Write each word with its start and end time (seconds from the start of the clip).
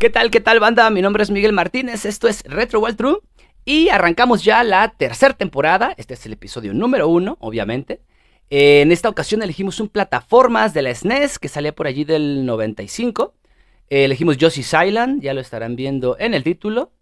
¿Qué 0.00 0.08
tal, 0.08 0.30
qué 0.30 0.40
tal, 0.40 0.60
banda? 0.60 0.88
Mi 0.88 1.02
nombre 1.02 1.22
es 1.22 1.30
Miguel 1.30 1.52
Martínez, 1.52 2.06
esto 2.06 2.26
es 2.26 2.42
Retro 2.44 2.80
World 2.80 2.96
True 2.96 3.18
y 3.66 3.90
arrancamos 3.90 4.42
ya 4.42 4.64
la 4.64 4.88
tercera 4.96 5.34
temporada. 5.34 5.92
Este 5.98 6.14
es 6.14 6.24
el 6.24 6.32
episodio 6.32 6.72
número 6.72 7.06
uno, 7.06 7.36
obviamente. 7.38 8.00
Eh, 8.48 8.80
en 8.80 8.92
esta 8.92 9.10
ocasión 9.10 9.42
elegimos 9.42 9.78
un 9.78 9.90
plataformas 9.90 10.72
de 10.72 10.80
la 10.80 10.94
SNES 10.94 11.38
que 11.38 11.48
salía 11.48 11.74
por 11.74 11.86
allí 11.86 12.04
del 12.04 12.46
95. 12.46 13.34
Eh, 13.90 14.06
elegimos 14.06 14.38
Yoshi's 14.38 14.72
Island, 14.72 15.20
ya 15.20 15.34
lo 15.34 15.42
estarán 15.42 15.76
viendo 15.76 16.16
en 16.18 16.32
el 16.32 16.44
título. 16.44 16.92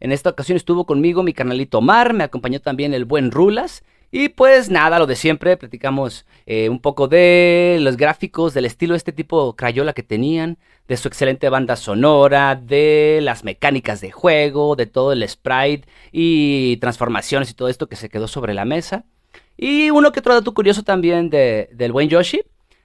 En 0.00 0.10
esta 0.10 0.30
ocasión 0.30 0.56
estuvo 0.56 0.84
conmigo 0.84 1.22
mi 1.22 1.34
canalito 1.34 1.80
Mar, 1.80 2.12
me 2.12 2.24
acompañó 2.24 2.60
también 2.60 2.92
el 2.92 3.04
buen 3.04 3.30
Rulas. 3.30 3.84
Y 4.10 4.30
pues 4.30 4.70
nada, 4.70 4.98
lo 4.98 5.06
de 5.06 5.16
siempre, 5.16 5.56
platicamos 5.56 6.24
eh, 6.46 6.70
un 6.70 6.80
poco 6.80 7.08
de 7.08 7.78
los 7.80 7.96
gráficos, 7.96 8.54
del 8.54 8.64
estilo 8.64 8.94
de 8.94 8.98
este 8.98 9.12
tipo 9.12 9.54
Crayola 9.54 9.92
que 9.92 10.02
tenían, 10.02 10.56
de 10.88 10.96
su 10.96 11.08
excelente 11.08 11.50
banda 11.50 11.76
sonora, 11.76 12.56
de 12.56 13.20
las 13.22 13.44
mecánicas 13.44 14.00
de 14.00 14.10
juego, 14.10 14.76
de 14.76 14.86
todo 14.86 15.12
el 15.12 15.28
sprite 15.28 15.86
y 16.10 16.78
transformaciones 16.78 17.50
y 17.50 17.54
todo 17.54 17.68
esto 17.68 17.88
que 17.88 17.96
se 17.96 18.08
quedó 18.08 18.28
sobre 18.28 18.54
la 18.54 18.64
mesa. 18.64 19.04
Y 19.58 19.90
uno 19.90 20.12
que 20.12 20.20
otro 20.20 20.34
dato 20.34 20.54
curioso 20.54 20.82
también 20.82 21.28
de, 21.28 21.68
del 21.72 21.92
buen 21.92 22.08
Yoshi. 22.08 22.42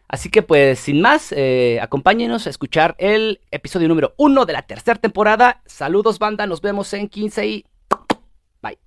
Así 0.10 0.30
que 0.30 0.42
pues 0.42 0.80
sin 0.80 1.02
más, 1.02 1.32
eh, 1.32 1.80
acompáñenos 1.82 2.46
a 2.46 2.50
escuchar 2.50 2.96
el 3.00 3.40
episodio 3.52 3.88
número 3.88 4.14
uno 4.18 4.46
de 4.46 4.54
la 4.54 4.64
tercera 4.64 5.00
temporada. 5.00 5.62
Saludos 5.66 6.20
banda, 6.20 6.46
nos 6.46 6.62
vemos 6.62 6.94
en 6.94 7.08
15 7.08 7.48
y... 7.48 7.66
Bye. 8.62 8.78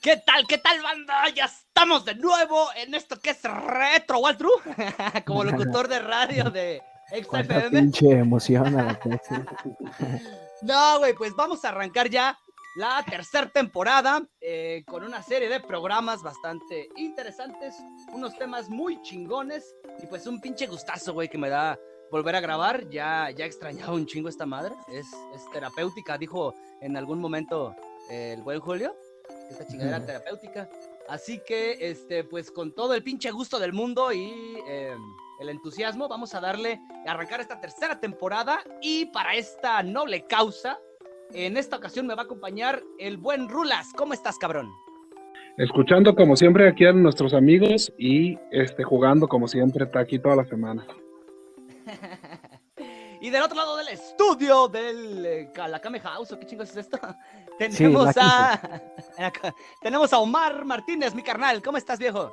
¿Qué 0.00 0.16
tal? 0.24 0.46
¿Qué 0.46 0.58
tal, 0.58 0.80
banda? 0.80 1.28
Ya 1.34 1.46
estamos 1.46 2.04
de 2.04 2.14
nuevo 2.14 2.68
en 2.76 2.94
esto 2.94 3.18
que 3.18 3.30
es 3.30 3.42
Retro 3.42 4.20
Waltru, 4.20 4.50
como 5.26 5.42
locutor 5.42 5.88
de 5.88 5.98
radio 5.98 6.44
de 6.50 6.80
XFM. 7.10 7.70
pinche 7.70 8.10
emoción 8.10 8.78
a 8.78 8.84
la 8.84 9.00
No, 10.62 10.98
güey, 11.00 11.14
pues 11.14 11.34
vamos 11.34 11.64
a 11.64 11.70
arrancar 11.70 12.08
ya 12.08 12.38
la 12.76 13.04
tercera 13.10 13.48
temporada 13.48 14.22
eh, 14.40 14.84
con 14.86 15.02
una 15.02 15.20
serie 15.20 15.48
de 15.48 15.58
programas 15.58 16.22
bastante 16.22 16.88
interesantes, 16.96 17.74
unos 18.12 18.38
temas 18.38 18.68
muy 18.68 19.02
chingones 19.02 19.74
y 20.00 20.06
pues 20.06 20.28
un 20.28 20.40
pinche 20.40 20.68
gustazo, 20.68 21.12
güey, 21.12 21.28
que 21.28 21.38
me 21.38 21.48
da 21.48 21.76
volver 22.12 22.36
a 22.36 22.40
grabar. 22.40 22.88
Ya, 22.88 23.30
ya 23.30 23.46
extrañaba 23.46 23.94
un 23.94 24.06
chingo 24.06 24.28
esta 24.28 24.46
madre. 24.46 24.76
Es, 24.92 25.08
es 25.34 25.50
terapéutica, 25.50 26.16
dijo 26.16 26.54
en 26.80 26.96
algún 26.96 27.18
momento 27.18 27.74
eh, 28.10 28.34
el 28.36 28.42
buen 28.42 28.60
Julio 28.60 28.94
esta 29.50 29.66
chingadera 29.66 30.04
terapéutica. 30.04 30.68
Así 31.08 31.40
que, 31.46 31.76
este, 31.80 32.24
pues 32.24 32.50
con 32.50 32.74
todo 32.74 32.94
el 32.94 33.02
pinche 33.02 33.30
gusto 33.30 33.58
del 33.58 33.72
mundo 33.72 34.12
y 34.12 34.58
em, 34.66 35.00
el 35.40 35.48
entusiasmo, 35.48 36.08
vamos 36.08 36.34
a 36.34 36.40
darle, 36.40 36.80
a 37.06 37.12
arrancar 37.12 37.40
esta 37.40 37.60
tercera 37.60 37.98
temporada 37.98 38.60
y 38.82 39.06
para 39.06 39.34
esta 39.34 39.82
noble 39.82 40.26
causa, 40.26 40.78
en 41.32 41.56
esta 41.56 41.76
ocasión 41.76 42.06
me 42.06 42.14
va 42.14 42.22
a 42.22 42.24
acompañar 42.24 42.82
el 42.98 43.16
buen 43.16 43.48
Rulas. 43.48 43.92
¿Cómo 43.96 44.12
estás, 44.12 44.36
cabrón? 44.38 44.70
Escuchando 45.56 46.14
como 46.14 46.36
siempre 46.36 46.68
aquí 46.68 46.86
a 46.86 46.92
nuestros 46.92 47.34
amigos 47.34 47.92
y 47.98 48.38
este, 48.50 48.84
jugando 48.84 49.28
como 49.28 49.48
siempre, 49.48 49.86
está 49.86 50.00
aquí 50.00 50.18
toda 50.18 50.36
la 50.36 50.44
semana. 50.44 50.86
y 53.20 53.30
del 53.30 53.42
otro 53.42 53.56
lado 53.56 53.76
del 53.76 53.88
estudio 53.88 54.68
del 54.68 55.26
eh, 55.26 55.50
la 55.56 55.80
Kame 55.80 56.00
House, 56.00 56.32
¿o 56.32 56.38
qué 56.38 56.46
chingos 56.46 56.70
es 56.70 56.76
esto? 56.76 56.98
Tenemos 57.58 58.16
a. 58.16 58.80
Tenemos 59.82 60.12
a 60.12 60.18
Omar 60.18 60.64
Martínez, 60.64 61.14
mi 61.14 61.22
carnal. 61.22 61.62
¿Cómo 61.62 61.76
estás, 61.76 61.98
viejo? 61.98 62.32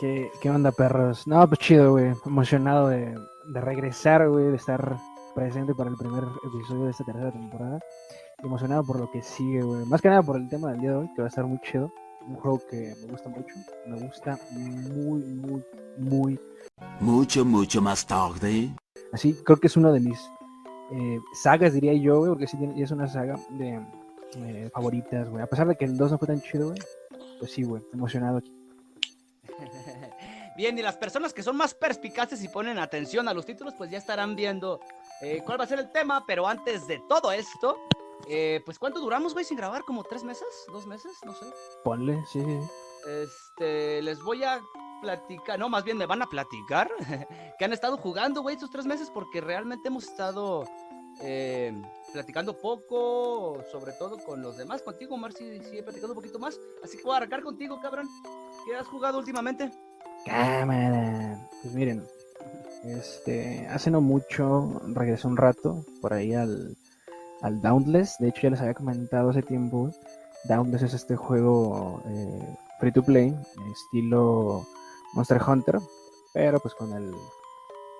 ¿Qué, 0.00 0.30
qué 0.40 0.50
onda, 0.50 0.72
perros? 0.72 1.26
No, 1.26 1.46
pues 1.46 1.60
chido, 1.60 1.92
güey. 1.92 2.12
Emocionado 2.26 2.88
de, 2.88 3.16
de 3.46 3.60
regresar, 3.60 4.28
güey, 4.28 4.46
de 4.46 4.56
estar 4.56 4.96
presente 5.34 5.74
para 5.74 5.90
el 5.90 5.96
primer 5.96 6.24
episodio 6.44 6.84
de 6.84 6.90
esta 6.90 7.04
tercera 7.04 7.30
temporada. 7.30 7.78
Emocionado 8.42 8.84
por 8.84 8.98
lo 8.98 9.10
que 9.10 9.22
sigue, 9.22 9.62
güey. 9.62 9.84
Más 9.86 10.00
que 10.00 10.08
nada 10.08 10.22
por 10.22 10.36
el 10.36 10.48
tema 10.48 10.72
del 10.72 10.80
día 10.80 10.90
de 10.90 10.96
hoy, 10.96 11.10
que 11.14 11.22
va 11.22 11.26
a 11.26 11.28
estar 11.28 11.44
muy 11.44 11.60
chido. 11.60 11.92
Un 12.26 12.36
juego 12.36 12.60
que 12.70 12.94
me 13.00 13.12
gusta 13.12 13.28
mucho. 13.28 13.54
Me 13.86 13.98
gusta 13.98 14.38
muy, 14.50 15.22
muy, 15.22 15.64
muy. 15.98 16.40
Mucho, 17.00 17.44
mucho 17.44 17.80
más 17.80 18.06
tarde. 18.06 18.74
Así, 19.12 19.34
creo 19.44 19.58
que 19.58 19.66
es 19.66 19.76
uno 19.76 19.92
de 19.92 20.00
mis 20.00 20.18
eh, 20.92 21.20
sagas, 21.34 21.74
diría 21.74 21.94
yo, 21.94 22.18
güey, 22.18 22.30
porque 22.30 22.46
sí 22.46 22.56
es 22.76 22.90
una 22.90 23.06
saga 23.06 23.36
de 23.50 23.80
eh, 24.36 24.70
favoritas, 24.72 25.28
güey. 25.28 25.42
A 25.42 25.46
pesar 25.46 25.68
de 25.68 25.76
que 25.76 25.84
el 25.84 25.96
2 25.96 26.12
no 26.12 26.18
fue 26.18 26.28
tan 26.28 26.40
chido, 26.40 26.68
güey. 26.68 26.78
Pues 27.38 27.52
sí, 27.52 27.62
güey, 27.62 27.82
emocionado 27.92 28.38
aquí. 28.38 28.54
Bien, 30.56 30.78
y 30.78 30.82
las 30.82 30.96
personas 30.96 31.32
que 31.32 31.42
son 31.42 31.56
más 31.56 31.74
perspicaces 31.74 32.42
y 32.44 32.48
ponen 32.48 32.78
atención 32.78 33.28
a 33.28 33.34
los 33.34 33.46
títulos, 33.46 33.74
pues 33.74 33.90
ya 33.90 33.98
estarán 33.98 34.36
viendo 34.36 34.80
eh, 35.22 35.42
cuál 35.44 35.58
va 35.58 35.64
a 35.64 35.68
ser 35.68 35.78
el 35.78 35.90
tema. 35.90 36.24
Pero 36.26 36.46
antes 36.46 36.86
de 36.86 37.02
todo 37.08 37.32
esto, 37.32 37.78
eh, 38.28 38.60
pues 38.64 38.78
¿cuánto 38.78 39.00
duramos, 39.00 39.32
güey, 39.32 39.44
sin 39.44 39.56
grabar? 39.56 39.82
¿Como 39.82 40.04
tres 40.04 40.24
meses? 40.24 40.48
¿Dos 40.68 40.86
meses? 40.86 41.12
No 41.24 41.32
sé. 41.32 41.46
Ponle, 41.82 42.22
sí, 42.30 42.42
sí. 42.42 42.60
Este, 43.08 44.02
les 44.02 44.20
voy 44.22 44.44
a 44.44 44.60
platicar, 45.00 45.58
no, 45.58 45.68
más 45.68 45.82
bien 45.84 45.98
me 45.98 46.06
van 46.06 46.22
a 46.22 46.26
platicar 46.26 46.88
que 47.58 47.64
han 47.64 47.72
estado 47.72 47.96
jugando, 47.96 48.40
güey, 48.40 48.54
estos 48.54 48.70
tres 48.70 48.86
meses 48.86 49.10
porque 49.10 49.40
realmente 49.40 49.88
hemos 49.88 50.04
estado 50.04 50.64
eh, 51.20 51.72
platicando 52.12 52.58
poco, 52.58 53.64
sobre 53.70 53.92
todo 53.92 54.18
con 54.18 54.42
los 54.42 54.56
demás. 54.56 54.82
Contigo, 54.82 55.16
Marci, 55.16 55.60
sí, 55.60 55.78
he 55.78 55.82
platicado 55.82 56.12
un 56.12 56.18
poquito 56.18 56.38
más. 56.38 56.58
Así 56.82 56.96
que 56.96 57.04
voy 57.04 57.14
a 57.14 57.16
arrancar 57.18 57.42
contigo, 57.42 57.80
cabrón. 57.80 58.08
¿Qué 58.66 58.76
has 58.76 58.86
jugado 58.86 59.18
últimamente? 59.18 59.70
Cámara. 60.24 61.48
Pues 61.62 61.74
miren, 61.74 62.04
este, 62.84 63.66
hace 63.68 63.90
no 63.90 64.00
mucho 64.00 64.80
regresé 64.88 65.26
un 65.26 65.36
rato 65.36 65.84
por 66.00 66.12
ahí 66.12 66.34
al, 66.34 66.76
al 67.40 67.60
Dauntless. 67.60 68.16
De 68.18 68.28
hecho, 68.28 68.42
ya 68.42 68.50
les 68.50 68.60
había 68.60 68.74
comentado 68.74 69.30
hace 69.30 69.42
tiempo. 69.42 69.90
Dauntless 70.44 70.82
es 70.82 70.94
este 70.94 71.16
juego 71.16 72.02
eh, 72.06 72.56
free 72.80 72.92
to 72.92 73.02
play, 73.02 73.34
estilo 73.72 74.66
Monster 75.14 75.40
Hunter, 75.46 75.78
pero 76.32 76.58
pues 76.58 76.74
con 76.74 76.92
el 76.92 77.14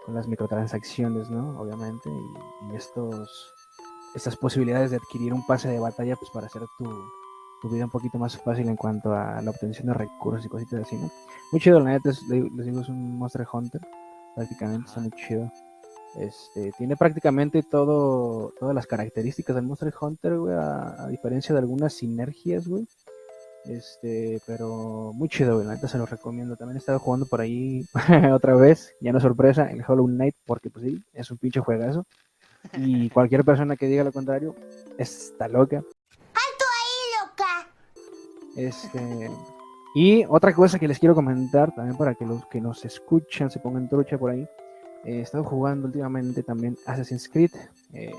con 0.05 0.15
las 0.15 0.27
microtransacciones, 0.27 1.31
¿no? 1.31 1.61
Obviamente, 1.61 2.11
y, 2.11 2.77
estos, 2.77 3.52
estas 4.15 4.37
posibilidades 4.37 4.91
de 4.91 4.97
adquirir 4.97 5.33
un 5.33 5.47
pase 5.47 5.69
de 5.69 5.79
batalla, 5.79 6.17
pues 6.17 6.31
para 6.31 6.47
hacer 6.47 6.63
tu, 6.79 7.71
vida 7.71 7.85
un 7.85 7.91
poquito 7.91 8.19
más 8.19 8.37
fácil 8.39 8.69
en 8.69 8.77
cuanto 8.77 9.15
a 9.15 9.41
la 9.41 9.51
obtención 9.51 9.87
de 9.87 9.95
recursos 9.95 10.45
y 10.45 10.49
cositas 10.49 10.83
así, 10.83 10.97
¿no? 10.97 11.11
Muy 11.53 11.61
chido, 11.61 11.79
la 11.79 11.91
neta, 11.91 12.09
les 12.09 12.29
digo, 12.29 12.81
es 12.81 12.89
un 12.89 13.17
Monster 13.19 13.47
Hunter, 13.53 13.81
prácticamente, 14.35 14.89
está 14.89 15.01
muy 15.01 15.13
chido. 15.13 15.51
Este, 16.17 16.73
tiene 16.77 16.97
prácticamente 16.97 17.63
todo, 17.63 18.53
todas 18.59 18.75
las 18.75 18.87
características 18.87 19.55
del 19.55 19.65
Monster 19.65 19.95
Hunter, 19.99 20.39
güey, 20.39 20.55
a, 20.55 21.05
a 21.05 21.09
diferencia 21.09 21.55
de 21.55 21.61
algunas 21.61 21.95
sinergias, 21.95 22.67
güey. 22.67 22.87
Este, 23.65 24.41
pero 24.47 25.13
muy 25.15 25.29
chido, 25.29 25.55
güey. 25.55 25.67
La 25.67 25.75
neta 25.75 25.89
se 25.89 25.99
lo 25.99 26.07
recomiendo. 26.07 26.57
También 26.57 26.77
he 26.77 26.79
estado 26.79 26.99
jugando 26.99 27.27
por 27.27 27.41
ahí 27.41 27.85
otra 28.33 28.57
vez, 28.57 28.95
ya 29.01 29.13
no 29.13 29.21
sorpresa, 29.21 29.71
el 29.71 29.85
Hollow 29.87 30.07
Knight, 30.07 30.35
porque 30.45 30.71
pues 30.71 30.85
sí, 30.85 31.03
es 31.13 31.31
un 31.31 31.39
pinche 31.39 31.61
juegazo. 31.61 32.07
Y 32.77 33.11
cualquier 33.11 33.45
persona 33.45 33.77
que 33.77 33.87
diga 33.87 34.05
lo 34.05 34.13
contrario 34.13 34.55
está 34.99 35.49
loca. 35.49 35.77
¡Alto 35.77 36.65
ahí, 36.81 37.21
loca! 37.21 37.69
Este. 38.57 39.31
Y 39.95 40.25
otra 40.29 40.55
cosa 40.55 40.79
que 40.79 40.89
les 40.89 40.99
quiero 40.99 41.15
comentar 41.15 41.75
también 41.75 41.97
para 41.97 42.15
que 42.15 42.25
los 42.25 42.47
que 42.47 42.61
nos 42.61 42.85
escuchan 42.85 43.51
se 43.51 43.61
pongan 43.61 43.89
trucha 43.89 44.17
por 44.17 44.31
ahí. 44.31 44.47
he 45.05 45.21
estado 45.21 45.45
jugando 45.45 45.87
últimamente 45.87 46.43
también 46.43 46.77
Assassin's 46.87 47.29
Creed. 47.29 47.51
Eh, 47.93 48.13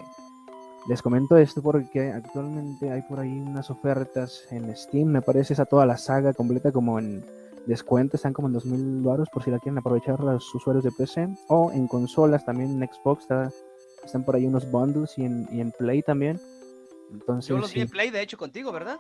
les 0.88 1.02
comento 1.02 1.38
esto 1.38 1.62
porque 1.62 2.12
actualmente 2.12 2.92
hay 2.92 3.02
por 3.03 3.20
ahí 3.20 3.40
unas 3.40 3.70
ofertas 3.70 4.44
en 4.52 4.76
Steam, 4.76 5.08
me 5.08 5.22
parece 5.22 5.53
esa 5.53 5.66
toda 5.66 5.86
la 5.86 5.98
saga 5.98 6.34
completa 6.34 6.74
como 6.74 7.00
en 7.00 7.26
descuento, 7.66 8.18
están 8.18 8.34
como 8.34 8.50
en 8.50 8.53
2000 8.56 9.02
baros 9.02 9.30
por 9.30 9.44
si 9.44 9.50
la 9.50 9.59
quieren 9.59 9.78
aprovechar 9.78 10.20
los 10.20 10.53
usuarios 10.53 10.84
de 10.84 10.92
PC 10.92 11.30
o 11.48 11.72
en 11.72 11.88
consolas 11.88 12.46
también 12.46 12.72
en 12.72 12.90
Xbox 12.90 13.28
están 14.05 14.23
por 14.23 14.35
ahí 14.35 14.46
unos 14.46 14.70
bundles 14.70 15.17
y 15.17 15.26
en, 15.26 15.72
Play 15.78 16.02
también. 16.02 16.40
Entonces, 17.11 17.50
Yo 17.50 17.58
los 17.58 17.73
vi 17.73 17.82
en 17.82 17.90
Play 17.90 18.09
de 18.09 18.22
hecho 18.22 18.38
contigo, 18.38 18.72
¿verdad? 18.72 18.97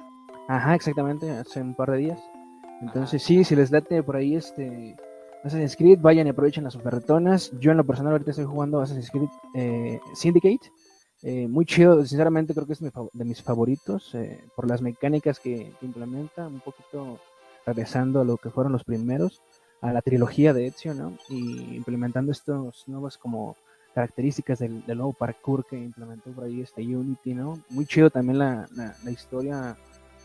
Ajá, 0.47 0.75
exactamente, 0.75 1.29
hace 1.31 1.61
un 1.61 1.75
par 1.75 1.91
de 1.91 1.97
días. 1.97 2.19
Entonces 2.81 3.23
sí, 3.23 3.43
si 3.43 3.55
les 3.55 3.71
date 3.71 4.03
por 4.03 4.15
ahí 4.15 4.35
este 4.35 4.95
Assassin's 5.43 5.75
Creed, 5.75 5.99
vayan 6.01 6.27
y 6.27 6.31
aprovechen 6.31 6.65
las 6.65 6.75
ofertonas. 6.75 7.51
Yo 7.59 7.71
en 7.71 7.77
lo 7.77 7.85
personal 7.85 8.13
ahorita 8.13 8.31
estoy 8.31 8.45
jugando 8.45 8.81
Assassin's 8.81 9.09
Creed 9.09 9.29
eh, 9.55 9.99
Syndicate 10.13 10.69
eh, 11.25 11.47
muy 11.47 11.65
chido, 11.65 12.05
sinceramente 12.05 12.53
creo 12.53 12.67
que 12.67 12.73
es 12.73 12.81
de 12.81 13.25
mis 13.25 13.41
favoritos 13.41 14.13
eh, 14.13 14.43
por 14.57 14.69
las 14.69 14.81
mecánicas 14.81 15.39
que, 15.39 15.71
implementa, 15.81 16.45
un 16.47 16.59
poquito 16.59 17.17
regresando 17.65 18.19
a 18.19 18.25
lo 18.25 18.35
que 18.35 18.49
fueron 18.49 18.73
los 18.73 18.83
primeros, 18.83 19.41
a 19.79 19.93
la 19.93 20.01
trilogía 20.01 20.53
de 20.53 20.67
Ezio, 20.67 20.93
¿no? 20.93 21.17
Y 21.29 21.75
implementando 21.75 22.33
estas 22.33 22.85
nuevas 22.87 23.17
como 23.17 23.55
características 23.93 24.59
del, 24.59 24.83
nuevo 24.87 25.13
parkour 25.13 25.65
que 25.65 25.77
implementó 25.77 26.31
por 26.31 26.45
ahí 26.45 26.61
este 26.61 26.81
Unity, 26.81 27.33
¿no? 27.33 27.59
Muy 27.69 27.85
chido 27.85 28.09
también 28.09 28.39
la, 28.39 28.67
la, 29.03 29.11
historia, 29.11 29.75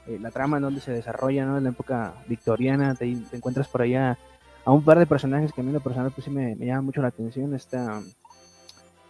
eh, 0.06 0.18
la 0.20 0.30
trama 0.30 0.56
en 0.56 0.64
donde 0.64 0.80
se 0.80 0.92
desarrolla, 0.92 1.44
¿no? 1.46 1.58
En 1.58 1.64
la 1.64 1.70
época 1.70 2.14
victoriana, 2.28 2.94
te, 2.94 3.04
encuentras 3.32 3.68
por 3.68 3.82
allá 3.82 4.18
a 4.64 4.72
un 4.72 4.82
par 4.84 4.98
de 4.98 5.06
personajes 5.06 5.52
que 5.52 5.60
a 5.60 5.64
mí 5.64 5.68
en 5.70 5.74
lo 5.74 5.80
personal 5.80 6.10
pues 6.10 6.24
sí 6.24 6.30
me, 6.30 6.54
me 6.56 6.66
llama 6.66 6.82
mucho 6.82 7.00
la 7.02 7.08
atención. 7.08 7.54
Esta 7.54 8.00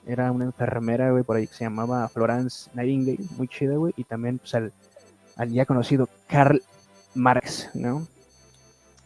era 0.07 0.33
una 0.33 0.45
enfermera, 0.47 1.11
güey, 1.11 1.23
por 1.25 1.37
ahí 1.37 1.47
que 1.47 1.55
se 1.55 1.65
llamaba 1.65 2.09
Florence 2.09 2.71
Nightingale, 2.75 3.19
muy 3.37 3.49
chida, 3.49 3.77
güey, 3.77 3.93
y 3.97 4.05
también 4.05 4.39
pues 4.39 4.55
al, 4.55 4.73
al 5.37 5.51
ya 5.51 5.67
conocido 5.67 6.09
Karl 6.29 6.63
Marx, 7.15 7.71
¿no? 7.75 8.07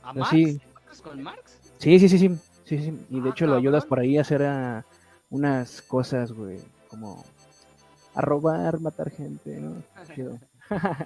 ¿A 0.03 0.13
Pues 0.13 0.21
Marx? 0.21 0.31
sí. 0.31 0.61
¿Juegas 0.75 1.01
con 1.03 1.23
Marx? 1.23 1.59
Sí, 1.79 1.99
sí, 1.99 2.09
sí, 2.09 2.19
sí, 2.19 2.29
sí, 2.65 2.79
sí. 2.79 3.07
Y 3.11 3.21
de 3.21 3.29
Ah, 3.29 3.33
hecho 3.33 3.47
lo 3.47 3.57
ayudas 3.57 3.85
por 3.85 3.99
ahí 3.99 4.19
a 4.19 4.21
hacer 4.21 4.43
ah, 4.45 4.85
unas 5.33 5.83
cosas, 5.83 6.31
güey, 6.33 6.61
como 6.89 7.25
a 8.15 8.21
robar, 8.21 8.79
matar 8.81 9.11
gente, 9.11 9.59
¿no? 9.59 9.83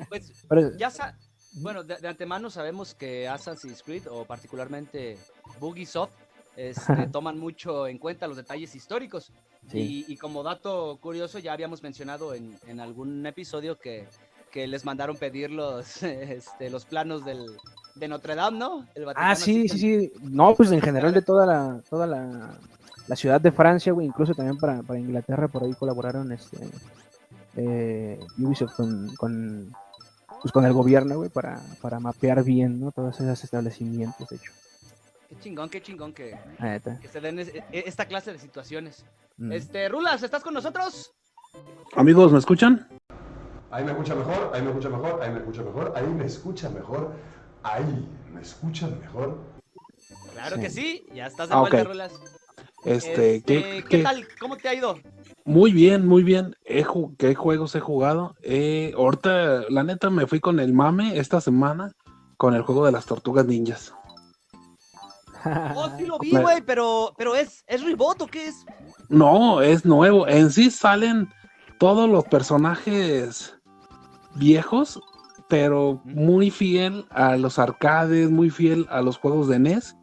Pues 0.09 0.33
Pero- 0.49 0.77
ya 0.77 0.91
sa- 0.91 1.17
bueno, 1.55 1.83
de, 1.83 1.97
de 1.97 2.09
antemano 2.09 2.51
sabemos 2.51 2.95
que 2.95 3.27
Assassin's 3.29 3.83
Creed 3.83 4.07
o 4.11 4.25
particularmente 4.27 5.17
Bugisoft 5.59 6.13
este, 6.57 7.07
toman 7.13 7.39
mucho 7.39 7.87
en 7.87 7.99
cuenta 7.99 8.27
los 8.29 8.37
detalles 8.37 8.75
históricos. 8.75 9.33
Sí. 9.71 10.05
Y, 10.09 10.13
y 10.13 10.17
como 10.17 10.43
dato 10.43 10.99
curioso, 11.01 11.39
ya 11.39 11.53
habíamos 11.53 11.83
mencionado 11.83 12.35
en, 12.35 12.57
en 12.67 12.79
algún 12.81 13.25
episodio 13.27 13.79
que, 13.79 14.07
que 14.53 14.67
les 14.67 14.85
mandaron 14.85 15.17
pedir 15.17 15.51
los, 15.51 16.03
este, 16.05 16.71
los 16.71 16.85
planos 16.85 17.25
del, 17.25 17.47
de 17.97 18.07
Notre 18.09 18.35
Dame, 18.37 18.59
¿no? 18.59 18.87
El 18.95 19.07
Ah, 19.17 19.35
sí, 19.35 19.69
sí, 19.69 19.79
sí. 19.79 20.13
No, 20.23 20.55
pues 20.55 20.71
en 20.71 20.81
general 20.81 21.13
de 21.15 21.23
toda 21.23 21.47
la, 21.47 21.83
toda 21.91 22.07
la, 22.07 22.57
la 23.09 23.17
ciudad 23.17 23.41
de 23.41 23.53
Francia, 23.53 23.93
güey, 23.93 24.07
incluso 24.07 24.35
también 24.35 24.59
para, 24.59 24.83
para 24.83 24.99
Inglaterra, 24.99 25.49
por 25.49 25.63
ahí 25.65 25.73
colaboraron 25.75 26.33
este 26.33 26.59
eh, 27.57 28.19
Ubisoft 28.39 28.75
con, 28.75 29.15
con, 29.17 29.73
pues 30.43 30.53
con 30.53 30.65
el 30.65 30.73
gobierno, 30.73 31.17
güey, 31.17 31.31
para, 31.31 31.61
para 31.81 32.01
mapear 32.01 32.43
bien, 32.45 32.81
¿no? 32.81 32.93
Todos 32.93 33.21
esos 33.21 33.43
establecimientos, 33.45 34.29
de 34.29 34.37
hecho. 34.37 34.53
Qué 35.29 35.37
chingón, 35.41 35.69
qué 35.69 35.83
chingón 35.83 36.13
que, 36.13 36.39
se 37.11 37.21
den 37.21 37.39
es- 37.41 37.49
e- 37.55 37.65
esta 37.73 38.07
clase 38.07 38.33
de 38.33 38.39
situaciones. 38.39 39.05
Mm. 39.39 39.53
Este, 39.53 39.89
Rulas, 39.89 40.23
¿estás 40.23 40.43
con 40.43 40.55
nosotros? 40.55 41.13
Amigos, 41.95 42.33
¿me 42.33 42.39
escuchan? 42.39 42.87
Ahí 43.71 43.85
me 43.85 43.91
escucha 43.91 44.15
mejor, 44.15 44.53
ahí 44.55 44.63
me 44.63 44.69
escucha 44.69 44.89
mejor, 44.89 45.21
ahí 45.23 45.31
me 45.31 45.39
escucha 45.39 45.63
mejor, 45.63 45.93
ahí 45.97 46.07
me 46.07 46.25
escucha 46.27 46.71
mejor, 46.71 47.13
ahí 47.63 48.09
me 48.33 48.41
escuchan 48.41 48.99
mejor. 49.01 49.39
Claro 50.33 50.57
Sí. 50.57 50.63
que 50.63 50.71
sí, 50.71 51.07
ya 51.15 51.27
estás 51.27 51.49
de 51.49 51.55
Ah, 51.55 51.61
vuelta. 51.61 51.83
Rulas. 51.85 52.13
Este, 52.87 53.37
Este, 53.37 53.43
¿qué, 53.43 53.83
¿qué 53.83 53.97
qué- 53.99 54.03
tal? 54.05 54.25
¿Cómo 54.39 54.57
te 54.57 54.69
ha 54.69 54.75
ido? 54.75 55.01
Muy 55.45 55.73
bien, 55.73 56.07
muy 56.07 56.23
bien. 56.23 56.55
He 56.65 56.85
¿Qué 57.19 57.35
juegos 57.35 57.75
he 57.75 57.81
jugado? 57.81 58.37
Eh, 58.43 58.93
ahorita, 58.97 59.63
la 59.71 59.83
neta, 59.83 60.09
me 60.09 60.27
fui 60.27 60.39
con 60.39 60.61
el 60.61 60.73
mame 60.73 61.19
esta 61.19 61.41
semana 61.41 61.93
con 62.37 62.55
el 62.55 62.63
juego 62.63 62.87
de 62.87 62.93
las 62.93 63.07
tortugas 63.07 63.45
ninjas. 63.47 63.93
Oh, 65.75 65.89
sí 65.99 66.07
lo 66.07 66.19
vi, 66.19 66.31
güey, 66.31 66.61
pero, 66.63 67.13
pero 67.17 67.35
es, 67.35 67.65
¿es 67.67 67.83
reboot 67.83 68.23
o 68.23 68.27
qué 68.27 68.47
es? 68.47 68.65
No, 69.09 69.61
es 69.61 69.85
nuevo. 69.85 70.27
En 70.29 70.51
sí 70.51 70.71
salen 70.71 71.29
todos 71.79 72.09
los 72.09 72.25
personajes 72.25 73.57
viejos, 74.37 75.01
pero 75.49 76.01
muy 76.05 76.51
fiel 76.51 77.07
a 77.11 77.37
los 77.37 77.59
arcades, 77.59 78.31
muy 78.31 78.51
fiel 78.51 78.87
a 78.91 79.01
los 79.03 79.19
juegos 79.19 79.49
de 79.49 79.59
NES, 79.59 79.97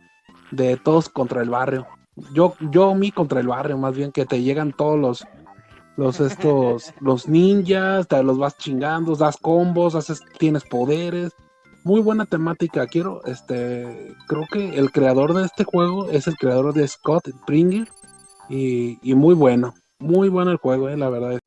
de 0.51 0.77
todos 0.77 1.07
contra 1.09 1.41
el 1.41 1.49
barrio. 1.49 1.87
Yo, 2.33 2.55
yo 2.71 2.93
mi 2.93 3.11
contra 3.11 3.39
el 3.39 3.47
barrio, 3.47 3.77
más 3.77 3.95
bien 3.95 4.11
que 4.11 4.25
te 4.25 4.41
llegan 4.41 4.71
todos 4.71 4.99
los, 4.99 5.27
los 5.97 6.19
estos, 6.19 6.93
los 6.99 7.27
ninjas, 7.27 8.07
te 8.07 8.21
los 8.23 8.37
vas 8.37 8.57
chingando, 8.57 9.15
das 9.15 9.37
combos, 9.37 9.95
haces, 9.95 10.21
tienes 10.37 10.63
poderes. 10.63 11.33
Muy 11.83 12.01
buena 12.01 12.25
temática. 12.25 12.87
Quiero, 12.87 13.23
este, 13.25 14.15
creo 14.27 14.45
que 14.51 14.77
el 14.77 14.91
creador 14.91 15.33
de 15.33 15.45
este 15.45 15.65
juego 15.65 16.09
es 16.09 16.27
el 16.27 16.37
creador 16.37 16.73
de 16.73 16.87
Scott 16.87 17.27
Springer 17.27 17.89
y, 18.47 18.99
y 19.01 19.15
muy 19.15 19.33
bueno, 19.33 19.73
muy 19.99 20.29
bueno 20.29 20.51
el 20.51 20.57
juego, 20.57 20.87
eh, 20.87 20.95
la 20.95 21.09
verdad. 21.09 21.39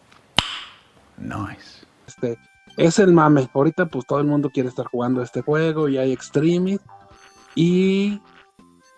Nice. 1.16 1.86
Este, 2.06 2.38
es 2.76 2.98
el 2.98 3.12
mame. 3.12 3.48
Ahorita 3.54 3.86
pues 3.86 4.06
todo 4.06 4.20
el 4.20 4.26
mundo 4.26 4.50
quiere 4.50 4.68
estar 4.68 4.86
jugando 4.86 5.22
este 5.22 5.40
juego 5.40 5.88
y 5.88 5.98
hay 5.98 6.12
extremis. 6.12 6.80
Y 7.54 8.20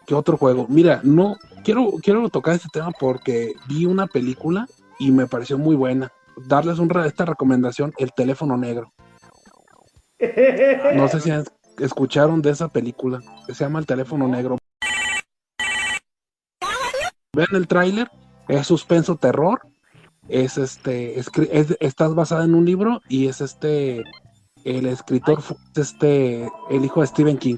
¿qué 0.06 0.14
otro 0.14 0.36
juego? 0.36 0.66
Mira, 0.68 1.00
no 1.04 1.36
quiero 1.68 1.92
quiero 2.02 2.26
tocar 2.30 2.54
este 2.54 2.70
tema 2.72 2.90
porque 2.98 3.52
vi 3.68 3.84
una 3.84 4.06
película 4.06 4.66
y 4.98 5.12
me 5.12 5.26
pareció 5.26 5.58
muy 5.58 5.76
buena. 5.76 6.10
Darles 6.46 6.78
esta 7.04 7.26
recomendación, 7.26 7.92
El 7.98 8.14
teléfono 8.14 8.56
negro. 8.56 8.94
No 10.94 11.08
sé 11.08 11.20
si 11.20 11.30
escucharon 11.78 12.40
de 12.40 12.50
esa 12.52 12.68
película 12.68 13.20
que 13.46 13.52
se 13.52 13.64
llama 13.64 13.80
El 13.80 13.86
teléfono 13.86 14.26
negro. 14.28 14.56
Vean 17.36 17.48
el 17.52 17.68
tráiler, 17.68 18.10
es 18.48 18.66
suspenso 18.66 19.16
terror 19.16 19.60
es 20.26 20.58
este 20.58 21.18
es, 21.18 21.30
estás 21.80 22.14
basada 22.14 22.44
en 22.44 22.54
un 22.54 22.64
libro 22.64 23.00
y 23.08 23.28
es 23.28 23.40
este 23.40 24.04
el 24.64 24.86
escritor 24.86 25.40
fue 25.40 25.56
este 25.74 26.50
el 26.68 26.84
hijo 26.84 27.00
de 27.00 27.06
Stephen 27.06 27.38
King 27.38 27.56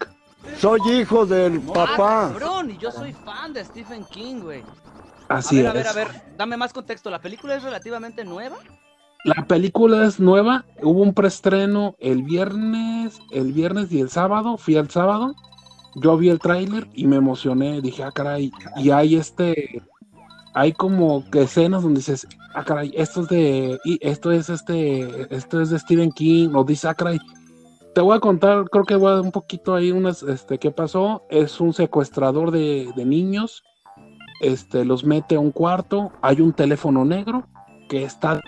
Soy 0.59 0.81
hijo 0.93 1.27
del 1.27 1.61
Ah, 1.69 1.73
papá. 1.75 2.31
cabrón, 2.33 2.71
y 2.71 2.79
yo 2.79 2.91
soy 2.91 3.13
fan 3.13 3.53
de 3.53 3.65
Stephen 3.65 4.05
King, 4.11 4.41
güey. 4.43 4.63
A 5.29 5.37
así 5.37 5.57
ver, 5.59 5.67
a 5.69 5.73
ver, 5.73 5.87
es 5.87 5.93
a 5.93 5.95
ver, 5.95 6.09
dame 6.37 6.57
más 6.57 6.73
contexto. 6.73 7.11
¿La 7.11 7.21
película 7.21 7.55
es 7.55 7.63
relativamente 7.63 8.25
nueva? 8.25 8.57
la 9.23 9.47
película 9.47 10.07
es 10.07 10.19
nueva 10.19 10.65
hubo 10.83 11.03
un 11.03 11.13
preestreno 11.13 11.95
el 11.99 12.23
viernes 12.23 13.19
el 13.31 13.53
viernes 13.53 13.93
y 13.93 14.01
el 14.01 14.09
sábado 14.09 14.57
fui 14.57 14.77
al 14.77 14.89
sábado 14.89 15.35
yo 15.97 16.17
vi 16.17 16.31
el 16.31 16.39
tráiler 16.39 16.89
y 16.95 17.07
me 17.07 17.17
emocioné 17.17 17.83
dije 17.83 18.03
ah 18.03 18.13
caray 18.13 18.51
y 18.77 18.89
hay 18.93 19.17
este 19.17 19.83
hay 20.55 20.73
como 20.73 21.29
que 21.31 21.43
escenas 21.43 21.83
donde 21.83 21.99
dices 21.99 22.27
ah 22.55 22.65
caray 22.65 22.93
esto 22.97 23.21
es 23.21 23.29
de 23.29 23.79
y 23.85 23.99
esto 24.01 24.33
es 24.33 24.49
este 24.49 25.27
esto 25.37 25.61
es 25.61 25.69
de 25.69 25.79
Stephen 25.79 26.13
King 26.13 26.53
o 26.55 26.65
dice 26.65 26.89
ah 26.89 26.95
caray 26.95 27.19
te 27.95 28.01
voy 28.01 28.17
a 28.17 28.21
contar, 28.21 28.69
creo 28.71 28.85
que 28.85 28.95
voy 28.95 29.11
a 29.11 29.15
dar 29.15 29.23
un 29.23 29.33
poquito 29.33 29.75
ahí 29.75 29.91
unas, 29.91 30.23
este, 30.23 30.59
qué 30.59 30.71
pasó. 30.71 31.27
Es 31.31 31.61
un 31.61 31.73
secuestrador 31.73 32.51
de, 32.51 32.91
de 32.95 33.05
niños, 33.05 33.63
este, 34.41 34.85
los 34.85 35.05
mete 35.05 35.37
a 35.37 35.41
un 35.41 35.51
cuarto, 35.51 36.13
hay 36.23 36.41
un 36.41 36.53
teléfono 36.53 37.05
negro 37.05 37.47
que 37.89 38.05
está, 38.05 38.41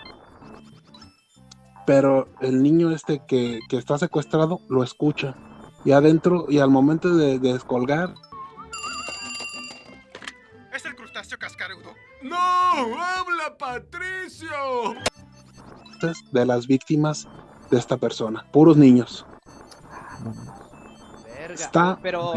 pero 1.86 2.28
el 2.40 2.62
niño 2.62 2.92
este 2.92 3.22
que, 3.26 3.58
que 3.68 3.76
está 3.76 3.98
secuestrado 3.98 4.60
lo 4.68 4.84
escucha 4.84 5.34
y 5.84 5.90
adentro 5.90 6.46
y 6.48 6.58
al 6.58 6.70
momento 6.70 7.16
de, 7.16 7.40
de 7.40 7.52
descolgar 7.54 8.14
Es 10.72 10.84
el 10.84 10.94
crustáceo 10.94 11.38
cascarudo. 11.38 11.90
¡No! 12.22 12.36
¡Habla 12.36 13.58
Patricio! 13.58 14.48
de 16.32 16.46
las 16.46 16.66
víctimas 16.66 17.28
de 17.70 17.78
esta 17.78 17.96
persona, 17.96 18.44
puros 18.52 18.76
niños. 18.76 19.24
Verga. 21.24 21.64
Está 21.64 21.98
pero 22.02 22.32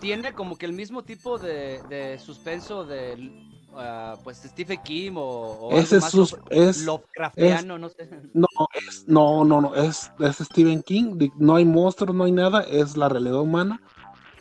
tiene 0.00 0.34
como 0.34 0.56
que 0.56 0.66
el 0.66 0.72
mismo 0.72 1.02
tipo 1.02 1.38
de, 1.38 1.82
de 1.88 2.18
suspenso 2.18 2.84
de 2.84 3.32
ah, 3.74 4.18
pues 4.22 4.38
Stephen 4.44 4.80
King 4.82 5.12
o, 5.16 5.20
o 5.22 5.72
Ese 5.78 5.96
es, 5.96 6.02
más 6.02 6.10
sus- 6.10 6.36
es 6.50 6.84
Lovecraftiano, 6.84 7.78
no 7.78 7.88
sé. 7.88 8.08
No, 8.34 8.48
es, 8.74 9.04
no, 9.06 9.44
no, 9.44 9.60
no, 9.60 9.74
es, 9.76 10.10
es 10.18 10.36
Stephen 10.38 10.82
King, 10.82 11.30
no 11.38 11.54
hay 11.54 11.64
monstruos, 11.64 12.14
no 12.16 12.24
hay 12.24 12.32
nada, 12.32 12.62
es 12.62 12.96
la 12.96 13.08
realidad 13.08 13.40
humana, 13.40 13.80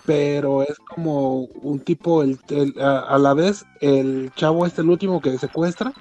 pero 0.05 0.63
es 0.63 0.77
como 0.79 1.41
un 1.43 1.79
tipo, 1.79 2.23
el, 2.23 2.39
el- 2.49 2.73
a, 2.81 3.01
a 3.01 3.17
la 3.19 3.33
vez, 3.35 3.63
el 3.81 4.31
chavo 4.35 4.65
este, 4.65 4.81
el 4.81 4.89
último 4.89 5.21
que 5.21 5.37
secuestra, 5.37 5.93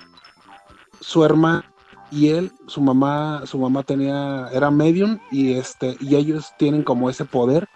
su 1.01 1.25
hermana 1.25 1.72
y 2.13 2.29
él, 2.29 2.53
su 2.67 2.83
mamá, 2.83 3.43
su 3.47 3.59
mamá 3.59 3.83
tenía, 3.83 4.49
era 4.53 4.71
medium 4.71 5.19
y 5.31 5.55
este, 5.55 5.97
y 5.99 6.15
ellos 6.15 6.53
tienen 6.59 6.83
como 6.83 7.09
ese 7.09 7.25
poder, 7.25 7.69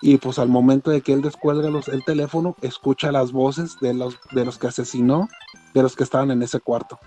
y 0.00 0.16
pues 0.16 0.38
al 0.38 0.48
momento 0.48 0.92
de 0.92 1.00
que 1.00 1.12
él 1.12 1.22
descuelga 1.22 1.68
los, 1.70 1.88
el 1.88 2.04
teléfono, 2.04 2.54
escucha 2.62 3.10
las 3.10 3.32
voces 3.32 3.76
de 3.80 3.92
los, 3.92 4.16
de 4.30 4.44
los 4.44 4.58
que 4.58 4.68
asesinó, 4.68 5.28
de 5.74 5.82
los 5.82 5.96
que 5.96 6.04
estaban 6.04 6.30
en 6.30 6.40
ese 6.42 6.60
cuarto. 6.60 6.98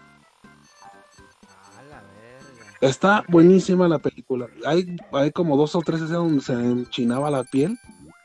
Está 2.82 3.24
buenísima 3.30 3.88
la 3.88 4.00
película. 4.00 4.48
Hay, 4.66 4.98
hay 5.14 5.32
como 5.32 5.56
dos 5.56 5.74
o 5.76 5.80
tres 5.80 6.02
escenas 6.02 6.24
donde 6.24 6.42
se 6.42 6.54
enchinaba 6.54 7.32
la 7.32 7.46
piel 7.46 7.80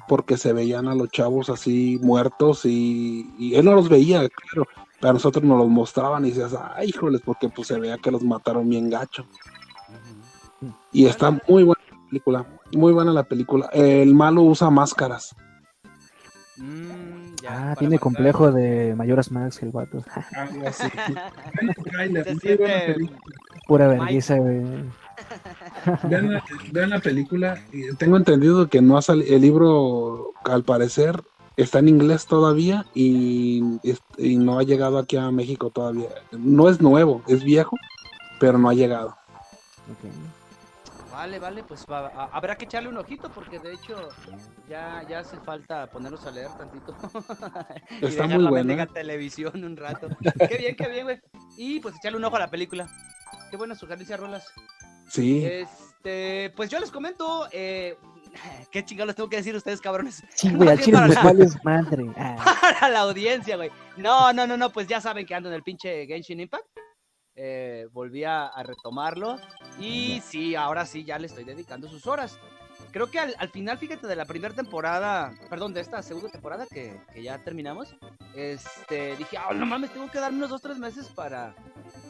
porque 0.08 0.36
se 0.36 0.52
veían 0.52 0.88
a 0.88 0.96
los 0.96 1.10
chavos 1.10 1.48
así 1.48 1.96
muertos 2.02 2.64
y, 2.64 3.30
y 3.38 3.54
él 3.54 3.66
no 3.66 3.74
los 3.74 3.88
veía, 3.88 4.28
claro, 4.28 4.66
a 5.02 5.12
nosotros 5.12 5.44
nos 5.44 5.58
los 5.58 5.68
mostraban 5.68 6.24
y 6.24 6.30
decías, 6.30 6.54
ay, 6.74 6.88
híjoles, 6.88 7.20
porque 7.24 7.48
pues 7.48 7.68
se 7.68 7.78
veía 7.78 7.98
que 7.98 8.10
los 8.10 8.22
mataron 8.22 8.68
bien 8.68 8.90
gacho. 8.90 9.24
Y 10.92 11.06
está 11.06 11.30
muy 11.48 11.62
buena 11.62 11.80
la 11.90 12.06
película, 12.08 12.46
muy 12.72 12.92
buena 12.92 13.12
la 13.12 13.22
película. 13.22 13.68
El 13.72 14.14
malo 14.14 14.42
usa 14.42 14.70
máscaras. 14.70 15.34
Mm, 16.56 17.36
ya, 17.42 17.70
Ah, 17.70 17.76
tiene 17.78 17.98
complejo 17.98 18.50
de 18.50 18.94
mayoras 18.96 19.30
Max 19.30 19.62
el 19.62 19.70
vato. 19.70 20.02
Siente 22.40 22.96
Pura 23.68 23.86
vergüenza, 23.86 24.36
güey. 24.38 24.64
Vean 26.04 26.32
la, 26.32 26.44
vean 26.72 26.90
la 26.90 26.98
película. 27.00 27.58
y 27.72 27.94
Tengo 27.96 28.16
entendido 28.16 28.68
que 28.68 28.80
no 28.80 28.96
ha 28.96 29.02
salido. 29.02 29.34
El 29.34 29.42
libro, 29.42 30.32
al 30.44 30.64
parecer, 30.64 31.20
está 31.58 31.80
en 31.80 31.88
inglés 31.88 32.24
todavía 32.26 32.86
y, 32.94 33.62
no 34.18 34.58
ha 34.58 34.62
llegado 34.62 34.96
aquí 34.98 35.16
a 35.16 35.30
México 35.30 35.70
todavía. 35.70 36.08
No 36.32 36.68
es 36.70 36.80
nuevo, 36.80 37.22
es 37.26 37.42
viejo, 37.44 37.76
pero 38.40 38.56
no 38.58 38.70
ha 38.70 38.74
llegado. 38.74 39.14
Vale, 41.12 41.38
vale, 41.40 41.64
pues 41.64 41.84
va- 41.90 42.12
a- 42.14 42.28
habrá 42.32 42.56
que 42.56 42.64
echarle 42.66 42.88
un 42.88 42.96
ojito 42.96 43.28
porque 43.30 43.58
de 43.58 43.72
hecho 43.74 43.96
ya, 44.68 45.04
ya 45.08 45.18
hace 45.20 45.36
falta 45.40 45.88
ponernos 45.90 46.24
a 46.26 46.30
leer 46.30 46.48
tantito. 46.56 46.94
y 48.00 48.06
Está 48.06 48.26
muy 48.28 48.42
la 48.44 48.50
buena. 48.50 48.64
mendiga 48.64 48.86
televisión 48.86 49.64
un 49.64 49.76
rato. 49.76 50.08
qué 50.48 50.56
bien, 50.58 50.76
qué 50.76 50.88
bien, 50.88 51.04
güey. 51.06 51.20
Y 51.56 51.80
pues 51.80 51.96
echarle 51.96 52.18
un 52.18 52.24
ojo 52.24 52.36
a 52.36 52.40
la 52.40 52.50
película. 52.50 52.88
Qué 53.50 53.56
buena 53.56 53.74
sugerencia, 53.74 54.16
Rolas. 54.16 54.46
Sí, 55.08 55.44
Este, 55.44 56.52
pues 56.54 56.70
yo 56.70 56.78
les 56.78 56.90
comento, 56.92 57.48
eh, 57.50 57.96
qué 58.70 58.84
chingados 58.84 59.08
les 59.08 59.16
tengo 59.16 59.28
que 59.28 59.36
decir 59.36 59.54
a 59.54 59.58
ustedes, 59.58 59.80
cabrones. 59.80 60.22
Sí, 60.34 60.52
güey, 60.52 60.68
al 60.68 60.80
chile 60.80 60.98
vales 61.22 61.56
madre. 61.64 62.06
Ah, 62.16 62.56
para 62.80 62.88
la 62.88 63.00
audiencia, 63.00 63.56
güey. 63.56 63.70
No, 63.96 64.32
no, 64.32 64.46
no, 64.46 64.56
no, 64.56 64.70
pues 64.70 64.86
ya 64.86 65.00
saben 65.00 65.26
que 65.26 65.34
ando 65.34 65.48
en 65.48 65.54
el 65.54 65.62
pinche 65.62 66.06
Genshin 66.06 66.40
Impact. 66.40 66.66
Eh, 67.34 67.86
volví 67.92 68.24
a, 68.24 68.46
a 68.46 68.62
retomarlo. 68.62 69.38
Y 69.78 70.20
sí, 70.24 70.54
ahora 70.54 70.86
sí, 70.86 71.04
ya 71.04 71.18
le 71.18 71.26
estoy 71.26 71.44
dedicando 71.44 71.88
sus 71.88 72.06
horas. 72.06 72.38
Creo 72.90 73.10
que 73.10 73.18
al, 73.18 73.34
al 73.38 73.50
final, 73.50 73.76
fíjate, 73.78 74.06
de 74.06 74.16
la 74.16 74.24
primera 74.24 74.54
temporada, 74.54 75.34
perdón, 75.50 75.74
de 75.74 75.80
esta 75.80 76.02
segunda 76.02 76.30
temporada 76.30 76.66
que, 76.66 77.00
que 77.12 77.22
ya 77.22 77.38
terminamos, 77.44 77.94
este, 78.34 79.16
dije, 79.16 79.36
ah, 79.36 79.52
no 79.52 79.66
mames, 79.66 79.92
tengo 79.92 80.10
que 80.10 80.20
darme 80.20 80.38
unos 80.38 80.50
dos, 80.50 80.62
tres 80.62 80.78
meses 80.78 81.08
para, 81.08 81.54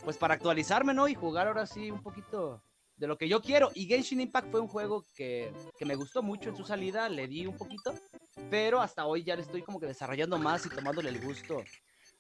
pues 0.05 0.17
para 0.17 0.35
actualizarme, 0.35 0.95
¿no? 0.95 1.09
Y 1.09 1.15
jugar 1.15 1.49
ahora 1.49 1.67
sí 1.67 1.91
un 1.91 2.03
poquito 2.03 2.63
de 2.99 3.07
lo 3.07 3.17
que 3.17 3.29
yo 3.29 3.41
quiero. 3.41 3.71
Y 3.75 3.87
Genshin 3.87 4.21
Impact 4.21 4.51
fue 4.51 4.61
un 4.61 4.69
juego 4.69 5.05
que, 5.15 5.53
que 5.79 5.85
me 5.85 5.95
gustó 5.95 6.23
mucho 6.23 6.51
en 6.51 6.57
su 6.57 6.65
salida, 6.65 7.09
le 7.09 7.27
di 7.29 7.47
un 7.47 7.57
poquito, 7.57 7.95
pero 8.51 8.81
hasta 8.81 9.07
hoy 9.07 9.23
ya 9.25 9.37
le 9.37 9.43
estoy 9.43 9.63
como 9.63 9.81
que 9.81 9.87
desarrollando 9.87 10.39
más 10.39 10.67
y 10.67 10.69
tomándole 10.69 11.09
el 11.11 11.21
gusto 11.21 11.65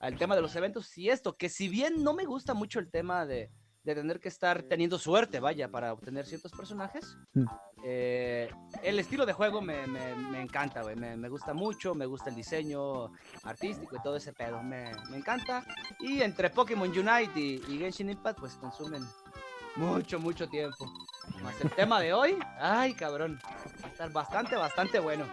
al 0.00 0.16
tema 0.16 0.36
de 0.36 0.42
los 0.42 0.54
eventos 0.54 0.96
y 0.96 1.10
esto, 1.10 1.36
que 1.36 1.48
si 1.48 1.68
bien 1.68 2.04
no 2.04 2.14
me 2.14 2.24
gusta 2.24 2.54
mucho 2.54 2.78
el 2.78 2.88
tema 2.90 3.26
de, 3.26 3.50
de 3.82 3.94
tener 3.96 4.20
que 4.20 4.28
estar 4.28 4.62
teniendo 4.62 4.96
suerte, 4.98 5.40
vaya, 5.40 5.68
para 5.70 5.92
obtener 5.92 6.24
ciertos 6.26 6.52
personajes, 6.52 7.16
Mm. 7.34 7.44
eh, 7.84 8.48
el 8.82 8.98
estilo 8.98 9.26
de 9.26 9.32
juego 9.32 9.60
me, 9.60 9.86
me- 9.86 10.14
me 10.14 10.40
encanta, 10.40 10.82
güey, 10.82 10.94
me, 10.96 11.16
me 11.16 11.28
gusta 11.28 11.52
mucho, 11.54 11.94
me 11.94 12.06
gusta 12.06 12.30
el 12.30 12.36
diseño 12.36 13.10
artístico 13.42 13.96
y 13.96 14.02
todo 14.02 14.16
ese 14.16 14.32
pedo, 14.32 14.62
me, 14.62 14.92
me 15.10 15.16
encanta. 15.16 15.64
Y 16.00 16.20
entre 16.22 16.50
Pokémon 16.50 16.88
Unite 16.90 17.32
y, 17.40 17.54
y 17.68 17.78
Genshin 17.78 18.10
Impact, 18.10 18.38
pues 18.40 18.54
consumen 18.54 19.02
mucho, 19.78 20.18
mucho 20.18 20.48
tiempo. 20.48 20.90
Más 21.42 21.60
el 21.60 21.70
tema 21.70 22.00
de 22.00 22.12
hoy, 22.12 22.38
ay 22.60 22.94
cabrón, 22.94 23.40
va 23.82 23.86
a 23.86 23.90
estar 23.90 24.10
bastante, 24.12 24.56
bastante 24.56 24.98
bueno. 24.98 25.24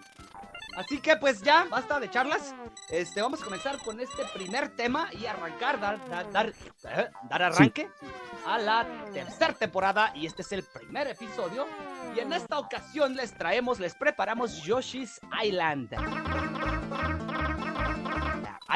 Así 0.77 0.99
que 0.99 1.15
pues 1.15 1.41
ya, 1.41 1.65
basta 1.69 1.99
de 1.99 2.09
charlas. 2.09 2.53
Este, 2.89 3.21
vamos 3.21 3.41
a 3.41 3.45
comenzar 3.45 3.77
con 3.79 3.99
este 3.99 4.23
primer 4.33 4.75
tema 4.75 5.09
y 5.13 5.25
arrancar, 5.25 5.79
dar, 5.79 6.09
dar, 6.09 6.31
dar, 6.31 6.49
eh, 6.49 7.09
dar 7.29 7.43
arranque 7.43 7.89
a 8.45 8.57
la 8.57 8.85
tercera 9.13 9.53
temporada. 9.53 10.11
Y 10.15 10.25
este 10.25 10.41
es 10.41 10.51
el 10.51 10.63
primer 10.63 11.07
episodio. 11.07 11.65
Y 12.15 12.19
en 12.19 12.33
esta 12.33 12.59
ocasión 12.59 13.15
les 13.15 13.33
traemos, 13.33 13.79
les 13.79 13.95
preparamos 13.95 14.63
Yoshi's 14.63 15.19
Island. 15.43 15.89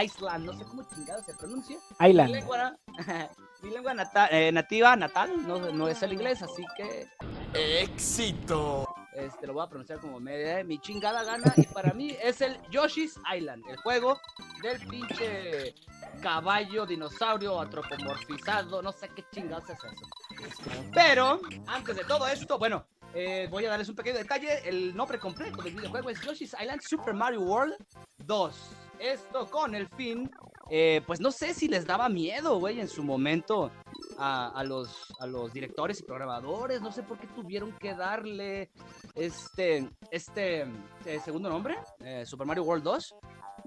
Island, 0.03 0.45
no 0.45 0.53
sé 0.57 0.63
cómo 0.65 0.83
chingado 0.83 1.23
se 1.23 1.33
pronuncia. 1.35 1.77
Mi 1.99 2.09
Island. 2.09 2.31
lengua, 2.31 2.77
mi 3.63 3.69
lengua 3.71 3.93
nata- 3.93 4.29
eh, 4.31 4.51
nativa, 4.51 4.95
natal, 4.95 5.47
no, 5.47 5.71
no 5.71 5.87
es 5.87 6.01
el 6.03 6.13
inglés, 6.13 6.41
así 6.41 6.63
que 6.77 7.07
¡Éxito! 7.53 8.87
este, 9.15 9.47
lo 9.47 9.53
voy 9.53 9.63
a 9.63 9.67
pronunciar 9.67 9.99
como 9.99 10.19
me 10.19 10.37
dé 10.37 10.63
mi 10.63 10.79
chingada 10.79 11.23
gana. 11.23 11.51
Y 11.57 11.63
para 11.63 11.93
mí 11.93 12.15
es 12.21 12.39
el 12.41 12.57
Yoshi's 12.69 13.19
Island, 13.35 13.63
el 13.69 13.77
juego 13.77 14.19
del 14.61 14.79
pinche 14.87 15.73
caballo 16.21 16.85
dinosaurio 16.85 17.59
antropomorfizado. 17.59 18.81
No 18.81 18.91
sé 18.91 19.09
qué 19.09 19.25
chingados 19.31 19.69
es 19.69 19.77
eso. 19.79 20.63
Pero, 20.93 21.41
antes 21.67 21.95
de 21.97 22.03
todo 22.05 22.27
esto, 22.27 22.57
bueno, 22.57 22.85
eh, 23.13 23.47
voy 23.49 23.65
a 23.65 23.69
darles 23.71 23.89
un 23.89 23.95
pequeño 23.95 24.17
detalle. 24.19 24.67
El 24.69 24.95
nombre 24.95 25.19
completo 25.19 25.61
del 25.63 25.73
videojuego 25.75 26.09
es 26.11 26.21
Yoshi's 26.21 26.55
Island 26.61 26.81
Super 26.81 27.13
Mario 27.13 27.41
World 27.41 27.75
2. 28.19 28.55
Esto 28.99 29.49
con 29.49 29.75
el 29.75 29.87
fin, 29.89 30.29
eh, 30.69 31.01
pues 31.07 31.19
no 31.19 31.31
sé 31.31 31.53
si 31.53 31.67
les 31.67 31.85
daba 31.85 32.09
miedo, 32.09 32.59
güey, 32.59 32.79
en 32.79 32.87
su 32.89 33.03
momento 33.03 33.71
a, 34.17 34.49
a 34.49 34.63
los, 34.63 35.13
a 35.19 35.25
los 35.25 35.53
directores 35.53 35.99
y 36.01 36.03
programadores. 36.03 36.81
No 36.81 36.91
sé 36.91 37.03
por 37.03 37.17
qué 37.17 37.27
tuvieron 37.27 37.71
que 37.79 37.95
darle 37.95 38.69
este, 39.15 39.89
este 40.11 40.65
eh, 41.05 41.19
segundo 41.23 41.49
nombre, 41.49 41.77
eh, 42.01 42.25
Super 42.25 42.45
Mario 42.45 42.63
World 42.63 42.83
2. 42.83 43.15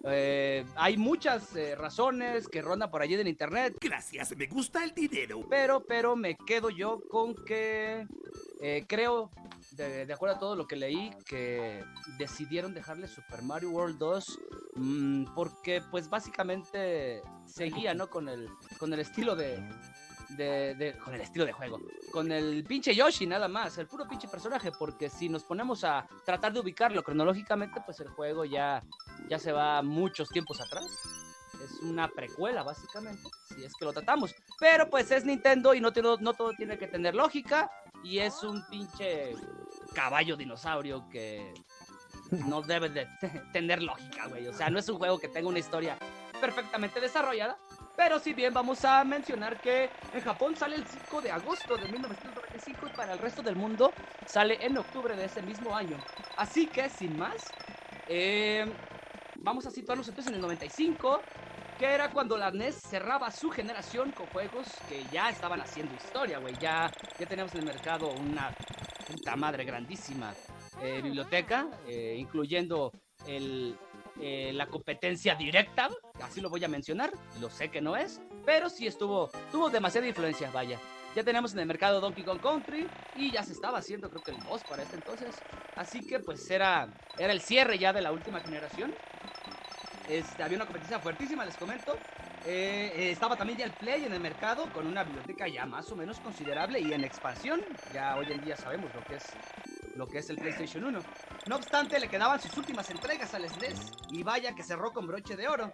Eh, 0.04 0.64
hay 0.74 0.96
muchas 0.96 1.54
eh, 1.54 1.76
razones 1.76 2.48
que 2.48 2.60
rondan 2.60 2.90
por 2.90 3.02
allí 3.02 3.14
en 3.14 3.26
internet, 3.26 3.76
Gracias, 3.80 4.36
me 4.36 4.46
gusta 4.46 4.82
el 4.82 4.92
dinero. 4.92 5.40
pero, 5.48 5.84
pero 5.86 6.16
me 6.16 6.36
quedo 6.36 6.70
yo 6.70 7.00
con 7.08 7.34
que 7.44 8.06
eh, 8.60 8.84
creo, 8.88 9.30
de, 9.76 10.12
acuerdo 10.12 10.36
a 10.36 10.38
todo 10.38 10.56
lo 10.56 10.66
que 10.66 10.76
leí, 10.76 11.10
que 11.26 11.84
decidieron 12.18 12.74
dejarle 12.74 13.08
Super 13.08 13.42
Mario 13.42 13.70
World 13.70 13.98
2 13.98 14.38
mm, 14.76 15.34
porque 15.34 15.82
pues 15.90 16.08
básicamente 16.08 17.22
seguía, 17.46 17.94
¿no? 17.94 18.08
Con 18.10 18.28
el, 18.28 18.48
con 18.78 18.92
el 18.92 19.00
estilo 19.00 19.34
de- 19.36 19.62
con 21.04 21.14
el 21.14 21.20
estilo 21.20 21.44
de 21.44 21.52
juego, 21.52 21.78
con 22.10 22.32
el 22.32 22.64
pinche 22.64 22.94
Yoshi 22.94 23.26
nada 23.26 23.48
más, 23.48 23.76
el 23.76 23.86
puro 23.86 24.08
pinche 24.08 24.28
personaje, 24.28 24.70
porque 24.78 25.10
si 25.10 25.28
nos 25.28 25.44
ponemos 25.44 25.84
a 25.84 26.06
tratar 26.24 26.54
de 26.54 26.60
ubicarlo 26.60 27.02
cronológicamente, 27.02 27.82
pues 27.84 28.00
el 28.00 28.08
juego 28.08 28.44
ya, 28.46 28.82
ya 29.28 29.38
se 29.38 29.52
va 29.52 29.82
muchos 29.82 30.28
tiempos 30.30 30.58
atrás. 30.60 30.86
Es 31.62 31.80
una 31.82 32.08
precuela, 32.08 32.62
básicamente, 32.62 33.22
si 33.54 33.62
es 33.62 33.72
que 33.78 33.84
lo 33.84 33.92
tratamos. 33.92 34.34
Pero 34.58 34.88
pues 34.88 35.10
es 35.10 35.24
Nintendo 35.26 35.74
y 35.74 35.80
no, 35.80 35.92
te- 35.92 36.00
no 36.02 36.32
todo 36.32 36.52
tiene 36.56 36.78
que 36.78 36.86
tener 36.88 37.14
lógica. 37.14 37.70
Y 38.02 38.18
es 38.18 38.42
un 38.42 38.64
pinche 38.68 39.34
caballo 39.92 40.36
dinosaurio 40.36 41.08
que 41.10 41.54
no 42.30 42.62
debe 42.62 42.88
de 42.88 43.06
tener 43.52 43.82
lógica, 43.82 44.26
güey. 44.26 44.46
O 44.46 44.52
sea, 44.52 44.70
no 44.70 44.78
es 44.78 44.88
un 44.88 44.98
juego 44.98 45.18
que 45.18 45.28
tenga 45.28 45.48
una 45.48 45.58
historia 45.58 45.98
perfectamente 46.40 47.00
desarrollada. 47.00 47.56
Pero 47.96 48.18
si 48.18 48.32
bien 48.32 48.52
vamos 48.52 48.84
a 48.84 49.04
mencionar 49.04 49.60
que 49.60 49.90
en 50.12 50.20
Japón 50.22 50.56
sale 50.56 50.76
el 50.76 50.86
5 50.86 51.20
de 51.20 51.30
agosto 51.30 51.76
de 51.76 51.84
1995 51.92 52.86
y 52.86 52.96
para 52.96 53.12
el 53.12 53.18
resto 53.18 53.42
del 53.42 53.54
mundo 53.54 53.92
sale 54.26 54.58
en 54.60 54.76
octubre 54.78 55.14
de 55.14 55.26
ese 55.26 55.42
mismo 55.42 55.76
año. 55.76 55.98
Así 56.36 56.66
que, 56.66 56.88
sin 56.88 57.16
más, 57.18 57.50
eh, 58.08 58.64
vamos 59.36 59.66
a 59.66 59.70
situarnos 59.70 60.08
entonces 60.08 60.30
en 60.30 60.36
el 60.36 60.40
95, 60.40 61.20
que 61.78 61.86
era 61.86 62.10
cuando 62.10 62.36
la 62.38 62.50
NES 62.50 62.76
cerraba 62.76 63.30
su 63.30 63.50
generación 63.50 64.10
con 64.12 64.26
juegos 64.28 64.66
que 64.88 65.04
ya 65.12 65.28
estaban 65.28 65.60
haciendo 65.60 65.94
historia, 65.94 66.38
güey. 66.38 66.54
Ya, 66.60 66.90
ya 67.18 67.26
teníamos 67.26 67.52
en 67.54 67.60
el 67.60 67.66
mercado 67.66 68.10
una 68.14 68.50
puta 69.02 69.36
madre 69.36 69.64
grandísima 69.64 70.34
eh, 70.80 71.00
biblioteca, 71.02 71.68
eh, 71.86 72.16
incluyendo 72.18 72.92
el, 73.26 73.76
eh, 74.20 74.52
la 74.54 74.66
competencia 74.66 75.34
directa, 75.34 75.88
así 76.22 76.40
lo 76.40 76.50
voy 76.50 76.64
a 76.64 76.68
mencionar, 76.68 77.12
lo 77.40 77.50
sé 77.50 77.70
que 77.70 77.80
no 77.80 77.96
es, 77.96 78.20
pero 78.44 78.68
sí 78.68 78.86
estuvo, 78.86 79.30
tuvo 79.50 79.70
demasiada 79.70 80.06
influencia, 80.06 80.50
vaya. 80.50 80.78
Ya 81.14 81.22
tenemos 81.22 81.52
en 81.52 81.58
el 81.60 81.66
mercado 81.66 82.00
Donkey 82.00 82.24
Kong 82.24 82.40
Country 82.40 82.88
y 83.16 83.30
ya 83.30 83.42
se 83.42 83.52
estaba 83.52 83.78
haciendo 83.78 84.08
creo 84.08 84.22
que 84.22 84.30
el 84.30 84.42
2 84.44 84.62
para 84.64 84.82
este 84.82 84.96
entonces. 84.96 85.34
Así 85.76 86.00
que 86.06 86.20
pues 86.20 86.50
era, 86.50 86.88
era 87.18 87.32
el 87.32 87.42
cierre 87.42 87.78
ya 87.78 87.92
de 87.92 88.00
la 88.00 88.12
última 88.12 88.40
generación. 88.40 88.94
Este, 90.08 90.42
había 90.42 90.56
una 90.56 90.64
competencia 90.64 90.98
fuertísima, 90.98 91.44
les 91.44 91.56
comento. 91.56 91.96
Eh, 92.44 92.92
eh, 92.96 93.10
estaba 93.12 93.36
también 93.36 93.58
ya 93.58 93.64
el 93.66 93.72
Play 93.72 94.04
en 94.04 94.12
el 94.12 94.20
mercado 94.20 94.64
con 94.72 94.86
una 94.86 95.04
biblioteca 95.04 95.46
ya 95.46 95.64
más 95.64 95.90
o 95.92 95.96
menos 95.96 96.18
considerable 96.18 96.80
y 96.80 96.92
en 96.92 97.04
expansión. 97.04 97.62
Ya 97.92 98.16
hoy 98.16 98.32
en 98.32 98.44
día 98.44 98.56
sabemos 98.56 98.92
lo 98.94 99.04
que 99.04 99.14
es 99.14 99.32
lo 99.96 100.08
que 100.08 100.18
es 100.18 100.30
el 100.30 100.36
PlayStation 100.36 100.84
1. 100.84 101.00
No 101.46 101.56
obstante, 101.56 102.00
le 102.00 102.08
quedaban 102.08 102.40
sus 102.40 102.56
últimas 102.56 102.88
entregas 102.90 103.32
al 103.34 103.48
SNES 103.48 103.92
y 104.10 104.22
vaya 104.22 104.54
que 104.54 104.62
cerró 104.62 104.92
con 104.92 105.06
broche 105.06 105.36
de 105.36 105.46
oro. 105.46 105.72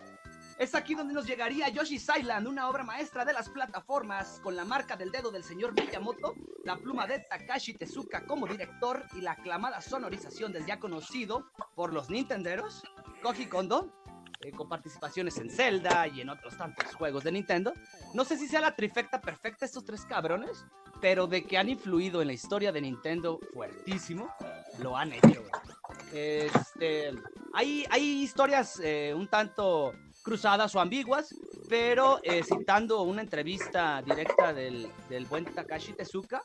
Es 0.58 0.74
aquí 0.74 0.94
donde 0.94 1.14
nos 1.14 1.24
llegaría 1.24 1.68
Yoshi's 1.68 2.10
Island, 2.18 2.48
una 2.48 2.68
obra 2.68 2.82
maestra 2.82 3.24
de 3.24 3.32
las 3.32 3.48
plataformas, 3.48 4.40
con 4.42 4.56
la 4.56 4.64
marca 4.64 4.96
del 4.96 5.12
dedo 5.12 5.30
del 5.30 5.44
señor 5.44 5.72
Miyamoto, 5.72 6.34
la 6.64 6.76
pluma 6.76 7.06
de 7.06 7.20
Takashi 7.20 7.74
Tezuka 7.74 8.26
como 8.26 8.46
director 8.46 9.06
y 9.14 9.20
la 9.20 9.32
aclamada 9.32 9.80
sonorización 9.80 10.52
del 10.52 10.66
ya 10.66 10.80
conocido 10.80 11.48
por 11.76 11.92
los 11.94 12.10
Nintenderos, 12.10 12.82
Koji 13.22 13.46
Kondo, 13.46 14.02
eh, 14.40 14.52
con 14.52 14.68
participaciones 14.68 15.36
en 15.38 15.50
Zelda 15.50 16.06
y 16.06 16.20
en 16.20 16.28
otros 16.28 16.56
tantos 16.56 16.94
juegos 16.94 17.24
de 17.24 17.32
Nintendo. 17.32 17.72
No 18.14 18.24
sé 18.24 18.36
si 18.38 18.46
sea 18.46 18.60
la 18.60 18.76
trifecta 18.76 19.20
perfecta 19.20 19.64
estos 19.64 19.84
tres 19.84 20.04
cabrones, 20.04 20.64
pero 21.00 21.26
de 21.26 21.44
que 21.44 21.58
han 21.58 21.68
influido 21.68 22.20
en 22.20 22.28
la 22.28 22.32
historia 22.32 22.72
de 22.72 22.80
Nintendo 22.80 23.40
fuertísimo, 23.52 24.28
lo 24.78 24.96
han 24.96 25.12
hecho. 25.12 25.42
Este, 26.12 27.12
hay, 27.52 27.84
hay 27.90 28.22
historias 28.22 28.80
eh, 28.82 29.12
un 29.16 29.28
tanto 29.28 29.92
cruzadas 30.22 30.74
o 30.74 30.80
ambiguas, 30.80 31.34
pero 31.68 32.20
eh, 32.22 32.42
citando 32.42 33.02
una 33.02 33.22
entrevista 33.22 34.02
directa 34.02 34.52
del, 34.52 34.88
del 35.08 35.26
buen 35.26 35.44
Takashi 35.46 35.94
Tezuka, 35.94 36.44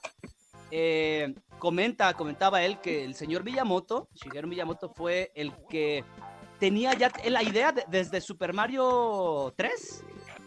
eh, 0.72 1.34
comenta, 1.60 2.14
comentaba 2.14 2.64
él 2.64 2.80
que 2.80 3.06
el 3.06 3.14
señor 3.14 3.44
Miyamoto, 3.44 4.08
Shigeru 4.16 4.48
Miyamoto, 4.48 4.90
fue 4.90 5.32
el 5.36 5.54
que 5.70 6.04
tenía 6.64 6.94
ya 6.94 7.12
la 7.30 7.44
idea 7.44 7.74
de- 7.74 7.84
desde 7.90 8.22
Super 8.22 8.54
Mario 8.54 9.54
3 9.58 10.02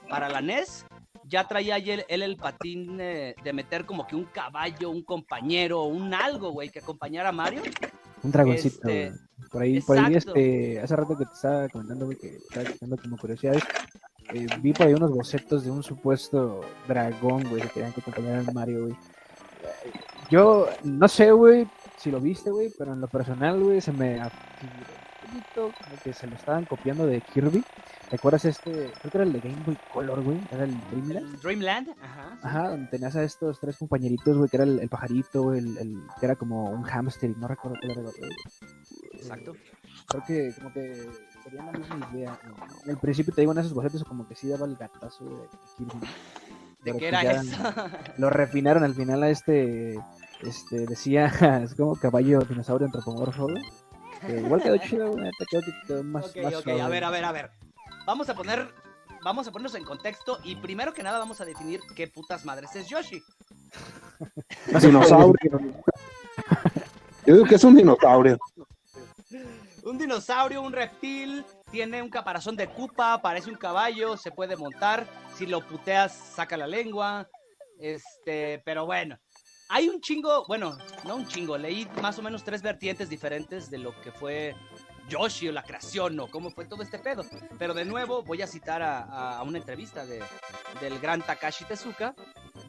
para 0.08 0.30
la 0.30 0.40
NES. 0.40 0.86
Ya 1.28 1.46
traía 1.46 1.76
él, 1.76 2.06
él 2.08 2.22
el 2.22 2.36
patín 2.38 2.96
eh, 2.98 3.34
de 3.44 3.52
meter 3.52 3.84
como 3.84 4.06
que 4.06 4.16
un 4.16 4.24
caballo, 4.24 4.88
un 4.88 5.02
compañero, 5.02 5.82
un 5.82 6.14
algo, 6.14 6.52
güey, 6.52 6.70
que 6.70 6.78
acompañara 6.78 7.28
a 7.28 7.32
Mario. 7.32 7.60
Un 8.22 8.30
dragoncito, 8.32 8.88
Este. 8.88 9.12
Por 9.52 9.60
ahí, 9.62 9.78
por 9.82 9.98
ahí, 9.98 10.14
este, 10.14 10.80
hace 10.80 10.96
rato 10.96 11.18
que 11.18 11.26
te 11.26 11.34
estaba 11.34 11.68
comentando, 11.68 12.06
güey, 12.06 12.16
que 12.16 12.28
estaba 12.36 12.64
checando 12.64 12.96
como 12.96 13.18
curiosidades. 13.18 13.62
eh, 14.32 14.46
vi 14.62 14.72
por 14.72 14.86
ahí 14.86 14.94
unos 14.94 15.10
bocetos 15.10 15.64
de 15.64 15.70
un 15.70 15.82
supuesto 15.82 16.62
dragón, 16.88 17.44
güey, 17.50 17.60
que 17.60 17.68
querían 17.68 17.92
que 17.92 18.00
acompañara 18.00 18.38
al 18.38 18.54
Mario, 18.54 18.84
güey. 18.86 18.96
Yo 20.30 20.66
no 20.82 21.08
sé, 21.08 21.30
güey, 21.32 21.66
si 21.98 22.10
lo 22.10 22.20
viste, 22.20 22.50
güey, 22.50 22.72
pero 22.78 22.94
en 22.94 23.00
lo 23.02 23.06
personal, 23.08 23.62
güey, 23.62 23.80
se 23.82 23.92
me 23.92 24.18
poquito 25.26 25.72
como 25.78 26.02
que 26.02 26.12
se 26.12 26.26
lo 26.26 26.36
estaban 26.36 26.64
copiando 26.64 27.06
de 27.06 27.20
Kirby. 27.20 27.64
¿Te 28.08 28.16
acuerdas 28.16 28.44
este? 28.44 28.70
Creo 28.70 29.10
que 29.10 29.18
era 29.18 29.24
el 29.24 29.32
de 29.32 29.40
Game 29.40 29.62
Boy 29.64 29.76
Color, 29.92 30.22
güey. 30.22 30.40
Era 30.50 30.64
el 30.64 30.78
Dreamland. 30.90 31.40
Dreamland, 31.42 31.88
ajá. 32.00 32.38
Ajá, 32.42 32.70
donde 32.70 32.86
tenías 32.88 33.16
a 33.16 33.22
estos 33.24 33.58
tres 33.58 33.76
compañeritos, 33.76 34.36
güey, 34.36 34.48
que 34.48 34.56
era 34.56 34.64
el, 34.64 34.78
el 34.78 34.88
pajarito, 34.88 35.42
güey, 35.42 35.58
el, 35.58 35.78
el- 35.78 36.02
que 36.20 36.26
era 36.26 36.36
como 36.36 36.70
un 36.70 36.82
hámster, 36.84 37.30
y 37.30 37.34
no 37.34 37.48
recuerdo 37.48 37.76
cuál 37.80 37.90
era 37.92 38.00
el 38.00 38.06
otro. 38.06 38.26
Exacto. 39.12 39.52
Creo 40.08 40.24
que 40.24 40.54
como 40.56 40.72
que 40.72 41.08
sería 41.42 41.64
la 41.64 41.72
misma 41.72 42.10
idea. 42.12 42.38
¿no? 42.46 42.92
Al 42.92 42.98
principio 42.98 43.34
te 43.34 43.40
digo 43.42 43.52
en 43.52 43.58
esos 43.58 43.74
bocetos 43.74 44.04
como 44.04 44.26
que 44.28 44.36
sí 44.36 44.48
daba 44.48 44.66
el 44.66 44.76
gatazo 44.76 45.24
de, 45.24 45.48
Kirby. 45.76 46.06
¿De 46.84 46.96
qué 46.96 47.08
era 47.08 47.22
eso? 47.22 47.56
Lo 48.18 48.30
refinaron 48.30 48.84
al 48.84 48.94
final 48.94 49.24
a 49.24 49.30
este, 49.30 49.98
este, 50.42 50.86
decía, 50.86 51.26
es 51.64 51.74
como 51.74 51.96
caballo 51.96 52.38
dinosaurio 52.40 52.86
antropomorfo, 52.86 53.44
güey. 53.48 53.62
Que 54.20 54.40
igual 54.40 54.62
quedó 54.62 54.76
chido, 54.78 55.10
güey, 55.12 55.30
quedó, 55.50 55.62
quedó 55.86 56.04
más, 56.04 56.26
Ok, 56.26 56.36
más 56.42 56.54
ok, 56.54 56.62
suave. 56.64 56.80
a 56.80 56.88
ver, 56.88 57.04
a 57.04 57.10
ver, 57.10 57.24
a 57.24 57.32
ver. 57.32 57.50
Vamos 58.06 58.28
a 58.28 58.34
poner, 58.34 58.68
vamos 59.22 59.46
a 59.48 59.52
ponernos 59.52 59.74
en 59.74 59.84
contexto 59.84 60.38
y 60.44 60.56
primero 60.56 60.92
que 60.92 61.02
nada 61.02 61.18
vamos 61.18 61.40
a 61.40 61.44
definir 61.44 61.80
qué 61.94 62.08
putas 62.08 62.44
madres 62.44 62.74
es 62.76 62.88
Yoshi. 62.88 63.22
No 64.72 64.80
se 64.80 64.86
Dinosaurio. 64.86 65.60
Yo 67.26 67.34
digo 67.34 67.46
que 67.46 67.56
es 67.56 67.64
un 67.64 67.74
dinosaurio. 67.74 68.38
Un 69.82 69.98
dinosaurio, 69.98 70.62
un 70.62 70.72
reptil, 70.72 71.44
tiene 71.70 72.02
un 72.02 72.08
caparazón 72.10 72.56
de 72.56 72.68
cupa, 72.68 73.20
parece 73.22 73.50
un 73.50 73.56
caballo, 73.56 74.16
se 74.16 74.30
puede 74.30 74.56
montar, 74.56 75.06
si 75.34 75.46
lo 75.46 75.60
puteas 75.66 76.12
saca 76.12 76.56
la 76.56 76.66
lengua, 76.66 77.28
este, 77.78 78.62
pero 78.64 78.86
bueno. 78.86 79.18
Hay 79.68 79.88
un 79.88 80.00
chingo, 80.00 80.44
bueno, 80.46 80.78
no 81.04 81.16
un 81.16 81.26
chingo, 81.26 81.58
leí 81.58 81.86
más 82.00 82.18
o 82.18 82.22
menos 82.22 82.44
tres 82.44 82.62
vertientes 82.62 83.08
diferentes 83.08 83.68
de 83.70 83.78
lo 83.78 84.00
que 84.00 84.12
fue 84.12 84.54
Yoshi 85.08 85.48
o 85.48 85.52
la 85.52 85.62
creación 85.64 86.18
o 86.20 86.28
cómo 86.28 86.50
fue 86.50 86.66
todo 86.66 86.82
este 86.82 86.98
pedo. 87.00 87.24
Pero 87.58 87.74
de 87.74 87.84
nuevo 87.84 88.22
voy 88.22 88.42
a 88.42 88.46
citar 88.46 88.80
a, 88.82 89.42
una 89.42 89.58
entrevista 89.58 90.06
de, 90.06 90.22
del 90.80 90.98
gran 91.00 91.20
Takashi 91.22 91.64
Tezuka, 91.64 92.14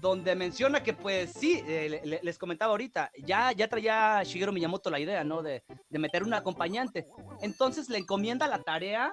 donde 0.02 0.36
menciona 0.36 0.82
que 0.82 0.94
pues 0.94 1.34
sí, 1.34 1.62
eh, 1.68 1.88
le- 1.90 2.06
le- 2.06 2.20
les 2.24 2.38
comentaba 2.38 2.72
ahorita, 2.72 3.12
ya, 3.24 3.52
ya 3.52 3.68
traía 3.68 4.22
Shigeru 4.24 4.52
Miyamoto 4.52 4.90
la 4.90 5.00
idea, 5.00 5.24
¿no? 5.24 5.42
De, 5.44 5.64
de 5.90 6.00
meter 6.00 6.24
un 6.24 6.34
acompañante. 6.34 7.08
Entonces 7.42 7.90
le 7.90 8.00
encomienda 8.00 8.48
la 8.48 8.64
tarea. 8.64 9.12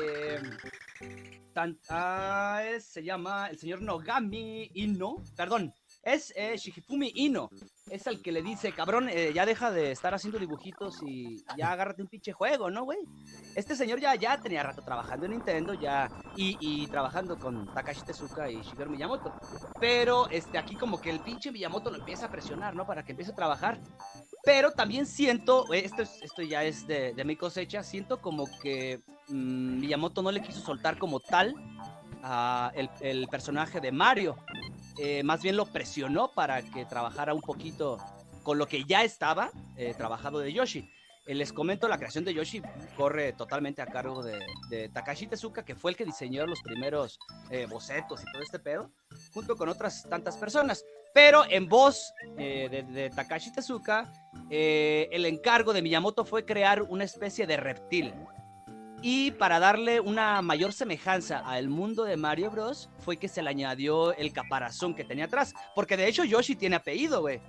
eh, 0.00 0.40
se 2.80 3.02
llama 3.02 3.48
el 3.48 3.58
señor 3.58 3.82
Nogami 3.82 4.70
Ino. 4.74 5.16
Perdón, 5.36 5.72
es 6.02 6.32
eh, 6.36 6.56
Shigifumi 6.56 7.12
Ino. 7.14 7.50
Es 7.88 8.06
el 8.06 8.22
que 8.22 8.30
le 8.30 8.40
dice, 8.42 8.72
cabrón, 8.72 9.08
eh, 9.08 9.32
ya 9.34 9.44
deja 9.44 9.70
de 9.70 9.90
estar 9.90 10.14
haciendo 10.14 10.38
dibujitos 10.38 11.02
y 11.02 11.42
ya 11.56 11.72
agárrate 11.72 12.02
un 12.02 12.08
pinche 12.08 12.32
juego, 12.32 12.70
¿no, 12.70 12.84
güey? 12.84 12.98
Este 13.56 13.74
señor 13.74 13.98
ya, 13.98 14.14
ya 14.14 14.38
tenía 14.40 14.62
rato 14.62 14.80
trabajando 14.82 15.26
en 15.26 15.32
Nintendo 15.32 15.74
ya 15.74 16.08
y, 16.36 16.86
trabajando 16.86 17.36
con 17.36 17.66
Takashi 17.74 18.02
Tezuka 18.02 18.48
y 18.48 18.62
Shigeru 18.62 18.90
Miyamoto. 18.90 19.34
Pero 19.80 20.28
este, 20.30 20.56
aquí 20.56 20.76
como 20.76 21.00
que 21.00 21.10
el 21.10 21.20
pinche 21.20 21.50
Miyamoto 21.50 21.90
lo 21.90 21.96
empieza 21.96 22.26
a 22.26 22.30
presionar, 22.30 22.74
¿no? 22.76 22.86
Para 22.86 23.02
que 23.02 23.12
empiece 23.12 23.32
a 23.32 23.36
trabajar. 23.36 23.80
Pero 24.44 24.70
también 24.70 25.06
siento, 25.06 25.72
eh, 25.74 25.82
esto, 25.84 26.02
es- 26.02 26.22
esto 26.22 26.42
ya 26.42 26.62
es 26.64 26.86
de, 26.86 27.12
mi 27.24 27.34
cosecha, 27.36 27.82
siento 27.82 28.20
como 28.20 28.46
que 28.62 29.00
mm, 29.28 29.80
Miyamoto 29.80 30.22
no 30.22 30.30
le 30.30 30.40
quiso 30.40 30.60
soltar 30.60 30.96
como 30.96 31.18
tal 31.20 31.54
el 33.00 33.28
personaje 33.28 33.80
de 33.80 33.90
Mario. 33.92 34.36
Eh, 35.02 35.22
más 35.22 35.40
bien 35.40 35.56
lo 35.56 35.64
presionó 35.64 36.30
para 36.34 36.60
que 36.60 36.84
trabajara 36.84 37.32
un 37.32 37.40
poquito 37.40 37.96
con 38.42 38.58
lo 38.58 38.66
que 38.66 38.84
ya 38.84 39.02
estaba 39.02 39.50
eh, 39.78 39.94
trabajado 39.96 40.40
de 40.40 40.52
Yoshi. 40.52 40.90
Eh, 41.26 41.34
les 41.34 41.54
comento, 41.54 41.88
la 41.88 41.96
creación 41.96 42.22
de 42.22 42.34
Yoshi 42.34 42.60
corre 42.98 43.32
totalmente 43.32 43.80
a 43.80 43.86
cargo 43.86 44.22
de, 44.22 44.90
Takashi 44.90 45.26
Tezuka, 45.26 45.64
que 45.64 45.74
fue 45.74 45.92
el 45.92 45.96
que 45.96 46.04
diseñó 46.04 46.46
los 46.46 46.60
primeros 46.60 47.18
bocetos 47.70 48.22
y 48.22 48.30
todo 48.30 48.42
este 48.42 48.58
pedo, 48.58 48.90
junto 49.32 49.56
con 49.56 49.70
otras 49.70 50.06
tantas 50.06 50.36
personas. 50.36 50.84
Pero 51.14 51.44
en 51.48 51.66
voz 51.66 52.12
de, 52.36 53.10
Takashi 53.16 53.52
Tezuka, 53.52 54.12
el 54.50 55.24
encargo 55.24 55.72
de 55.72 55.80
Miyamoto 55.80 56.26
fue 56.26 56.44
crear 56.44 56.82
una 56.82 57.04
especie 57.04 57.46
de 57.46 57.56
reptil. 57.56 58.12
Y 59.02 59.30
para 59.32 59.58
darle 59.58 59.98
una 60.00 60.42
mayor 60.42 60.72
semejanza 60.74 61.38
al 61.38 61.68
mundo 61.68 62.04
de 62.04 62.16
Mario 62.16 62.50
Bros. 62.50 62.90
fue 62.98 63.16
que 63.16 63.28
se 63.28 63.42
le 63.42 63.48
añadió 63.50 64.12
el 64.14 64.32
caparazón 64.32 64.94
que 64.94 65.04
tenía 65.04 65.24
atrás. 65.24 65.54
Porque 65.74 65.96
de 65.96 66.06
hecho 66.06 66.24
Yoshi 66.24 66.54
tiene 66.54 66.76
apellido, 66.76 67.20
güey. 67.22 67.40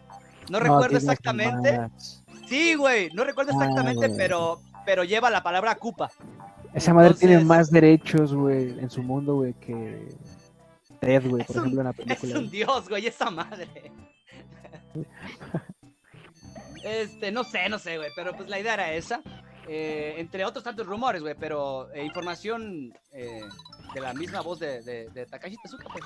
No, 0.50 0.60
recuerdo 0.60 0.98
exactamente. 0.98 1.80
Sí, 2.48 2.76
güey. 2.76 3.10
No 3.14 3.24
recuerdo 3.26 3.52
Ah, 3.54 3.56
exactamente, 3.66 4.10
pero, 4.18 4.62
pero 4.86 5.04
lleva 5.04 5.30
la 5.30 5.44
palabra 5.44 5.76
Koopa. 5.76 6.10
Esa 6.74 6.94
madre 6.94 7.14
tiene 7.16 7.40
más 7.44 7.70
derechos, 7.70 8.34
güey, 8.34 8.80
en 8.80 8.90
su 8.90 9.04
mundo, 9.04 9.36
güey, 9.36 9.54
que 9.56 10.08
Ted, 11.02 11.28
güey, 11.30 11.44
por 11.44 11.56
Es 11.56 11.62
un- 11.62 11.62
ejemplo, 11.64 11.82
en 11.82 11.86
la 11.86 11.92
Es 11.98 11.98
película. 12.20 12.40
un 12.40 12.50
dios, 12.50 12.88
güey, 12.90 13.08
esa 13.08 13.30
madre. 13.30 13.92
Este, 16.84 17.32
no 17.32 17.44
sé, 17.44 17.70
no 17.70 17.78
sé, 17.78 17.98
güey, 17.98 18.10
pero 18.16 18.36
pues 18.36 18.50
la 18.50 18.60
idea 18.60 18.74
era 18.74 18.92
esa. 18.94 19.22
Eh, 19.74 20.16
entre 20.18 20.44
otros 20.44 20.66
tantos 20.66 20.86
rumores, 20.86 21.22
güey, 21.22 21.34
pero 21.40 21.90
eh, 21.94 22.04
información 22.04 22.92
eh, 23.14 23.42
de 23.94 24.02
la 24.02 24.14
misma 24.14 24.42
voz 24.42 24.60
de, 24.60 24.82
de, 24.82 25.10
de 25.12 25.26
Takashi 25.26 25.56
Tezuka, 25.64 25.86
pues 25.94 26.04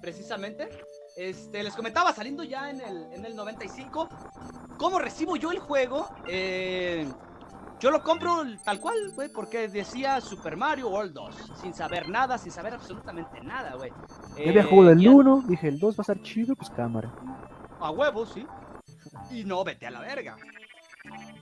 precisamente. 0.00 0.70
Este, 1.14 1.62
les 1.62 1.74
comentaba, 1.74 2.14
saliendo 2.14 2.44
ya 2.44 2.70
en 2.70 2.80
el, 2.80 3.12
en 3.12 3.26
el 3.26 3.36
95, 3.36 4.08
¿cómo 4.78 4.98
recibo 4.98 5.36
yo 5.36 5.52
el 5.52 5.58
juego? 5.58 6.08
Eh, 6.26 7.06
yo 7.78 7.90
lo 7.90 8.02
compro 8.02 8.42
tal 8.64 8.80
cual, 8.80 8.96
güey, 9.14 9.28
porque 9.28 9.68
decía 9.68 10.18
Super 10.22 10.56
Mario 10.56 10.88
World 10.88 11.12
2, 11.12 11.36
sin 11.60 11.74
saber 11.74 12.08
nada, 12.08 12.38
sin 12.38 12.52
saber 12.52 12.72
absolutamente 12.72 13.42
nada, 13.42 13.74
güey. 13.74 13.92
Yo 14.38 14.48
había 14.48 14.64
jugado 14.64 14.92
el 14.92 15.02
y 15.02 15.08
a- 15.08 15.10
1, 15.10 15.44
dije 15.46 15.68
el 15.68 15.78
2 15.78 15.94
va 15.94 16.00
a 16.00 16.02
estar 16.02 16.22
chido, 16.22 16.56
pues 16.56 16.70
cámara. 16.70 17.12
a 17.80 17.90
huevo, 17.90 18.24
sí. 18.24 18.46
Y 19.30 19.44
no, 19.44 19.62
vete 19.62 19.86
a 19.86 19.90
la 19.90 20.00
verga. 20.00 20.38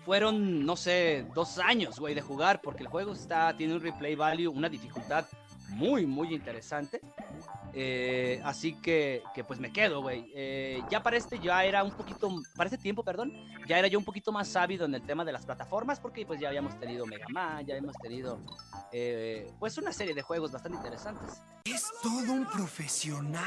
Fueron, 0.05 0.65
no 0.65 0.77
sé, 0.77 1.27
dos 1.35 1.59
años, 1.59 1.99
güey, 1.99 2.15
de 2.15 2.21
jugar, 2.21 2.61
porque 2.63 2.83
el 2.85 2.89
juego 2.89 3.13
está, 3.13 3.57
tiene 3.57 3.75
un 3.75 3.81
replay 3.81 4.15
value, 4.15 4.51
una 4.51 4.69
dificultad 4.69 5.27
muy, 5.69 6.07
muy 6.07 6.35
interesante. 6.35 7.01
Eh, 7.73 8.41
así 8.45 8.75
que, 8.81 9.23
que 9.35 9.45
pues 9.45 9.61
me 9.61 9.73
quedo, 9.73 10.01
güey. 10.01 10.31
Eh, 10.35 10.83
ya 10.91 11.03
para 11.03 11.17
este 11.17 11.39
ya 11.39 11.65
era 11.65 11.83
un 11.83 11.91
poquito, 11.91 12.31
para 12.57 12.69
este 12.69 12.79
tiempo, 12.79 13.03
perdón, 13.03 13.33
ya 13.67 13.79
era 13.79 13.89
yo 13.89 13.99
un 13.99 14.05
poquito 14.05 14.33
más 14.33 14.49
sábido 14.49 14.87
en 14.87 14.95
el 14.95 15.03
tema 15.03 15.25
de 15.25 15.33
las 15.33 15.45
plataformas, 15.45 16.01
porque 16.01 16.25
pues 16.25 16.41
ya 16.41 16.49
habíamos 16.49 16.79
tenido 16.79 17.05
Mega 17.07 17.27
Man, 17.29 17.67
ya 17.67 17.75
habíamos 17.75 17.97
tenido, 17.97 18.39
eh, 18.93 19.51
pues 19.59 19.77
una 19.79 19.93
serie 19.93 20.15
de 20.15 20.23
juegos 20.23 20.53
bastante 20.53 20.79
interesantes. 20.79 21.43
Es 21.65 21.91
todo 22.03 22.33
un 22.33 22.47
profesional. 22.47 23.45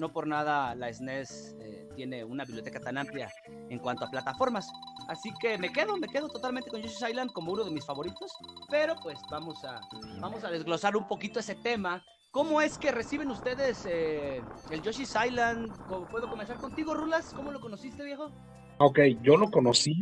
No 0.00 0.10
por 0.12 0.26
nada 0.26 0.74
la 0.74 0.88
SNES 0.92 1.56
eh, 1.60 1.86
tiene 1.94 2.24
una 2.24 2.46
biblioteca 2.46 2.80
tan 2.80 2.96
amplia 2.96 3.30
en 3.68 3.78
cuanto 3.78 4.06
a 4.06 4.10
plataformas. 4.10 4.66
Así 5.08 5.30
que 5.38 5.58
me 5.58 5.70
quedo, 5.70 5.98
me 5.98 6.08
quedo 6.08 6.28
totalmente 6.28 6.70
con 6.70 6.80
Yoshi's 6.80 7.04
Island 7.06 7.30
como 7.32 7.52
uno 7.52 7.64
de 7.64 7.70
mis 7.70 7.84
favoritos. 7.84 8.32
Pero 8.70 8.94
pues 9.02 9.18
vamos 9.30 9.62
a, 9.64 9.78
vamos 10.18 10.42
a 10.42 10.50
desglosar 10.50 10.96
un 10.96 11.06
poquito 11.06 11.38
ese 11.38 11.54
tema. 11.54 12.02
¿Cómo 12.30 12.62
es 12.62 12.78
que 12.78 12.92
reciben 12.92 13.30
ustedes 13.30 13.84
eh, 13.84 14.40
el 14.70 14.80
Yoshi's 14.82 15.14
Island? 15.26 15.70
¿Cómo- 15.86 16.06
¿Puedo 16.06 16.30
comenzar 16.30 16.56
contigo, 16.56 16.94
Rulas? 16.94 17.34
¿Cómo 17.36 17.52
lo 17.52 17.60
conociste, 17.60 18.02
viejo? 18.02 18.30
Ok, 18.78 19.00
yo 19.22 19.36
lo 19.36 19.50
conocí. 19.50 19.94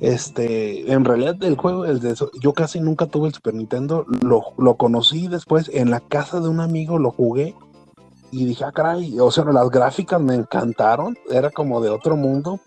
Este, 0.00 0.92
en 0.92 1.04
realidad 1.06 1.42
el 1.42 1.56
juego, 1.56 1.86
el 1.86 2.00
de, 2.00 2.14
yo 2.42 2.52
casi 2.52 2.78
nunca 2.80 3.06
tuve 3.06 3.28
el 3.28 3.34
Super 3.34 3.54
Nintendo. 3.54 4.04
Lo, 4.20 4.42
lo 4.58 4.76
conocí 4.76 5.28
después 5.28 5.70
en 5.72 5.90
la 5.90 6.00
casa 6.00 6.40
de 6.40 6.48
un 6.48 6.60
amigo, 6.60 6.98
lo 6.98 7.10
jugué 7.10 7.54
y 8.34 8.44
dije, 8.46 8.64
ah, 8.64 8.72
caray, 8.72 9.18
o 9.20 9.30
sea, 9.30 9.44
las 9.44 9.70
gráficas 9.70 10.20
me 10.20 10.34
encantaron. 10.34 11.16
Era 11.30 11.50
como 11.50 11.80
de 11.80 11.90
otro 11.90 12.16
mundo. 12.16 12.58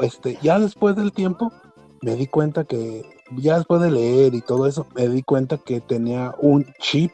Este, 0.00 0.38
ya 0.40 0.58
después 0.58 0.96
del 0.96 1.12
tiempo 1.12 1.52
me 2.00 2.16
di 2.16 2.26
cuenta 2.26 2.64
que, 2.64 3.04
ya 3.36 3.56
después 3.58 3.82
de 3.82 3.90
leer 3.90 4.34
y 4.34 4.40
todo 4.40 4.66
eso, 4.66 4.86
me 4.94 5.08
di 5.08 5.22
cuenta 5.22 5.58
que 5.58 5.82
tenía 5.82 6.34
un 6.38 6.66
chip 6.80 7.12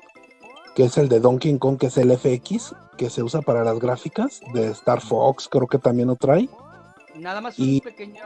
que 0.76 0.84
es 0.84 0.96
el 0.96 1.08
de 1.08 1.18
Donkey 1.18 1.58
Kong, 1.58 1.78
que 1.78 1.88
es 1.88 1.98
el 1.98 2.16
FX, 2.16 2.76
que 2.96 3.10
se 3.10 3.24
usa 3.24 3.42
para 3.42 3.64
las 3.64 3.80
gráficas, 3.80 4.40
de 4.54 4.68
Star 4.68 5.00
Fox, 5.00 5.48
creo 5.50 5.66
que 5.66 5.78
también 5.78 6.08
lo 6.08 6.14
trae. 6.14 6.48
Nada 7.16 7.40
más 7.40 7.58
Y- 7.58 7.74
un 7.74 7.80
pequeño, 7.80 8.22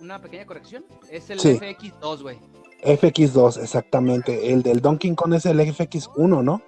una 0.00 0.20
pequeña 0.20 0.46
corrección. 0.46 0.84
Es 1.10 1.30
el 1.30 1.38
Sí. 1.40 1.50
FX2, 1.50 2.22
güey. 2.22 2.38
FX2, 2.82 3.56
exactamente. 3.58 4.52
El 4.52 4.62
del 4.62 4.80
Donkey 4.80 5.14
Kong 5.14 5.34
es 5.34 5.46
el 5.46 5.60
FX1, 5.60 6.42
¿no? 6.42 6.62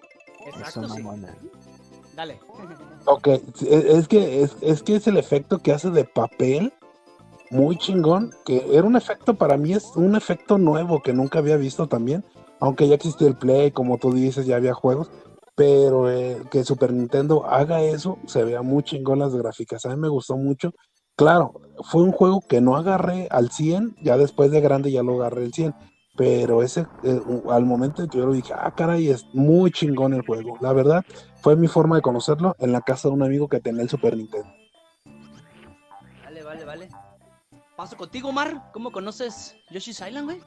Exacto, 0.46 0.84
Eso 0.84 0.94
sí. 0.94 1.02
Dale. 2.14 2.40
Ok, 3.04 3.28
es 3.28 3.42
es 3.62 4.08
que 4.08 4.42
es, 4.42 4.56
es 4.60 4.82
que 4.82 4.96
es 4.96 5.06
el 5.06 5.16
efecto 5.18 5.58
que 5.60 5.72
hace 5.72 5.90
de 5.90 6.04
papel 6.04 6.72
muy 7.50 7.76
chingón, 7.78 8.32
que 8.44 8.64
era 8.76 8.86
un 8.86 8.96
efecto 8.96 9.34
para 9.34 9.56
mí 9.56 9.72
es 9.72 9.92
un 9.96 10.16
efecto 10.16 10.58
nuevo 10.58 11.00
que 11.02 11.12
nunca 11.12 11.38
había 11.38 11.56
visto 11.56 11.86
también, 11.86 12.24
aunque 12.60 12.88
ya 12.88 12.96
existía 12.96 13.28
el 13.28 13.36
Play, 13.36 13.70
como 13.70 13.98
tú 13.98 14.12
dices, 14.12 14.46
ya 14.46 14.56
había 14.56 14.74
juegos, 14.74 15.10
pero 15.54 16.10
eh, 16.10 16.42
que 16.50 16.64
Super 16.64 16.92
Nintendo 16.92 17.46
haga 17.46 17.80
eso, 17.82 18.18
se 18.26 18.44
vea 18.44 18.62
muy 18.62 18.82
chingón 18.82 19.20
las 19.20 19.34
gráficas, 19.34 19.84
a 19.86 19.90
mí 19.90 19.96
me 19.96 20.08
gustó 20.08 20.36
mucho. 20.36 20.72
Claro, 21.18 21.60
fue 21.82 22.04
un 22.04 22.12
juego 22.12 22.40
que 22.40 22.60
no 22.60 22.76
agarré 22.76 23.26
al 23.32 23.50
100, 23.50 23.96
ya 24.00 24.16
después 24.16 24.52
de 24.52 24.60
grande 24.60 24.92
ya 24.92 25.02
lo 25.02 25.16
agarré 25.16 25.46
al 25.46 25.52
100, 25.52 25.74
pero 26.16 26.62
ese 26.62 26.86
eh, 27.02 27.20
al 27.50 27.66
momento 27.66 28.04
en 28.04 28.08
que 28.08 28.18
yo 28.18 28.26
lo 28.26 28.32
dije, 28.32 28.54
ah, 28.56 28.72
caray, 28.76 29.08
es 29.10 29.26
muy 29.32 29.72
chingón 29.72 30.14
el 30.14 30.24
juego. 30.24 30.56
La 30.60 30.72
verdad, 30.72 31.04
fue 31.42 31.56
mi 31.56 31.66
forma 31.66 31.96
de 31.96 32.02
conocerlo 32.02 32.54
en 32.60 32.70
la 32.70 32.82
casa 32.82 33.08
de 33.08 33.14
un 33.14 33.24
amigo 33.24 33.48
que 33.48 33.58
tenía 33.58 33.82
el 33.82 33.88
Super 33.88 34.16
Nintendo. 34.16 34.48
Vale, 36.22 36.44
vale, 36.44 36.64
vale. 36.64 36.88
Paso 37.76 37.96
contigo, 37.96 38.30
Mar. 38.30 38.70
¿Cómo 38.72 38.92
conoces 38.92 39.56
Yoshi's 39.72 40.00
Island, 40.00 40.24
güey? 40.24 40.40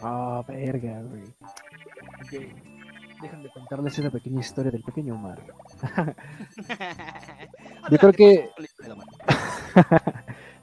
Ah, 0.00 0.44
verga, 0.46 1.02
güey. 1.02 1.24
Ok, 2.22 2.54
Déjame 3.20 3.48
contarles 3.48 3.98
esa 3.98 4.10
pequeña 4.10 4.40
historia 4.40 4.70
del 4.70 4.82
pequeño 4.82 5.14
Omar. 5.14 5.40
Yo 7.90 7.98
creo 7.98 8.12
que- 8.12 8.50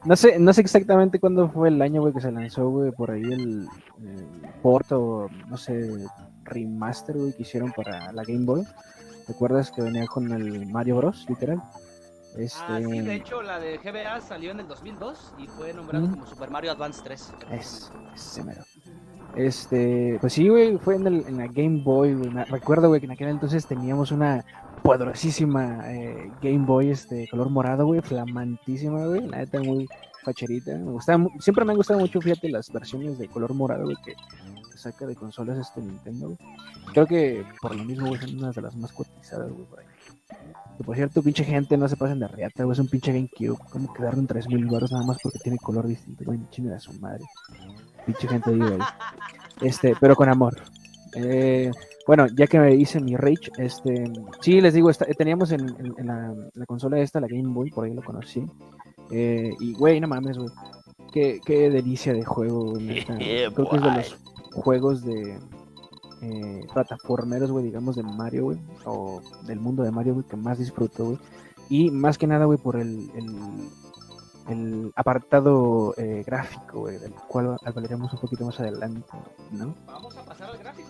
No 0.03 0.15
sé, 0.15 0.39
no 0.39 0.51
sé 0.51 0.61
exactamente 0.61 1.19
cuándo 1.19 1.47
fue 1.49 1.69
el 1.69 1.79
año, 1.81 2.01
güey, 2.01 2.11
que 2.13 2.21
se 2.21 2.31
lanzó, 2.31 2.69
güey, 2.69 2.91
por 2.91 3.11
ahí 3.11 3.21
el, 3.21 3.67
el 4.03 4.25
port 4.63 4.91
o, 4.93 5.27
no 5.47 5.57
sé, 5.57 6.07
remaster, 6.43 7.15
güey, 7.17 7.33
que 7.33 7.43
hicieron 7.43 7.71
para 7.71 8.11
la 8.11 8.23
Game 8.23 8.45
Boy. 8.45 8.63
¿Te 9.27 9.33
acuerdas 9.33 9.71
que 9.71 9.83
venía 9.83 10.07
con 10.07 10.31
el 10.31 10.65
Mario 10.71 10.97
Bros, 10.97 11.25
literal? 11.29 11.61
Este, 12.35 12.59
Ah, 12.67 12.79
sí, 12.83 12.99
de 13.01 13.13
hecho, 13.13 13.41
la 13.43 13.59
de 13.59 13.77
GBA 13.77 14.21
salió 14.21 14.51
en 14.51 14.61
el 14.61 14.67
2002 14.67 15.35
y 15.37 15.47
fue 15.47 15.71
nombrado 15.73 16.07
Mm. 16.07 16.11
como 16.11 16.25
Super 16.25 16.49
Mario 16.49 16.71
Advance 16.71 17.01
3. 17.03 17.33
Es, 17.51 17.91
ese 18.15 18.43
mero. 18.43 18.63
Este, 19.35 20.17
pues 20.19 20.33
sí, 20.33 20.47
güey, 20.49 20.77
fue 20.79 20.95
en, 20.95 21.05
el, 21.07 21.27
en 21.27 21.37
la 21.37 21.47
Game 21.47 21.83
Boy, 21.83 22.15
güey. 22.15 22.29
Recuerdo, 22.45 22.87
güey, 22.87 23.01
que 23.01 23.05
en 23.05 23.11
aquel 23.11 23.27
entonces 23.27 23.67
teníamos 23.67 24.11
una 24.11 24.43
poderosísima 24.83 25.91
eh, 25.91 26.31
Game 26.41 26.65
Boy, 26.65 26.89
este, 26.89 27.27
color 27.29 27.49
morado, 27.49 27.85
güey, 27.85 28.01
flamantísima, 28.01 29.05
güey. 29.05 29.27
La 29.27 29.37
neta, 29.37 29.59
muy 29.61 29.87
facherita. 30.23 30.77
Me 30.77 30.91
gustaba, 30.91 31.27
siempre 31.39 31.65
me 31.65 31.71
han 31.71 31.77
gustado 31.77 31.99
mucho, 31.99 32.21
fíjate, 32.21 32.49
las 32.49 32.71
versiones 32.71 33.17
de 33.17 33.27
color 33.27 33.53
morado, 33.53 33.85
güey, 33.85 33.97
que 34.03 34.13
que 34.71 34.77
saca 34.77 35.05
de 35.05 35.15
consolas 35.15 35.57
este 35.57 35.81
Nintendo, 35.81 36.27
güey. 36.27 36.37
Creo 36.93 37.05
que 37.05 37.45
por 37.61 37.75
lo 37.75 37.83
mismo, 37.83 38.07
güey, 38.07 38.19
son 38.19 38.37
unas 38.37 38.55
de 38.55 38.61
las 38.61 38.75
más 38.75 38.91
cotizadas, 38.91 39.51
güey, 39.51 39.65
por 39.65 39.79
ahí. 39.79 39.85
Que 40.77 40.83
por 40.83 40.95
cierto, 40.95 41.21
pinche 41.21 41.43
gente, 41.43 41.77
no 41.77 41.87
se 41.87 41.97
pasen 41.97 42.19
de 42.19 42.27
reata, 42.27 42.63
güey, 42.63 42.73
es 42.73 42.79
un 42.79 42.87
pinche 42.87 43.11
GameCube. 43.11 43.59
¿Cómo 43.69 43.93
quedaron 43.93 44.25
3000 44.25 44.65
baros 44.67 44.91
nada 44.91 45.05
más 45.05 45.17
porque 45.21 45.39
tiene 45.39 45.57
color 45.57 45.87
distinto, 45.87 46.23
güey? 46.25 46.39
Chinga 46.49 46.75
a 46.75 46.79
su 46.79 46.93
madre. 46.93 47.23
Pinche 48.05 48.27
gente 48.27 48.49
ahí. 48.49 48.79
Este, 49.61 49.95
pero 49.99 50.15
con 50.15 50.29
amor. 50.29 50.55
Eh, 51.15 51.71
bueno, 52.07 52.27
ya 52.35 52.47
que 52.47 52.59
me 52.59 52.73
hice 52.75 52.99
mi 52.99 53.15
Rage, 53.15 53.51
este, 53.57 54.11
sí, 54.41 54.59
les 54.61 54.73
digo, 54.73 54.89
esta- 54.89 55.05
teníamos 55.05 55.51
en, 55.51 55.61
en- 55.61 55.93
en 55.97 56.07
la, 56.07 56.25
en 56.27 56.49
la 56.53 56.65
consola 56.65 56.99
esta, 56.99 57.19
la 57.19 57.27
Game 57.27 57.53
Boy, 57.53 57.69
por 57.71 57.85
ahí 57.85 57.93
lo 57.93 58.01
conocí. 58.03 58.45
Eh, 59.11 59.51
y, 59.59 59.73
güey, 59.73 59.99
no 59.99 60.07
mames, 60.07 60.37
güey. 60.37 60.49
Qué, 61.11 61.39
qué 61.45 61.69
delicia 61.69 62.13
de 62.13 62.23
juego, 62.23 62.71
güey. 62.71 63.03
Creo 63.53 63.69
que 63.69 63.75
es 63.75 63.81
de 63.81 63.89
los 63.97 64.17
juegos 64.53 65.03
de 65.03 65.39
eh, 66.21 66.61
plataformeros, 66.73 67.51
güey, 67.51 67.65
digamos, 67.65 67.95
de 67.95 68.03
Mario, 68.03 68.45
güey, 68.45 68.59
o 68.85 69.21
del 69.45 69.59
mundo 69.59 69.83
de 69.83 69.91
Mario, 69.91 70.13
güey, 70.13 70.25
que 70.25 70.37
más 70.37 70.57
disfruto, 70.59 71.05
güey. 71.05 71.17
Y 71.69 71.89
más 71.91 72.17
que 72.17 72.27
nada, 72.27 72.45
güey, 72.45 72.57
por 72.57 72.75
el, 72.77 73.09
el, 73.15 73.35
el 74.49 74.91
apartado 74.95 75.93
eh, 75.97 76.23
gráfico, 76.25 76.81
güey, 76.81 76.97
del 76.97 77.13
cual 77.27 77.57
hablaremos 77.63 78.11
un 78.13 78.19
poquito 78.19 78.45
más 78.45 78.59
adelante, 78.59 79.03
¿no? 79.51 79.73
Vamos 79.87 80.15
a 80.17 80.25
pasar 80.25 80.49
al 80.49 80.57
gráfico. 80.57 80.89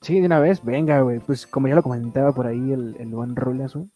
Sí, 0.00 0.20
de 0.20 0.26
una 0.26 0.40
vez, 0.40 0.64
venga, 0.64 1.00
güey. 1.00 1.20
Pues 1.20 1.46
como 1.46 1.68
ya 1.68 1.74
lo 1.74 1.82
comentaba 1.82 2.32
por 2.32 2.46
ahí 2.46 2.72
el, 2.72 2.96
el 2.98 3.14
One 3.14 3.34
Rulas, 3.34 3.74
güey. 3.74 3.90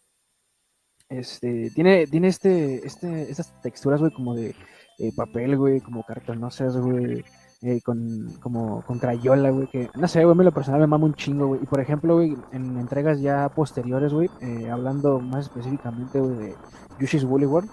Este, 1.09 1.69
tiene, 1.71 2.07
tiene 2.07 2.27
este, 2.27 2.85
este, 2.85 3.29
estas 3.29 3.53
texturas, 3.61 3.99
güey, 3.99 4.11
como 4.11 4.33
de 4.33 4.55
eh, 4.99 5.11
papel, 5.15 5.57
güey, 5.57 5.79
como 5.79 6.03
cartonosas, 6.03 6.75
güey, 6.77 7.23
eh, 7.61 7.81
con, 7.81 8.33
como, 8.39 8.83
con 8.83 8.99
crayola, 8.99 9.51
güey, 9.51 9.67
que, 9.67 9.89
no 9.95 10.07
sé, 10.07 10.23
güey, 10.23 10.35
mí 10.35 10.43
lo 10.43 10.51
personal 10.51 10.81
me 10.81 10.87
mama 10.87 11.05
un 11.05 11.13
chingo, 11.13 11.47
güey. 11.47 11.61
Y 11.61 11.65
por 11.67 11.79
ejemplo, 11.79 12.15
güey, 12.15 12.35
en 12.51 12.77
entregas 12.77 13.21
ya 13.21 13.47
posteriores, 13.49 14.11
güey, 14.11 14.29
eh, 14.41 14.69
hablando 14.71 15.19
más 15.19 15.45
específicamente, 15.45 16.19
güey, 16.19 16.35
de 16.35 16.55
Yoshi's 16.99 17.23
Woolly 17.25 17.45
World, 17.45 17.69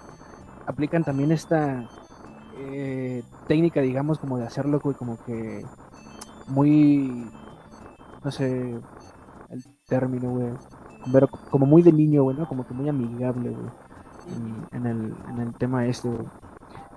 aplican 0.66 1.04
también 1.04 1.32
esta 1.32 1.88
técnica, 3.46 3.80
digamos, 3.80 4.18
como 4.18 4.36
de 4.36 4.44
hacerlo, 4.44 4.80
güey, 4.80 4.94
como 4.94 5.16
que 5.24 5.64
muy 6.48 7.24
no 8.22 8.30
sé 8.30 8.80
el 9.50 9.64
término, 9.87 10.30
güey. 10.30 10.52
Pero 11.12 11.28
como 11.28 11.66
muy 11.66 11.83
de 11.83 11.92
niño, 11.92 12.24
güey, 12.24 12.37
¿no? 12.37 12.46
Como 12.46 12.66
que 12.66 12.74
muy 12.74 12.88
amigable, 12.88 13.50
güey. 13.50 13.70
En, 14.72 14.87
el, 14.87 15.14
en 15.28 15.38
el 15.40 15.54
tema 15.54 15.87
este, 15.87 16.09
güey. 16.09 16.26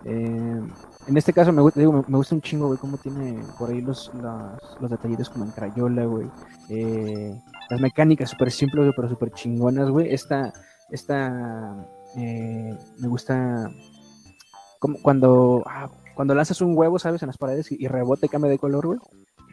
Eh, 0.06 0.62
en 1.08 1.18
este 1.18 1.32
caso 1.32 1.54
me, 1.54 1.64
digo, 1.76 2.04
me, 2.08 2.18
gusta 2.18 2.36
un 2.36 2.42
chingo, 2.42 2.68
güey, 2.68 2.78
cómo 2.78 2.98
tiene 2.98 3.42
por 3.58 3.70
ahí 3.70 3.82
los, 3.82 4.12
los, 4.16 4.82
los 4.82 4.92
detallitos 4.92 5.30
como 5.30 5.46
en 5.46 5.52
Crayola, 5.52 6.06
güey. 6.06 6.30
Eh, 6.70 7.34
las 7.70 7.80
mecánicas 7.80 8.30
súper 8.30 8.52
simples, 8.52 8.86
güey, 8.86 8.94
pero 8.96 9.10
súper 9.10 9.32
chingonas, 9.32 9.90
güey. 9.90 10.14
Esta, 10.14 10.54
esta, 10.92 11.88
eh, 12.18 12.78
me 13.00 13.08
gusta 13.08 13.72
como 14.80 15.02
cuando, 15.02 15.64
ah, 15.66 15.90
cuando 16.14 16.36
lanzas 16.36 16.60
un 16.60 16.78
huevo, 16.78 17.00
¿sabes? 17.00 17.24
En 17.24 17.28
las 17.28 17.38
paredes 17.38 17.72
y, 17.72 17.78
y 17.80 17.88
rebota 17.88 18.26
y 18.26 18.30
cambia 18.30 18.52
de 18.52 18.60
color, 18.60 18.86
güey. 18.86 19.00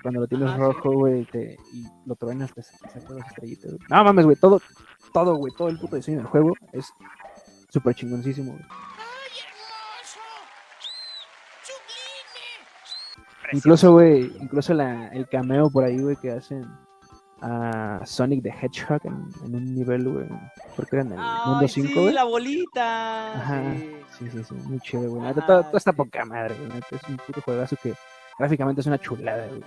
Cuando 0.03 0.21
lo 0.21 0.27
tienes 0.27 0.49
Ajá, 0.49 0.57
sí. 0.57 0.63
rojo, 0.63 0.93
güey, 0.93 1.25
te- 1.27 1.57
y 1.73 1.85
lo 2.07 2.15
truenas, 2.17 2.53
te 2.55 2.63
saca 2.63 2.89
las 3.15 3.27
estrellitas, 3.29 3.67
güey. 3.73 3.87
No 3.91 4.05
mames, 4.05 4.25
güey, 4.25 4.37
todo, 4.37 4.61
todo, 5.13 5.37
güey, 5.37 5.53
todo 5.57 5.69
el 5.69 5.79
puto 5.79 5.97
diseño 5.97 6.19
del 6.19 6.27
juego 6.27 6.55
es 6.73 6.93
súper 7.69 7.95
chingoncísimo, 7.95 8.53
güey. 8.53 8.65
Incluso, 13.53 13.93
güey, 13.93 14.33
incluso 14.41 14.75
la, 14.75 15.09
el 15.09 15.29
cameo 15.29 15.71
por 15.71 15.83
ahí, 15.85 16.01
güey, 16.01 16.17
que 16.17 16.31
hacen 16.31 16.65
a 17.43 18.01
Sonic 18.05 18.43
the 18.43 18.51
Hedgehog 18.51 19.01
en, 19.05 19.27
en 19.45 19.55
un 19.57 19.75
nivel, 19.75 20.09
güey, 20.09 20.27
porque 20.77 20.97
era 20.97 21.05
en 21.05 21.13
el 21.13 21.19
mundo 21.19 21.59
Ay, 21.63 21.69
5, 21.69 21.89
sí, 21.89 21.95
güey. 21.95 22.13
la 22.13 22.25
bolita. 22.25 23.33
Ajá. 23.35 23.75
sí. 23.75 23.97
Sí, 24.19 24.31
sí, 24.31 24.45
sí, 24.45 24.55
muy 24.55 24.79
chido, 24.81 25.11
güey. 25.11 25.35
Todo, 25.35 25.63
todo 25.65 25.77
está 25.79 25.91
sí. 25.93 25.97
poca 25.97 26.25
madre, 26.27 26.55
güey. 26.59 26.79
Es 26.91 27.09
un 27.09 27.17
puto 27.17 27.41
juegazo 27.41 27.75
que 27.83 27.95
gráficamente 28.39 28.83
es 28.83 28.87
una 28.87 28.99
chulada, 28.99 29.47
güey. 29.49 29.63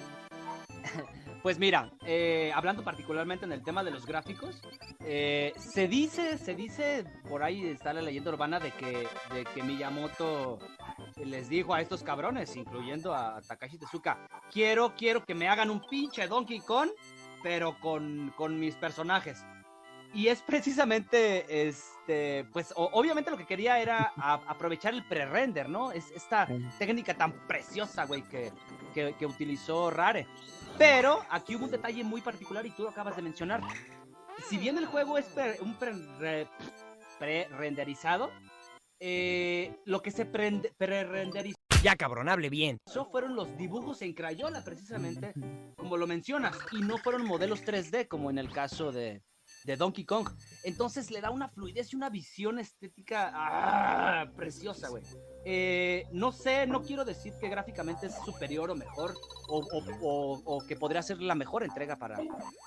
Pues 1.44 1.60
mira, 1.60 1.92
eh, 2.06 2.54
hablando 2.56 2.84
particularmente 2.86 3.44
en 3.46 3.52
el 3.52 3.64
tema 3.64 3.84
de 3.84 3.92
los 3.92 4.06
gráficos, 4.06 4.62
eh, 5.02 5.52
se 5.58 5.90
dice, 5.90 6.38
se 6.38 6.56
dice, 6.56 7.04
por 7.28 7.44
ahí 7.44 7.66
está 7.68 7.92
la 7.92 8.02
leyenda 8.02 8.32
urbana 8.32 8.62
de 8.62 8.72
que, 8.72 9.06
de 9.34 9.44
que 9.54 9.62
Miyamoto 9.62 10.58
les 11.18 11.50
dijo 11.50 11.74
a 11.74 11.82
estos 11.82 12.02
cabrones, 12.02 12.56
incluyendo 12.56 13.14
a 13.14 13.42
Takashi 13.42 13.78
Tezuka, 13.78 14.26
quiero, 14.54 14.96
quiero 14.96 15.26
que 15.26 15.36
me 15.36 15.50
hagan 15.50 15.70
un 15.70 15.82
pinche 15.86 16.26
Donkey 16.28 16.62
Kong, 16.62 16.90
pero 17.44 17.78
con, 17.82 18.32
con 18.38 18.58
mis 18.58 18.76
personajes. 18.76 19.44
Y 20.14 20.28
es 20.28 20.44
precisamente, 20.44 21.68
este, 21.68 22.46
pues 22.54 22.72
o- 22.78 22.90
obviamente 22.94 23.32
lo 23.32 23.38
que 23.38 23.46
quería 23.48 23.80
era 23.80 24.14
a- 24.16 24.40
aprovechar 24.48 24.94
el 24.94 25.04
pre-render, 25.04 25.68
¿no? 25.68 25.92
Es 25.92 26.10
esta 26.12 26.48
técnica 26.78 27.16
tan 27.16 27.34
preciosa, 27.48 28.06
güey, 28.06 28.22
que, 28.22 28.52
que, 28.94 29.16
que 29.18 29.26
utilizó 29.26 29.90
Rare. 29.90 30.28
Pero 30.78 31.22
aquí 31.30 31.56
hubo 31.56 31.66
un 31.66 31.72
detalle 31.72 32.04
muy 32.04 32.22
particular 32.22 32.66
y 32.66 32.72
tú 32.72 32.84
lo 32.84 32.90
acabas 32.90 33.16
de 33.16 33.22
mencionar. 33.22 33.62
Si 34.50 34.58
bien 34.58 34.78
el 34.78 34.86
juego 34.86 35.18
es 35.18 35.26
pre- 35.28 35.60
un 35.62 35.76
pre- 35.76 35.94
re- 36.20 36.48
pre-renderizado, 37.20 38.32
eh, 39.00 39.76
lo 39.86 40.02
que 40.02 40.12
se 40.12 40.26
pre-renderizó 40.26 41.58
Ya 41.84 41.96
cabrón, 41.96 42.30
hable 42.30 42.50
bien. 42.50 42.78
fueron 43.12 43.36
los 43.36 43.56
dibujos 43.58 44.02
en 44.02 44.14
Crayola, 44.14 44.64
precisamente, 44.64 45.34
como 45.78 45.98
lo 45.98 46.08
mencionas, 46.08 46.58
y 46.72 46.82
no 46.82 46.98
fueron 46.98 47.26
modelos 47.26 47.64
3D 47.64 48.08
como 48.08 48.30
en 48.30 48.38
el 48.40 48.50
caso 48.52 48.92
de, 48.92 49.22
de 49.66 49.76
Donkey 49.78 50.06
Kong. 50.06 50.30
Entonces 50.64 51.10
le 51.12 51.22
da 51.22 51.30
una 51.32 51.50
fluidez 51.50 51.92
y 51.94 51.96
una 51.96 52.10
visión 52.10 52.60
estética 52.60 53.32
ah, 53.34 54.26
preciosa, 54.36 54.90
güey. 54.90 55.04
Eh, 55.46 56.06
no 56.12 56.32
sé, 56.32 56.68
no 56.68 56.82
quiero 56.82 57.04
decir 57.06 57.34
que 57.40 57.50
gráficamente 57.50 58.08
es 58.08 58.16
superior 58.26 58.70
o 58.72 58.76
mejor, 58.76 59.14
o, 59.50 59.60
o- 59.60 60.42
o- 60.46 60.66
que 60.68 60.76
podría 60.76 61.02
ser 61.02 61.22
la 61.22 61.36
mejor 61.36 61.64
entrega 61.64 61.98
para, 61.98 62.20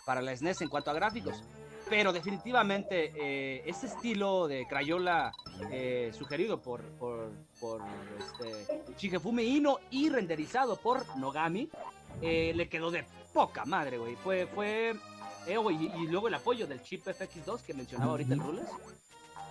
para 0.04 0.20
la 0.20 0.36
SNES 0.36 0.60
en 0.62 0.68
cuanto 0.68 0.90
a 0.90 0.94
gráficos. 0.94 1.42
Pero 1.88 2.12
definitivamente 2.12 3.12
eh, 3.14 3.62
ese 3.64 3.86
estilo 3.86 4.48
de 4.48 4.66
Crayola 4.66 5.30
eh, 5.70 6.10
sugerido 6.12 6.60
por, 6.60 6.82
por, 6.98 7.30
por 7.60 7.80
este, 8.18 8.82
Ino 9.44 9.78
y 9.90 10.08
renderizado 10.08 10.76
por 10.76 11.16
Nogami 11.16 11.70
le 12.20 12.68
quedó 12.68 12.90
de 12.90 13.04
poca 13.32 13.64
madre, 13.64 13.98
güey. 13.98 14.16
Fue, 14.16 14.46
fue, 14.46 14.94
eh, 15.46 15.56
güey, 15.56 15.76
y, 15.76 16.02
y 16.02 16.06
luego 16.08 16.28
el 16.28 16.34
apoyo 16.34 16.66
del 16.66 16.82
chip 16.82 17.06
FX2 17.06 17.62
que 17.62 17.74
mencionaba 17.74 18.12
ahorita 18.12 18.34
el 18.34 18.40
Rules. 18.40 18.66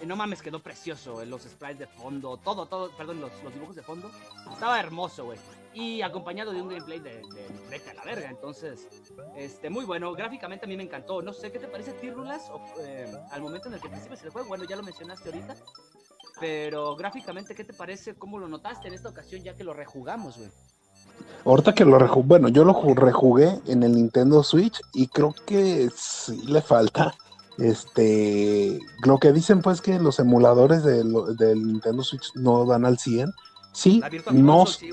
Eh, 0.01 0.05
no 0.05 0.15
mames, 0.17 0.41
quedó 0.41 0.60
precioso. 0.62 1.21
eh, 1.21 1.25
Los 1.25 1.43
sprites 1.43 1.79
de 1.79 1.88
fondo, 1.88 2.38
todo, 2.38 2.65
todo, 2.65 2.91
perdón, 2.97 3.21
los, 3.21 3.31
los 3.43 3.53
dibujos 3.53 3.75
de 3.75 3.81
fondo. 3.81 4.12
Estaba 4.51 4.79
hermoso, 4.79 5.25
güey. 5.25 5.39
Y 5.73 6.01
acompañado 6.01 6.51
de 6.51 6.62
un 6.62 6.67
gameplay 6.69 6.99
de, 6.99 7.21
de 7.21 7.89
a 7.89 7.93
la 7.93 8.03
verga. 8.03 8.29
Entonces, 8.29 8.88
este, 9.38 9.69
muy 9.69 9.86
bueno. 9.86 10.12
Gráficamente 10.13 10.65
a 10.65 10.67
mí 10.67 10.75
me 10.77 10.84
encantó. 10.84 11.21
No 11.21 11.31
sé 11.34 11.51
qué 11.51 11.60
te 11.60 11.67
parece 11.67 11.91
a 11.91 11.93
ti, 11.99 12.10
Rulas, 12.10 12.49
o, 12.49 12.62
eh, 12.79 13.10
al 13.31 13.41
momento 13.41 13.67
en 13.69 13.75
el 13.75 13.81
que 13.81 13.88
recibes 13.88 14.21
el 14.23 14.29
juego. 14.31 14.47
Bueno, 14.49 14.63
ya 14.65 14.75
lo 14.75 14.84
mencionaste 14.84 15.29
ahorita. 15.29 15.55
Pero 16.39 16.95
gráficamente, 16.97 17.55
¿qué 17.55 17.63
te 17.63 17.73
parece? 17.73 18.15
¿Cómo 18.15 18.38
lo 18.38 18.47
notaste 18.49 18.88
en 18.89 18.93
esta 18.93 19.10
ocasión 19.10 19.41
ya 19.43 19.55
que 19.55 19.63
lo 19.63 19.73
rejugamos, 19.73 20.38
güey? 20.38 20.49
Ahorita 21.45 21.73
que 21.75 21.86
lo 21.86 21.99
rejugué, 21.99 22.28
bueno, 22.28 22.47
yo 22.49 22.65
lo 22.65 22.73
ju- 22.73 22.95
rejugué 22.95 23.60
en 23.67 23.84
el 23.84 23.93
Nintendo 23.93 24.41
Switch 24.43 24.82
y 24.93 25.08
creo 25.08 25.36
que 25.45 25.89
sí 25.95 26.41
le 26.47 26.62
falta. 26.62 27.13
Este, 27.58 28.80
lo 29.06 29.17
que 29.17 29.32
dicen 29.32 29.62
pues 29.62 29.82
que 29.82 29.99
los 29.99 30.19
emuladores 30.19 30.84
de 30.84 31.04
del 31.38 31.67
Nintendo 31.67 32.04
Switch 32.04 32.32
no 32.36 32.65
dan 32.65 32.86
al 32.86 32.97
100. 32.97 33.32
Sí, 33.73 34.01
no, 34.45 34.65
sí, 34.65 34.91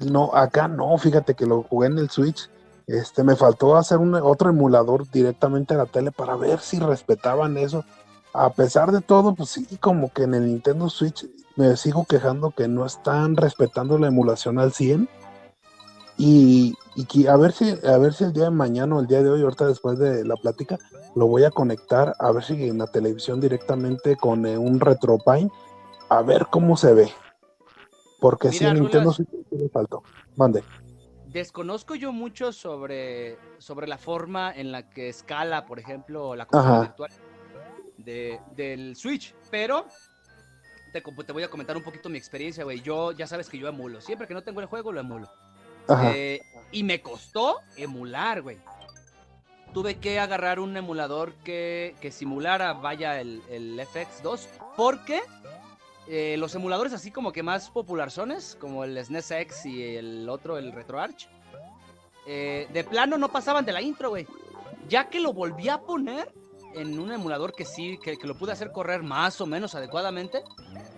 no, 0.00 0.30
acá 0.34 0.68
no, 0.68 0.96
fíjate 0.98 1.34
que 1.34 1.46
lo 1.46 1.62
jugué 1.62 1.86
en 1.88 1.98
el 1.98 2.10
Switch. 2.10 2.48
Este, 2.86 3.22
me 3.22 3.36
faltó 3.36 3.76
hacer 3.76 3.98
un, 3.98 4.14
otro 4.14 4.50
emulador 4.50 5.08
directamente 5.10 5.74
a 5.74 5.78
la 5.78 5.86
tele 5.86 6.10
para 6.10 6.36
ver 6.36 6.58
si 6.60 6.78
respetaban 6.80 7.56
eso. 7.56 7.84
A 8.34 8.50
pesar 8.50 8.90
de 8.92 9.00
todo, 9.00 9.34
pues 9.34 9.50
sí, 9.50 9.66
como 9.80 10.12
que 10.12 10.24
en 10.24 10.34
el 10.34 10.46
Nintendo 10.46 10.88
Switch 10.90 11.26
me 11.56 11.76
sigo 11.76 12.04
quejando 12.06 12.50
que 12.50 12.66
no 12.66 12.84
están 12.84 13.36
respetando 13.36 13.98
la 13.98 14.08
emulación 14.08 14.58
al 14.58 14.72
100. 14.72 15.08
Y, 16.24 16.78
y 16.94 17.26
a 17.26 17.36
ver 17.36 17.50
si 17.50 17.74
a 17.84 17.98
ver 17.98 18.12
si 18.14 18.22
el 18.22 18.32
día 18.32 18.44
de 18.44 18.50
mañana 18.52 18.94
o 18.94 19.00
el 19.00 19.08
día 19.08 19.24
de 19.24 19.28
hoy, 19.28 19.42
ahorita 19.42 19.66
después 19.66 19.98
de 19.98 20.24
la 20.24 20.36
plática, 20.36 20.78
lo 21.16 21.26
voy 21.26 21.42
a 21.42 21.50
conectar 21.50 22.14
a 22.16 22.30
ver 22.30 22.44
si 22.44 22.68
en 22.68 22.78
la 22.78 22.86
televisión 22.86 23.40
directamente 23.40 24.14
con 24.14 24.46
eh, 24.46 24.56
un 24.56 24.78
RetroPine, 24.78 25.50
a 26.08 26.22
ver 26.22 26.46
cómo 26.48 26.76
se 26.76 26.94
ve. 26.94 27.10
Porque 28.20 28.52
sí, 28.52 28.60
Mira, 28.60 28.70
en 28.70 28.80
Nintendo 28.82 29.12
sí 29.12 29.26
le 29.50 29.68
faltó. 29.68 30.04
Mande. 30.36 30.62
Desconozco 31.26 31.96
yo 31.96 32.12
mucho 32.12 32.52
sobre, 32.52 33.36
sobre 33.58 33.88
la 33.88 33.98
forma 33.98 34.52
en 34.54 34.70
la 34.70 34.90
que 34.90 35.08
escala, 35.08 35.66
por 35.66 35.80
ejemplo, 35.80 36.36
la 36.36 36.46
consola 36.46 36.80
virtual 36.82 37.10
de, 37.98 38.38
del 38.54 38.94
Switch, 38.94 39.34
pero 39.50 39.86
te, 40.92 41.00
te 41.00 41.32
voy 41.32 41.42
a 41.42 41.48
comentar 41.48 41.76
un 41.76 41.82
poquito 41.82 42.08
mi 42.08 42.18
experiencia, 42.18 42.62
güey. 42.62 42.80
Yo, 42.80 43.10
ya 43.10 43.26
sabes 43.26 43.48
que 43.48 43.58
yo 43.58 43.66
emulo. 43.66 44.00
Siempre 44.00 44.28
que 44.28 44.34
no 44.34 44.42
tengo 44.42 44.60
el 44.60 44.66
juego, 44.66 44.92
lo 44.92 45.00
emulo. 45.00 45.28
Eh, 45.88 46.40
y 46.70 46.84
me 46.84 47.00
costó 47.00 47.60
emular, 47.76 48.42
güey. 48.42 48.58
Tuve 49.72 49.98
que 49.98 50.20
agarrar 50.20 50.60
un 50.60 50.76
emulador 50.76 51.32
que, 51.44 51.94
que 52.00 52.10
simulara, 52.10 52.74
vaya, 52.74 53.20
el, 53.20 53.42
el 53.48 53.78
FX2, 53.80 54.46
porque 54.76 55.20
eh, 56.08 56.36
los 56.38 56.54
emuladores 56.54 56.92
así 56.92 57.10
como 57.10 57.32
que 57.32 57.42
más 57.42 57.70
popularzones, 57.70 58.56
como 58.60 58.84
el 58.84 59.02
SNES 59.02 59.30
X 59.30 59.66
y 59.66 59.96
el 59.96 60.28
otro, 60.28 60.58
el 60.58 60.72
RetroArch, 60.72 61.28
eh, 62.26 62.68
de 62.72 62.84
plano 62.84 63.18
no 63.18 63.30
pasaban 63.30 63.64
de 63.64 63.72
la 63.72 63.80
intro, 63.80 64.10
güey. 64.10 64.26
Ya 64.88 65.08
que 65.08 65.20
lo 65.20 65.32
volví 65.32 65.68
a 65.68 65.80
poner 65.80 66.32
en 66.74 66.98
un 66.98 67.12
emulador 67.12 67.52
que 67.52 67.64
sí, 67.64 67.98
que, 68.02 68.16
que 68.16 68.26
lo 68.26 68.36
pude 68.36 68.52
hacer 68.52 68.72
correr 68.72 69.02
más 69.02 69.40
o 69.40 69.46
menos 69.46 69.74
adecuadamente, 69.74 70.42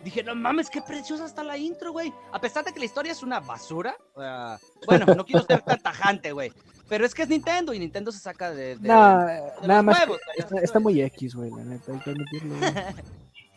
dije, 0.05 0.23
no 0.23 0.35
mames, 0.35 0.71
qué 0.71 0.83
preciosa 0.83 1.27
está 1.27 1.43
la 1.45 1.57
intro, 1.59 1.93
güey. 1.93 2.13
A 2.33 2.41
pesar 2.41 2.65
de 2.65 2.73
que 2.73 2.79
la 2.79 2.85
historia 2.87 3.13
es 3.13 3.23
una 3.23 3.41
basura, 3.41 3.97
sea, 4.17 4.59
bueno, 4.87 5.07
no 5.15 5.25
quiero 5.25 5.45
ser 5.45 5.63
tan 5.63 5.81
tajante, 5.81 6.33
güey. 6.33 6.53
Pero 6.89 7.07
es 7.07 7.15
que 7.15 7.23
es 7.23 7.29
Nintendo 7.29 7.73
y 7.73 7.79
Nintendo 7.79 8.13
se 8.13 8.19
saca 8.19 8.51
de... 8.51 8.77
de- 8.77 8.89
No, 8.89 8.95
nada 8.95 9.53
los 9.63 9.85
más. 9.85 10.01
huevos, 10.01 10.21
está, 10.63 10.79
muy 10.81 11.01
X, 11.01 11.35
güey, 11.35 11.51
la 11.51 11.65
neta, 11.65 11.93
hay 11.93 11.99
que 12.01 12.11
admitirlo. 12.11 12.55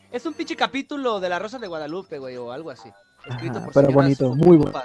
Es 0.09 0.25
un 0.25 0.33
pinche 0.33 0.55
capítulo 0.55 1.19
de 1.19 1.27
La 1.27 1.37
Rosa 1.37 1.59
de 1.59 1.67
Guadalupe, 1.67 2.17
güey, 2.17 2.37
o 2.37 2.53
algo 2.53 2.69
así. 2.71 2.89
Escrito 3.29 3.57
Ajá, 3.57 3.65
por 3.65 3.73
pero 3.73 3.91
bonito, 3.91 4.33
muy 4.35 4.55
bonito. 4.55 4.79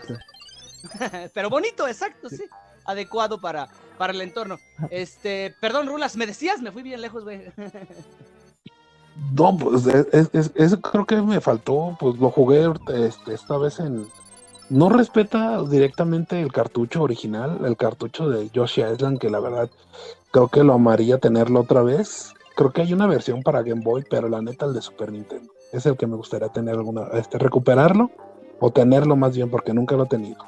Pero 1.32 1.48
bonito, 1.48 1.86
exacto, 1.86 2.28
sí. 2.28 2.42
Adecuado 2.84 3.40
para, 3.40 3.68
para 3.98 4.12
el 4.12 4.20
entorno. 4.20 4.58
Este, 4.90 5.54
perdón, 5.60 5.86
Rulas, 5.86 6.16
me 6.16 6.26
decías, 6.26 6.60
me 6.60 6.72
fui 6.72 6.82
bien 6.82 7.00
lejos, 7.00 7.24
güey. 7.24 7.52
No, 9.36 9.56
pues 9.56 9.86
es, 9.86 10.76
creo 10.78 11.06
que 11.06 11.20
me 11.20 11.40
faltó, 11.40 11.96
pues 12.00 12.16
lo 12.18 12.30
jugué 12.30 12.72
este, 12.94 13.34
esta 13.34 13.58
vez 13.58 13.78
en... 13.80 14.06
No 14.70 14.88
respeta 14.88 15.62
directamente 15.64 16.40
el 16.40 16.50
cartucho 16.50 17.02
original, 17.02 17.60
el 17.64 17.76
cartucho 17.76 18.30
de 18.30 18.48
Yoshi 18.50 18.82
Island, 18.82 19.18
que 19.18 19.28
la 19.28 19.40
verdad 19.40 19.68
creo 20.30 20.48
que 20.48 20.64
lo 20.64 20.72
amaría 20.72 21.18
tenerlo 21.18 21.60
otra 21.60 21.82
vez. 21.82 22.32
Creo 22.56 22.72
que 22.72 22.82
hay 22.82 22.92
una 22.94 23.06
versión 23.06 23.42
para 23.42 23.62
Game 23.62 23.82
Boy, 23.82 24.04
pero 24.08 24.28
la 24.28 24.40
neta 24.40 24.64
el 24.64 24.72
de 24.72 24.80
Super 24.80 25.12
Nintendo. 25.12 25.52
Es 25.72 25.84
el 25.84 25.96
que 25.96 26.06
me 26.06 26.16
gustaría 26.16 26.48
tener 26.48 26.74
alguna, 26.74 27.08
este, 27.12 27.38
recuperarlo 27.38 28.10
o 28.60 28.70
tenerlo 28.70 29.14
más 29.14 29.36
bien, 29.36 29.50
porque 29.50 29.74
nunca 29.74 29.94
lo 29.96 30.04
he 30.04 30.08
tenido. 30.08 30.42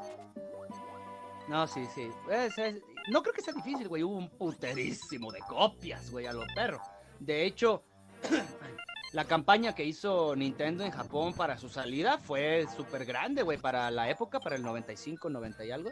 No, 1.49 1.67
sí, 1.67 1.87
sí. 1.95 2.09
Es- 2.31 2.57
es- 2.59 2.83
no 3.11 3.23
creo 3.23 3.35
que 3.35 3.43
sea 3.43 3.53
difícil, 3.55 3.89
güey. 3.89 4.03
Hubo 4.03 4.17
un 4.17 4.31
puterísimo 4.31 5.31
de 5.31 5.41
copias, 5.41 6.11
güey, 6.11 6.27
a 6.27 6.33
lo 6.33 6.45
perro. 6.55 6.81
De 7.21 7.45
hecho, 7.45 7.85
la 9.13 9.25
campaña 9.27 9.75
que 9.75 9.85
hizo 9.85 10.35
Nintendo 10.35 10.85
en 10.85 10.91
Japón 10.91 11.35
para 11.35 11.59
su 11.59 11.69
salida 11.69 12.19
fue 12.19 12.67
súper 12.77 13.05
grande, 13.05 13.43
güey, 13.43 13.59
para 13.59 13.91
la 13.91 14.09
época, 14.11 14.41
para 14.41 14.57
el 14.57 14.63
95, 14.63 15.29
90 15.31 15.65
y 15.65 15.71
algo. 15.71 15.91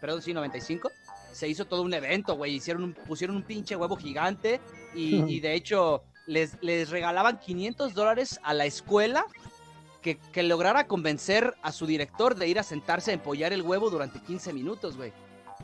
Perdón, 0.00 0.22
sí, 0.22 0.32
95. 0.34 0.90
Se 1.32 1.48
hizo 1.48 1.66
todo 1.66 1.82
un 1.82 1.94
evento, 1.94 2.36
güey. 2.36 2.54
Hicieron 2.54 2.84
un- 2.84 2.94
pusieron 2.94 3.36
un 3.36 3.42
pinche 3.42 3.76
huevo 3.76 3.96
gigante 3.96 4.60
y, 4.94 5.22
y 5.30 5.40
de 5.40 5.54
hecho 5.54 6.02
les, 6.26 6.56
les 6.62 6.88
regalaban 6.90 7.38
500 7.38 7.92
dólares 7.94 8.40
a 8.42 8.54
la 8.54 8.64
escuela 8.64 9.26
que, 10.04 10.18
que 10.18 10.42
lograra 10.42 10.86
convencer 10.86 11.54
a 11.62 11.72
su 11.72 11.86
director 11.86 12.34
de 12.34 12.46
ir 12.46 12.58
a 12.58 12.62
sentarse 12.62 13.10
a 13.10 13.14
empollar 13.14 13.54
el 13.54 13.62
huevo 13.62 13.88
durante 13.88 14.20
15 14.20 14.52
minutos, 14.52 14.98
güey. 14.98 15.12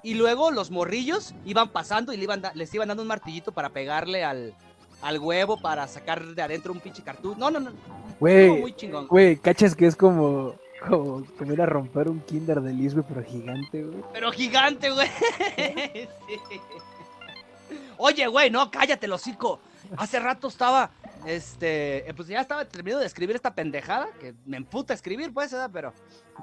Y 0.03 0.15
luego 0.15 0.51
los 0.51 0.71
morrillos 0.71 1.35
iban 1.45 1.69
pasando 1.69 2.15
y 2.15 2.17
le 2.17 2.25
iban 2.25 2.43
les 2.55 2.73
iban 2.75 2.89
dando 2.89 3.03
un 3.03 3.09
martillito 3.09 3.53
para 3.53 3.69
pegarle 3.69 4.25
al, 4.25 4.55
al 5.03 5.19
huevo 5.19 5.61
para 5.61 5.87
sacar 5.89 6.25
de 6.25 6.41
adentro 6.41 6.73
un 6.73 6.81
pinche 6.81 7.03
cartucho. 7.03 7.39
No, 7.39 7.51
no, 7.51 7.61
no. 7.61 7.73
Güey, 8.19 8.49
muy 8.61 8.73
chingón. 8.75 9.09
güey, 9.09 9.37
cachas 9.37 9.77
que 9.77 9.87
es 9.87 9.95
como, 9.95 10.55
como, 10.89 11.23
como 11.39 11.53
ir 11.53 11.61
a 11.61 11.67
romper 11.67 12.09
un 12.09 12.21
Kinder 12.21 12.63
de 12.63 12.73
Lisbeth, 12.73 13.05
pero 13.09 13.23
gigante, 13.23 13.83
güey. 13.85 14.05
Pero 14.15 14.33
gigante, 14.33 14.91
güey. 14.91 15.09
Sí. 16.29 16.61
Oye, 17.99 18.27
güey, 18.27 18.51
no, 18.51 18.71
cállate, 18.71 19.07
el 19.07 19.13
hocico. 19.13 19.61
Hace 19.97 20.19
rato 20.19 20.49
estaba, 20.49 20.91
este, 21.27 22.09
eh, 22.09 22.15
pues 22.15 22.29
ya 22.29 22.41
estaba 22.41 22.65
terminando 22.65 23.01
de 23.01 23.07
escribir 23.07 23.37
esta 23.37 23.55
pendejada, 23.55 24.09
que 24.21 24.35
me 24.47 24.57
emputa 24.57 24.95
escribir, 24.95 25.33
pues, 25.33 25.53
¿verdad? 25.53 25.71
Pero, 25.73 25.95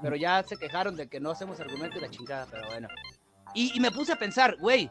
pero 0.02 0.16
ya 0.16 0.44
se 0.44 0.58
quejaron 0.58 0.96
de 0.96 1.08
que 1.08 1.20
no 1.20 1.32
hacemos 1.32 1.60
argumento 1.60 1.98
y 1.98 2.02
la 2.02 2.10
chingada, 2.10 2.48
pero 2.50 2.68
bueno. 2.70 2.88
Y, 3.54 3.76
y 3.76 3.80
me 3.80 3.92
puse 3.92 4.12
a 4.14 4.18
pensar, 4.18 4.58
güey, 4.58 4.90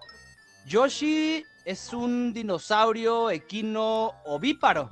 Yoshi 0.67 1.45
es 1.65 1.93
un 1.93 2.33
dinosaurio 2.33 3.31
equino 3.31 4.13
ovíparo. 4.25 4.91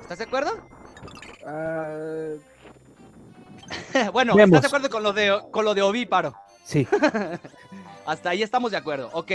¿Estás 0.00 0.18
de 0.18 0.24
acuerdo? 0.24 0.66
Ah, 1.46 2.34
bueno, 4.12 4.34
Vemos. 4.34 4.56
¿estás 4.56 4.62
de 4.62 4.76
acuerdo 4.76 4.90
con 4.90 5.02
lo 5.02 5.12
de, 5.12 5.40
con 5.50 5.64
lo 5.64 5.74
de 5.74 5.82
ovíparo? 5.82 6.34
sí. 6.64 6.86
Hasta 8.04 8.30
ahí 8.30 8.42
estamos 8.42 8.72
de 8.72 8.76
acuerdo. 8.76 9.10
Ok. 9.12 9.30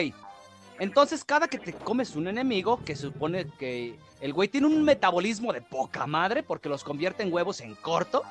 Entonces, 0.80 1.24
cada 1.24 1.48
que 1.48 1.58
te 1.58 1.74
comes 1.74 2.16
un 2.16 2.28
enemigo, 2.28 2.84
que 2.84 2.96
supone 2.96 3.48
que 3.58 3.98
el 4.22 4.34
güey 4.34 4.48
tiene 4.48 4.68
un 4.68 4.84
metabolismo 4.84 5.54
de 5.54 5.62
poca 5.62 6.06
madre, 6.06 6.44
porque 6.44 6.70
los 6.70 6.84
convierte 6.84 7.24
en 7.24 7.34
huevos 7.34 7.62
en 7.62 7.76
corto. 7.76 8.24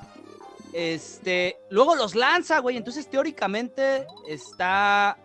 Este, 0.72 1.56
luego 1.70 1.94
los 1.96 2.14
lanza, 2.14 2.58
güey. 2.60 2.76
Entonces, 2.76 3.08
teóricamente, 3.08 4.06
está. 4.28 5.18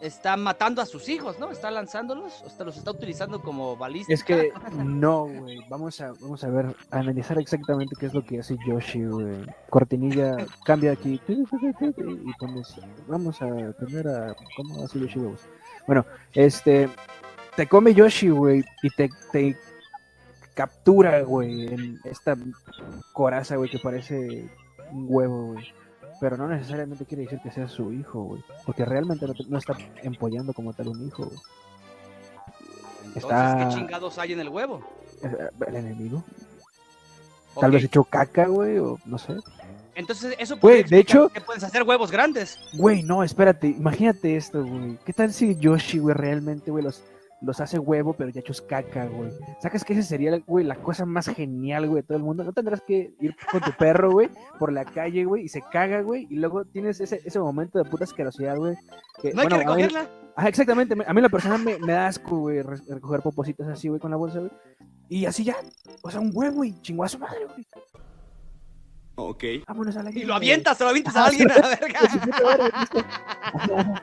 Está 0.00 0.36
matando 0.36 0.82
a 0.82 0.86
sus 0.86 1.08
hijos, 1.08 1.38
¿no? 1.38 1.52
Está 1.52 1.70
lanzándolos, 1.70 2.42
hasta 2.44 2.64
los 2.64 2.76
está 2.76 2.90
utilizando 2.90 3.40
como 3.40 3.76
balística. 3.76 4.12
Es 4.12 4.24
que 4.24 4.50
no, 4.84 5.28
güey. 5.28 5.60
Vamos 5.68 6.00
a, 6.00 6.10
vamos 6.20 6.42
a 6.42 6.48
ver, 6.48 6.74
a 6.90 6.98
analizar 6.98 7.38
exactamente 7.38 7.94
qué 7.96 8.06
es 8.06 8.14
lo 8.14 8.24
que 8.24 8.40
hace 8.40 8.56
Yoshi, 8.66 9.04
güey. 9.04 9.46
Cortinilla, 9.70 10.44
cambia 10.64 10.90
aquí 10.90 11.20
y 11.28 12.32
pones. 12.40 12.74
Vamos 13.06 13.40
a 13.40 13.72
tener 13.74 14.08
a. 14.08 14.34
¿Cómo 14.56 14.82
hace 14.82 14.98
Yoshi 14.98 15.20
huevos? 15.20 15.42
Bueno, 15.86 16.04
este. 16.32 16.88
te 17.56 17.66
come 17.66 17.94
Yoshi, 17.94 18.30
güey, 18.30 18.64
y 18.82 18.90
te, 18.90 19.10
te 19.32 19.56
captura, 20.54 21.22
güey, 21.22 21.66
en 21.66 22.00
esta 22.04 22.36
coraza, 23.12 23.56
güey, 23.56 23.70
que 23.70 23.78
parece 23.78 24.48
un 24.90 25.06
huevo, 25.08 25.52
güey. 25.54 25.72
Pero 26.20 26.36
no 26.36 26.46
necesariamente 26.46 27.04
quiere 27.04 27.24
decir 27.24 27.40
que 27.42 27.50
sea 27.50 27.68
su 27.68 27.92
hijo, 27.92 28.22
güey. 28.22 28.44
Porque 28.64 28.84
realmente 28.84 29.26
no, 29.26 29.34
te- 29.34 29.44
no 29.48 29.58
está 29.58 29.76
empollando 30.02 30.52
como 30.52 30.72
tal 30.72 30.88
un 30.88 31.06
hijo, 31.06 31.24
güey. 31.24 31.38
Entonces, 33.14 33.22
Está- 33.24 33.56
¿qué 33.68 33.74
chingados 33.74 34.18
hay 34.18 34.32
en 34.32 34.40
el 34.40 34.48
huevo? 34.48 34.80
Eh, 35.22 35.48
El 35.66 35.76
enemigo. 35.76 36.22
Tal 37.60 37.70
vez 37.72 37.84
echó 37.84 38.04
caca, 38.04 38.46
güey, 38.46 38.78
o 38.78 38.98
no 39.04 39.18
sé. 39.18 39.34
Entonces, 39.94 40.34
eso 40.38 40.56
puede 40.58 40.84
de 40.84 40.98
hecho- 40.98 41.28
que 41.28 41.40
puedes 41.40 41.62
hacer 41.64 41.82
huevos 41.82 42.10
grandes. 42.10 42.58
Güey, 42.74 43.02
no, 43.02 43.22
espérate, 43.22 43.68
imagínate 43.68 44.36
esto, 44.36 44.64
güey. 44.64 44.98
¿Qué 45.04 45.12
tal 45.12 45.32
si 45.32 45.54
Yoshi, 45.56 45.98
güey, 45.98 46.14
realmente, 46.14 46.70
güey, 46.70 46.82
los, 46.82 47.02
los 47.42 47.60
hace 47.60 47.78
huevo, 47.78 48.14
pero 48.14 48.30
ya 48.30 48.40
hechos 48.40 48.62
caca, 48.62 49.04
güey? 49.06 49.30
¿Sacas 49.60 49.84
que 49.84 49.92
ese 49.92 50.02
sería, 50.02 50.38
güey, 50.46 50.64
la 50.64 50.76
cosa 50.76 51.04
más 51.04 51.26
genial, 51.28 51.88
güey, 51.88 52.02
de 52.02 52.06
todo 52.06 52.16
el 52.16 52.24
mundo? 52.24 52.42
No 52.44 52.52
tendrás 52.52 52.80
que 52.80 53.14
ir 53.20 53.36
con 53.50 53.60
tu 53.60 53.72
perro, 53.72 54.12
güey, 54.12 54.30
por 54.58 54.72
la 54.72 54.84
calle, 54.86 55.24
güey, 55.24 55.44
y 55.44 55.48
se 55.48 55.60
caga, 55.60 56.00
güey, 56.00 56.26
y 56.30 56.36
luego 56.36 56.64
tienes 56.64 57.00
ese, 57.00 57.20
ese 57.24 57.38
momento 57.38 57.78
de 57.82 57.90
puta 57.90 58.04
asquerosidad, 58.04 58.56
güey. 58.56 58.76
que, 59.20 59.34
No 59.34 59.42
hay 59.42 59.48
bueno, 59.48 59.56
que 59.56 59.62
recogerla. 59.64 60.08
Ajá, 60.34 60.48
exactamente. 60.48 60.96
me- 60.96 61.04
A 61.06 61.12
mí 61.12 61.20
la 61.20 61.28
persona 61.28 61.58
me, 61.58 61.78
me 61.78 61.92
da 61.92 62.06
asco, 62.06 62.38
güey, 62.38 62.62
re- 62.62 62.78
recoger 62.88 63.20
popositas 63.20 63.68
así, 63.68 63.88
güey, 63.88 64.00
con 64.00 64.10
la 64.10 64.16
bolsa, 64.16 64.38
güey. 64.38 64.50
Y 65.10 65.26
así 65.26 65.44
ya, 65.44 65.56
o 66.00 66.10
sea, 66.10 66.20
un 66.20 66.30
huevo 66.32 66.64
y 66.64 66.80
chingó 66.80 67.04
a 67.04 67.08
su 67.08 67.18
madre, 67.18 67.44
güey. 67.44 67.66
Ok. 69.16 69.44
Vámonos 69.68 69.96
a 69.96 70.02
la 70.02 70.10
Y 70.10 70.24
lo 70.24 70.34
avientas, 70.34 70.78
se 70.78 70.84
lo 70.84 70.90
avientas 70.90 71.14
a 71.16 71.20
Ajá, 71.20 71.28
alguien 71.28 71.50
a 71.50 71.58
la 71.58 71.68
verga. 71.68 72.00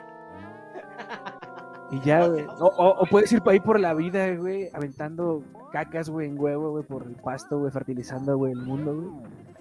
Y 1.92 2.00
ya, 2.02 2.24
güey. 2.26 2.44
O, 2.60 2.66
o- 2.66 3.00
o 3.02 3.06
puedes 3.06 3.32
ir 3.32 3.40
por 3.42 3.52
ahí 3.52 3.58
por 3.60 3.80
la 3.80 3.94
vida, 3.94 4.32
güey, 4.36 4.70
aventando 4.72 5.42
cacas, 5.72 6.08
güey, 6.08 6.28
en 6.28 6.38
huevo, 6.40 6.70
güey, 6.70 6.84
por 6.84 7.02
el 7.02 7.16
pasto, 7.16 7.58
güey, 7.58 7.72
fertilizando, 7.72 8.36
güey, 8.36 8.52
el 8.52 8.60
mundo, 8.62 8.94
güey. 8.94 9.08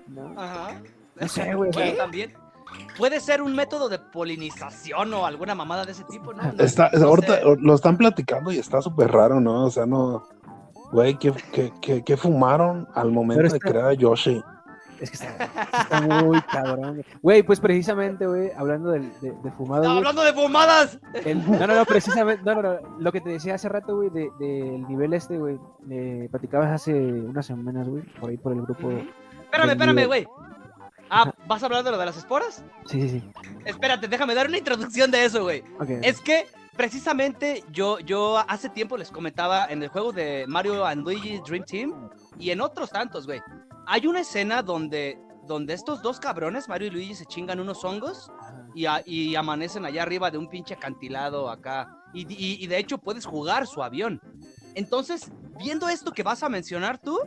¿No? 0.09 0.39
Ajá. 0.39 0.79
No 1.19 1.27
sé, 1.27 1.55
güey, 1.55 1.71
también. 1.97 2.33
Puede 2.99 3.19
ser 3.19 3.41
un 3.41 3.55
método 3.55 3.89
de 3.89 3.97
polinización 3.97 5.11
o 5.15 5.25
alguna 5.25 5.55
mamada 5.55 5.85
de 5.85 5.93
ese 5.93 6.03
tipo, 6.03 6.31
¿no? 6.33 6.43
No- 6.53 6.63
Está, 6.63 6.91
no 6.93 7.07
ahorita 7.07 7.37
sé. 7.37 7.41
lo 7.59 7.73
están 7.73 7.97
platicando 7.97 8.51
y 8.51 8.59
está 8.59 8.79
súper 8.79 9.11
raro, 9.11 9.39
¿no? 9.41 9.65
O 9.65 9.71
sea, 9.71 9.87
no. 9.87 10.27
Güey, 10.91 11.17
¿qué, 11.17 11.33
qué, 11.51 11.73
qué- 11.81 12.03
qué 12.03 12.15
fumaron 12.17 12.87
al 12.93 13.11
momento 13.11 13.51
de 13.51 13.59
crear 13.59 13.85
a 13.87 13.93
Yoshi? 13.93 14.39
Es 14.99 15.09
que 15.11 15.15
está, 15.17 15.45
está 15.81 16.01
muy 16.01 16.41
cabrón. 16.41 17.03
güey. 17.21 17.43
Pues 17.43 17.59
precisamente, 17.59 18.25
güey, 18.27 18.51
hablando 18.57 18.91
del- 18.91 19.11
de, 19.21 19.31
de 19.31 19.51
fumado, 19.51 19.83
No, 19.83 19.91
hablando 19.97 20.23
de 20.23 20.33
fumadas. 20.33 20.99
el- 21.25 21.49
no, 21.49 21.67
no, 21.67 21.75
no, 21.75 21.85
precisamente, 21.85 22.43
no, 22.43 22.55
no, 22.55 22.61
no, 22.61 22.79
lo 22.99 23.11
que 23.11 23.21
te 23.21 23.29
decía 23.29 23.55
hace 23.55 23.69
rato, 23.69 23.95
güey, 23.95 24.09
de- 24.09 24.29
del 24.39 24.87
nivel 24.87 25.13
este, 25.13 25.37
güey, 25.37 25.57
eh, 25.89 26.27
platicabas 26.31 26.69
hace 26.71 26.93
unas 26.93 27.45
semanas, 27.45 27.87
güey, 27.87 28.03
por 28.19 28.29
ahí 28.29 28.37
por 28.37 28.51
el 28.53 28.61
grupo. 28.63 28.91
Espérame, 28.91 29.69
espérame, 29.71 30.05
güey. 30.05 30.27
Ah, 31.09 31.33
¿vas 31.47 31.63
a 31.63 31.65
hablar 31.65 31.83
de 31.83 31.89
lo 31.91 31.97
de 31.97 32.05
las 32.05 32.17
esporas? 32.17 32.63
Sí, 32.85 33.01
sí, 33.01 33.09
sí. 33.09 33.31
Espérate, 33.65 34.07
déjame 34.07 34.35
dar 34.35 34.47
una 34.47 34.59
introducción 34.59 35.09
de 35.09 35.25
eso, 35.25 35.41
güey. 35.43 35.63
Ok. 35.79 35.89
Es 36.03 36.21
que 36.21 36.45
precisamente 36.83 37.61
yo, 37.73 37.99
yo 37.99 38.37
hace 38.47 38.69
tiempo 38.69 38.95
les 38.95 39.11
comentaba 39.11 39.65
en 39.65 39.83
el 39.83 39.89
juego 39.89 40.13
de 40.13 40.45
Mario 40.47 40.85
and 40.85 41.03
Luigi 41.03 41.41
Dream 41.45 41.65
Team 41.65 42.09
y 42.39 42.51
en 42.51 42.61
otros 42.61 42.89
tantos, 42.89 43.25
güey. 43.25 43.41
Hay 43.85 44.07
una 44.07 44.21
escena 44.21 44.63
donde, 44.63 45.19
donde 45.45 45.73
estos 45.73 46.01
dos 46.01 46.21
cabrones, 46.21 46.69
Mario 46.69 46.87
y 46.87 46.91
Luigi, 46.91 47.15
se 47.15 47.25
chingan 47.25 47.59
unos 47.59 47.83
hongos 47.83 48.31
y, 48.73 48.85
a- 48.85 49.03
y 49.05 49.35
amanecen 49.35 49.83
allá 49.85 50.03
arriba 50.03 50.31
de 50.31 50.37
un 50.37 50.47
pinche 50.47 50.73
acantilado 50.75 51.49
acá. 51.49 51.97
Y, 52.13 52.21
y- 52.33 52.63
y 52.63 52.67
de 52.67 52.77
hecho 52.77 52.97
puedes 52.97 53.25
jugar 53.25 53.67
su 53.67 53.83
avión. 53.83 54.21
Entonces, 54.73 55.29
viendo 55.57 55.89
esto 55.89 56.13
que 56.13 56.23
vas 56.23 56.43
a 56.43 56.47
mencionar 56.49 56.97
tú, 56.97 57.19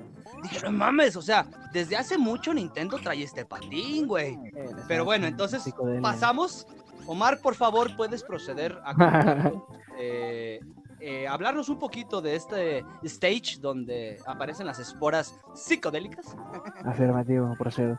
dije, 0.45 0.61
no 0.65 0.71
mames, 0.73 1.15
o 1.17 1.21
sea, 1.21 1.45
desde 1.75 1.95
hace 1.97 2.17
mucho 2.17 2.55
Nintendo 2.55 2.97
trae 2.99 3.23
este 3.23 3.45
patín, 3.45 4.07
güey. 4.07 4.33
Eh, 4.57 4.71
Pero 4.89 5.05
bueno, 5.05 5.27
entonces 5.27 5.63
pasamos. 6.01 6.67
Omar, 7.13 7.39
por 7.41 7.55
favor, 7.55 7.95
puedes 7.97 8.23
proceder 8.25 8.79
a 8.85 9.53
eh, 9.99 10.61
eh, 11.01 11.27
hablarnos 11.29 11.69
un 11.69 11.79
poquito 11.79 12.21
de 12.21 12.37
este 12.37 12.85
stage 13.05 13.59
donde 13.61 14.19
aparecen 14.27 14.67
las 14.67 14.79
esporas 14.79 15.35
psicodélicas. 15.55 16.37
Afirmativo, 16.85 17.55
procedo. 17.59 17.99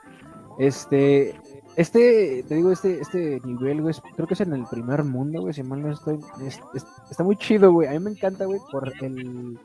Este, 0.60 1.40
este, 1.76 2.44
te 2.48 2.56
digo, 2.56 2.72
este, 2.72 3.00
este 3.02 3.42
nivel, 3.44 3.82
güey, 3.82 3.96
creo 4.16 4.28
que 4.28 4.36
es 4.36 4.42
en 4.42 4.54
el 4.54 4.66
primer 4.66 5.04
mundo, 5.04 5.42
güey, 5.42 5.54
si 5.54 5.64
mal 5.64 5.82
no 5.82 5.92
estoy. 5.92 6.20
es- 6.46 6.62
es- 6.76 6.86
está 7.10 7.24
muy 7.24 7.36
chido, 7.38 7.72
güey. 7.72 7.88
A 7.88 7.92
mí 7.92 8.00
me 8.00 8.12
encanta, 8.12 8.46
güey, 8.46 8.60
por 8.72 8.92
el. 9.02 9.58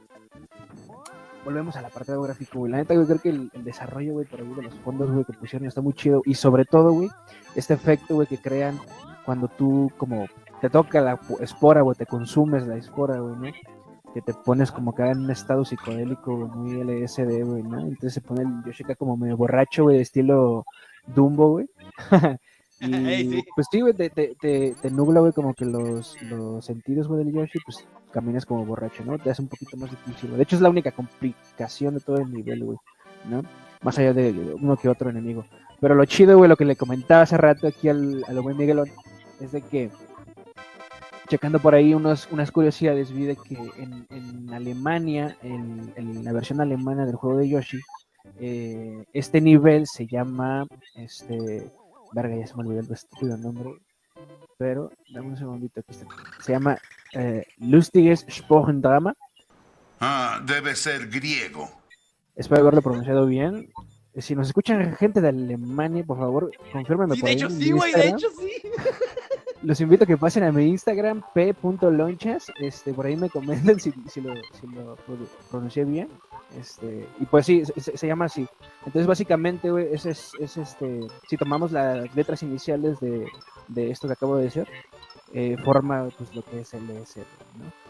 Volvemos 1.44 1.76
al 1.76 1.84
apartado 1.86 2.20
gráfico, 2.22 2.58
güey. 2.60 2.72
La 2.72 2.78
neta, 2.78 2.94
güey, 2.94 3.06
creo 3.06 3.20
que 3.20 3.28
el, 3.30 3.50
el 3.54 3.64
desarrollo, 3.64 4.14
güey, 4.14 4.26
por 4.26 4.40
ahí 4.40 4.46
de 4.48 4.62
los 4.62 4.74
fondos, 4.80 5.10
güey, 5.10 5.24
que 5.24 5.32
pusieron 5.34 5.68
está 5.68 5.80
muy 5.80 5.92
chido. 5.92 6.22
Y 6.24 6.34
sobre 6.34 6.64
todo, 6.64 6.92
güey, 6.92 7.08
este 7.54 7.74
efecto, 7.74 8.14
güey, 8.16 8.26
que 8.26 8.38
crean 8.38 8.78
cuando 9.28 9.48
tú, 9.48 9.92
como, 9.98 10.26
te 10.62 10.70
toca 10.70 11.02
la 11.02 11.20
espora, 11.42 11.82
güey, 11.82 11.94
te 11.94 12.06
consumes 12.06 12.66
la 12.66 12.76
espora, 12.76 13.20
güey, 13.20 13.36
¿no? 13.36 13.52
que 14.14 14.22
te 14.22 14.32
pones 14.32 14.72
como 14.72 14.94
que 14.94 15.02
en 15.02 15.18
un 15.18 15.30
estado 15.30 15.66
psicodélico, 15.66 16.34
güey, 16.34 16.48
muy 16.48 16.82
LSD, 16.82 17.44
güey, 17.44 17.62
¿no? 17.62 17.80
Entonces 17.80 18.14
se 18.14 18.22
pone 18.22 18.44
el 18.44 18.64
Yoshi 18.64 18.84
acá 18.84 18.94
como 18.94 19.18
medio 19.18 19.36
borracho, 19.36 19.82
güey, 19.82 19.96
de 19.96 20.02
estilo 20.02 20.64
Dumbo, 21.06 21.50
güey. 21.50 21.66
y 22.80 22.86
sí. 22.86 23.44
pues 23.54 23.66
sí, 23.70 23.82
güey, 23.82 23.92
te, 23.92 24.08
te, 24.08 24.34
te, 24.40 24.74
te 24.80 24.90
nubla, 24.90 25.20
güey, 25.20 25.34
como 25.34 25.52
que 25.52 25.66
los, 25.66 26.16
los 26.22 26.64
sentidos, 26.64 27.06
güey, 27.06 27.22
del 27.22 27.34
Yoshi, 27.34 27.58
pues 27.66 27.86
caminas 28.10 28.46
como 28.46 28.64
borracho, 28.64 29.04
¿no? 29.04 29.18
Te 29.18 29.28
hace 29.28 29.42
un 29.42 29.48
poquito 29.48 29.76
más 29.76 29.90
difícil, 29.90 30.30
güey. 30.30 30.38
De 30.38 30.44
hecho, 30.44 30.56
es 30.56 30.62
la 30.62 30.70
única 30.70 30.90
complicación 30.90 31.92
de 31.92 32.00
todo 32.00 32.16
el 32.16 32.32
nivel, 32.32 32.64
güey, 32.64 32.78
¿no? 33.28 33.42
Más 33.82 33.98
allá 33.98 34.14
de 34.14 34.56
uno 34.58 34.78
que 34.78 34.88
otro 34.88 35.10
enemigo. 35.10 35.44
Pero 35.80 35.94
lo 35.94 36.06
chido, 36.06 36.38
güey, 36.38 36.48
lo 36.48 36.56
que 36.56 36.64
le 36.64 36.76
comentaba 36.76 37.22
hace 37.22 37.36
rato 37.36 37.66
aquí 37.66 37.90
al, 37.90 38.24
al 38.26 38.40
buen 38.40 38.56
Miguelón, 38.56 38.88
es 39.40 39.52
de 39.52 39.62
que 39.62 39.90
checando 41.28 41.58
por 41.58 41.74
ahí 41.74 41.92
unos, 41.94 42.26
unas 42.30 42.50
curiosidades, 42.50 43.12
vi 43.12 43.24
de 43.26 43.36
que 43.36 43.58
en, 43.76 44.06
en 44.10 44.52
Alemania, 44.54 45.36
en, 45.42 45.92
en 45.96 46.24
la 46.24 46.32
versión 46.32 46.60
alemana 46.60 47.04
del 47.04 47.16
juego 47.16 47.36
de 47.38 47.48
Yoshi, 47.48 47.80
eh, 48.40 49.04
este 49.12 49.40
nivel 49.40 49.86
se 49.86 50.06
llama, 50.06 50.66
este, 50.94 51.70
verga, 52.12 52.34
ya 52.36 52.46
se 52.46 52.54
me 52.56 52.62
olvidó 52.62 52.80
el 52.80 52.92
estúpido 52.92 53.36
nombre, 53.36 53.74
pero 54.56 54.90
dame 55.12 55.28
un 55.28 55.36
segundito, 55.36 55.80
aquí 55.80 55.92
está. 55.92 56.06
Se 56.40 56.52
llama 56.52 56.78
eh, 57.12 57.44
Lustiges 57.58 58.24
Sprochendrama, 58.30 59.14
Ah, 60.00 60.40
debe 60.46 60.76
ser 60.76 61.08
griego. 61.08 61.68
espero 62.36 62.60
haberlo 62.62 62.80
pronunciado 62.82 63.26
bien. 63.26 63.68
Eh, 64.14 64.22
Si 64.22 64.34
nos 64.36 64.46
escuchan 64.46 64.94
gente 64.94 65.20
de 65.20 65.28
Alemania, 65.28 66.04
por 66.04 66.18
favor, 66.18 66.50
confírmenme 66.72 67.16
Sí, 67.16 67.20
por 67.20 67.28
de 67.28 67.34
ahí 67.34 67.36
hecho 67.36 67.50
sí, 67.50 67.70
güey, 67.72 67.92
de 67.92 68.08
hecho 68.08 68.28
sí. 68.38 68.52
Los 69.62 69.80
invito 69.80 70.04
a 70.04 70.06
que 70.06 70.16
pasen 70.16 70.44
a 70.44 70.52
mi 70.52 70.66
Instagram, 70.68 71.22
p.lonchas. 71.34 72.52
Este, 72.60 72.94
por 72.94 73.06
ahí 73.06 73.16
me 73.16 73.28
comentan 73.28 73.80
si, 73.80 73.92
si 74.08 74.20
lo, 74.20 74.34
si 74.58 74.66
lo 74.68 74.94
pro- 74.96 75.16
pronuncié 75.50 75.84
bien. 75.84 76.08
Este, 76.58 77.06
y 77.20 77.24
pues 77.26 77.44
sí, 77.46 77.62
se, 77.76 78.06
llama 78.06 78.26
así. 78.26 78.46
Entonces, 78.86 79.06
básicamente, 79.06 79.70
güey, 79.70 79.92
es, 79.92 80.06
es, 80.06 80.32
es 80.38 80.56
este. 80.56 81.00
Si 81.28 81.36
tomamos 81.36 81.72
las 81.72 82.14
letras 82.14 82.42
iniciales 82.42 83.00
de, 83.00 83.26
de 83.68 83.90
esto 83.90 84.06
que 84.06 84.14
acabo 84.14 84.36
de 84.36 84.44
decir, 84.44 84.66
eh, 85.32 85.56
forma 85.64 86.08
pues 86.16 86.34
lo 86.34 86.42
que 86.42 86.60
es 86.60 86.72
LSD, 86.72 87.18
¿no? 87.58 87.87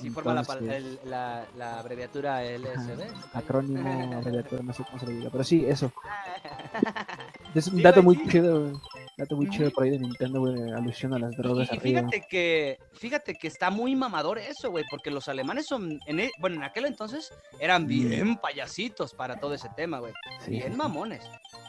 Sí, 0.00 0.08
forma 0.10 0.34
la, 0.34 0.42
el- 0.76 0.98
la, 1.04 1.46
la 1.56 1.78
abreviatura 1.80 2.42
LSD. 2.44 3.02
acrónimo, 3.34 4.16
abreviatura, 4.16 4.62
no 4.62 4.72
sé 4.72 4.84
cómo 4.84 4.98
se 4.98 5.06
le 5.06 5.12
diga, 5.14 5.30
pero 5.30 5.44
sí, 5.44 5.64
eso. 5.66 5.92
Es 7.54 7.66
un 7.66 7.82
dato 7.82 8.00
muy 8.02 8.16
chido. 8.28 8.80
Dato 9.18 9.36
muy 9.36 9.50
chido 9.50 9.70
por 9.72 9.84
ahí 9.84 9.90
de 9.90 9.98
Nintendo, 9.98 10.38
güey, 10.40 10.70
alusión 10.72 11.12
a 11.12 11.18
las 11.18 11.36
drogas 11.36 11.68
Y, 11.72 11.76
arriba. 11.76 12.00
fíjate 12.08 12.26
que, 12.30 12.78
fíjate 12.92 13.34
que 13.34 13.48
está 13.48 13.68
muy 13.70 13.94
mamador 13.96 14.38
eso, 14.38 14.70
güey, 14.70 14.84
porque 14.88 15.10
los 15.10 15.28
alemanes 15.28 15.66
son, 15.66 15.98
en 16.06 16.20
e- 16.20 16.30
bueno, 16.38 16.56
en 16.56 16.62
aquel 16.62 16.86
entonces 16.86 17.30
eran 17.58 17.86
bien 17.86 18.36
payasitos 18.36 19.12
para 19.12 19.36
todo 19.40 19.52
ese 19.54 19.68
tema, 19.76 19.98
güey. 19.98 20.12
Sí, 20.44 20.52
bien 20.52 20.76
mamones. 20.76 21.22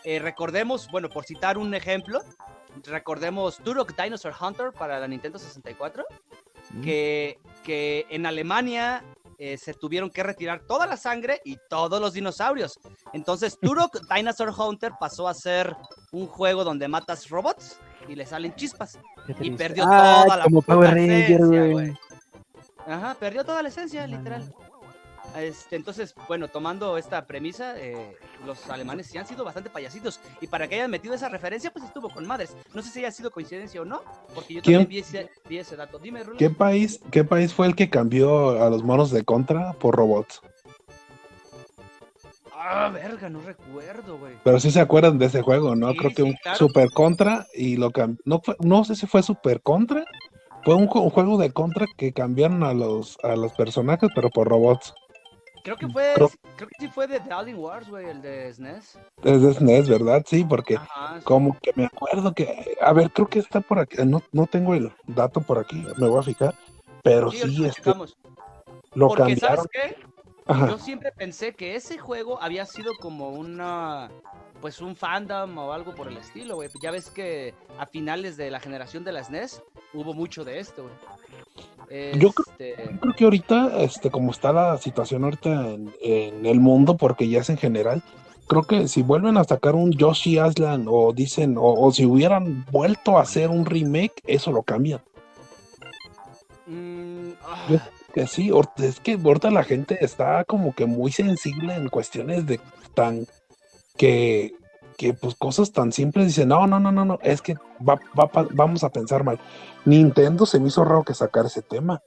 Eh, 0.05 0.19
recordemos, 0.19 0.87
bueno, 0.91 1.09
por 1.09 1.25
citar 1.25 1.57
un 1.57 1.73
ejemplo, 1.73 2.21
recordemos 2.85 3.57
Turok 3.57 3.99
Dinosaur 4.01 4.35
Hunter 4.39 4.71
para 4.71 4.99
la 4.99 5.07
Nintendo 5.07 5.37
64, 5.39 6.05
sí. 6.73 6.81
que, 6.81 7.39
que 7.63 8.05
en 8.09 8.25
Alemania 8.25 9.03
eh, 9.43 9.57
se 9.57 9.73
tuvieron 9.73 10.11
que 10.11 10.21
retirar 10.21 10.61
toda 10.67 10.85
la 10.85 10.97
sangre 10.97 11.41
y 11.43 11.57
todos 11.67 11.99
los 11.99 12.13
dinosaurios. 12.13 12.79
Entonces, 13.11 13.57
Turok 13.59 13.97
Dinosaur 14.15 14.53
Hunter 14.55 14.91
pasó 14.99 15.27
a 15.27 15.33
ser 15.33 15.75
un 16.11 16.27
juego 16.27 16.63
donde 16.63 16.87
matas 16.87 17.27
robots 17.27 17.79
y 18.07 18.13
le 18.13 18.25
salen 18.27 18.53
chispas. 18.53 18.99
Y 19.39 19.49
perdió 19.51 19.83
Ah, 19.87 20.21
toda 20.25 20.37
la 20.37 20.43
como 20.43 20.61
Power 20.61 20.93
Ranger, 20.93 21.71
güey. 21.71 21.97
Ajá, 22.85 23.15
perdió 23.19 23.43
toda 23.43 23.63
la 23.63 23.69
esencia, 23.69 24.05
literal. 24.05 24.53
Este, 25.37 25.75
entonces, 25.75 26.13
bueno, 26.27 26.47
tomando 26.47 26.97
esta 26.97 27.25
premisa, 27.25 27.79
eh, 27.79 28.15
los 28.45 28.69
alemanes 28.69 29.07
sí 29.07 29.17
han 29.17 29.25
sido 29.25 29.43
bastante 29.45 29.69
payasitos. 29.69 30.19
Y 30.41 30.47
para 30.47 30.67
que 30.67 30.75
hayan 30.75 30.91
metido 30.91 31.13
esa 31.13 31.29
referencia, 31.29 31.71
pues 31.71 31.85
estuvo 31.85 32.09
con 32.09 32.27
madres. 32.27 32.55
No 32.73 32.81
sé 32.81 32.89
si 32.89 32.99
haya 32.99 33.11
sido 33.11 33.31
coincidencia 33.31 33.81
o 33.81 33.85
no, 33.85 34.01
porque 34.35 34.55
yo 34.55 34.61
¿Quién? 34.61 34.79
también 34.81 34.89
vi 34.89 34.99
ese, 34.99 35.29
vi 35.47 35.57
ese 35.59 35.75
dato. 35.75 35.99
Dime, 35.99 36.23
Rulo. 36.23 36.37
¿Qué 36.37 36.49
país, 36.49 36.99
¿Qué 37.11 37.23
país 37.23 37.53
fue 37.53 37.67
el 37.67 37.75
que 37.75 37.89
cambió 37.89 38.61
a 38.61 38.69
los 38.69 38.83
monos 38.83 39.11
de 39.11 39.23
contra 39.23 39.73
por 39.73 39.95
robots? 39.95 40.41
Ah, 42.53 42.89
verga, 42.93 43.27
no 43.29 43.41
recuerdo, 43.41 44.17
güey. 44.17 44.35
Pero 44.43 44.59
sí 44.59 44.69
se 44.71 44.79
acuerdan 44.79 45.17
de 45.17 45.25
ese 45.25 45.41
juego, 45.41 45.75
¿no? 45.75 45.91
Sí, 45.91 45.97
Creo 45.97 46.09
que 46.11 46.15
sí, 46.17 46.21
un 46.23 46.33
claro. 46.43 46.57
Super 46.57 46.89
Contra 46.91 47.47
y 47.53 47.75
lo 47.77 47.91
cam- 47.91 48.17
no 48.23 48.39
fue, 48.39 48.55
no 48.59 48.83
sé 48.85 48.95
si 48.95 49.07
fue 49.07 49.23
Super 49.23 49.61
Contra. 49.61 50.05
Fue 50.63 50.75
un, 50.75 50.83
un 50.93 51.09
juego 51.09 51.37
de 51.39 51.51
Contra 51.51 51.87
que 51.97 52.13
cambiaron 52.13 52.63
a 52.63 52.73
los 52.73 53.17
a 53.23 53.35
los 53.35 53.51
personajes, 53.53 54.09
pero 54.13 54.29
por 54.29 54.47
robots. 54.47 54.93
Creo 55.63 55.77
que 55.77 55.87
fue, 55.87 56.11
Creo- 56.15 56.31
creo 56.57 56.67
que 56.69 56.75
sí 56.79 56.87
fue 56.87 57.07
de 57.07 57.19
The 57.19 57.31
Alien 57.33 57.57
Wars, 57.59 57.87
güey, 57.89 58.07
el 58.09 58.21
de 58.21 58.47
E 58.47 58.53
SNES. 58.53 58.97
Es 59.23 59.41
de 59.41 59.53
SNES, 59.53 59.89
¿verdad? 59.89 60.23
Sí, 60.25 60.43
porque 60.43 60.75
Ajá, 60.75 61.17
sí. 61.19 61.23
como 61.23 61.57
que 61.59 61.71
me 61.75 61.85
acuerdo 61.85 62.33
que, 62.33 62.75
a 62.81 62.93
ver, 62.93 63.11
creo 63.11 63.27
que 63.27 63.39
está 63.39 63.61
por 63.61 63.79
aquí, 63.79 63.97
no, 64.05 64.21
no 64.31 64.47
tengo 64.47 64.73
el 64.73 64.91
dato 65.07 65.41
por 65.41 65.59
aquí, 65.59 65.85
me 65.97 66.07
voy 66.07 66.19
a 66.19 66.23
fijar, 66.23 66.55
pero 67.03 67.29
Sí, 67.31 67.39
sí, 67.39 67.57
lo 67.57 67.67
este, 67.67 67.93
lo 68.93 69.07
Porque, 69.07 69.23
cambiaron. 69.23 69.39
¿sabes 69.39 69.67
qué? 69.71 69.95
Ajá. 70.45 70.69
Yo 70.69 70.77
siempre 70.77 71.11
pensé 71.11 71.53
que 71.53 71.75
ese 71.75 71.97
juego 71.97 72.41
había 72.41 72.65
sido 72.65 72.93
como 72.99 73.29
una, 73.29 74.09
pues 74.59 74.81
un 74.81 74.95
fandom 74.95 75.57
o 75.57 75.71
algo 75.71 75.93
por 75.95 76.07
el 76.07 76.17
estilo, 76.17 76.55
güey. 76.55 76.69
Ya 76.81 76.91
ves 76.91 77.09
que 77.09 77.53
a 77.77 77.85
finales 77.85 78.37
de 78.37 78.49
la 78.51 78.59
generación 78.59 79.03
de 79.03 79.11
las 79.11 79.29
NES 79.29 79.61
hubo 79.93 80.13
mucho 80.13 80.43
de 80.43 80.59
esto, 80.59 80.83
güey. 80.83 80.95
Yo 82.19 82.31
creo- 82.31 82.45
Este, 82.49 82.75
Yo 82.91 82.99
creo 83.01 83.13
que 83.15 83.23
ahorita, 83.25 83.81
este, 83.81 84.09
como 84.09 84.31
está 84.31 84.51
la 84.53 84.77
situación 84.77 85.23
ahorita 85.25 85.49
en, 85.69 85.93
en 86.01 86.45
el 86.45 86.59
mundo, 86.59 86.95
porque 86.97 87.27
ya 87.27 87.39
es 87.41 87.49
en 87.49 87.57
general, 87.57 88.01
creo 88.47 88.63
que 88.63 88.87
si 88.87 89.01
vuelven 89.03 89.37
a 89.37 89.43
sacar 89.43 89.75
un 89.75 89.91
Yoshi 89.91 90.39
Island 90.39 90.87
o 90.89 91.11
dicen, 91.13 91.57
o, 91.57 91.73
o 91.73 91.91
si 91.91 92.05
hubieran 92.05 92.65
vuelto 92.71 93.17
a 93.17 93.21
hacer 93.21 93.49
un 93.49 93.65
remake, 93.65 94.21
eso 94.25 94.51
lo 94.51 94.63
cambian. 94.63 95.01
mm, 96.67 97.31
ah, 97.45 97.67
Que 98.13 98.27
sí, 98.27 98.51
es 98.77 98.99
que 98.99 99.13
ahorita 99.13 99.51
la 99.51 99.63
gente 99.63 100.03
está 100.03 100.43
como 100.43 100.75
que 100.75 100.85
muy 100.85 101.11
sensible 101.11 101.75
en 101.75 101.89
cuestiones 101.89 102.45
de 102.45 102.59
tan 102.93 103.25
que, 103.97 104.53
que 104.97 105.13
pues 105.13 105.35
cosas 105.35 105.71
tan 105.71 105.91
simples 105.91 106.27
dicen, 106.27 106.49
no, 106.49 106.67
no, 106.67 106.79
no, 106.79 106.91
no, 106.91 107.05
no, 107.05 107.19
es 107.21 107.41
que 107.41 107.55
va, 107.87 107.99
va 108.17 108.29
vamos 108.51 108.83
a 108.83 108.89
pensar 108.89 109.23
mal. 109.23 109.39
Nintendo 109.85 110.45
se 110.45 110.59
me 110.59 110.67
hizo 110.67 110.83
raro 110.83 111.03
que 111.03 111.13
sacar 111.13 111.45
ese 111.45 111.61
tema. 111.61 112.01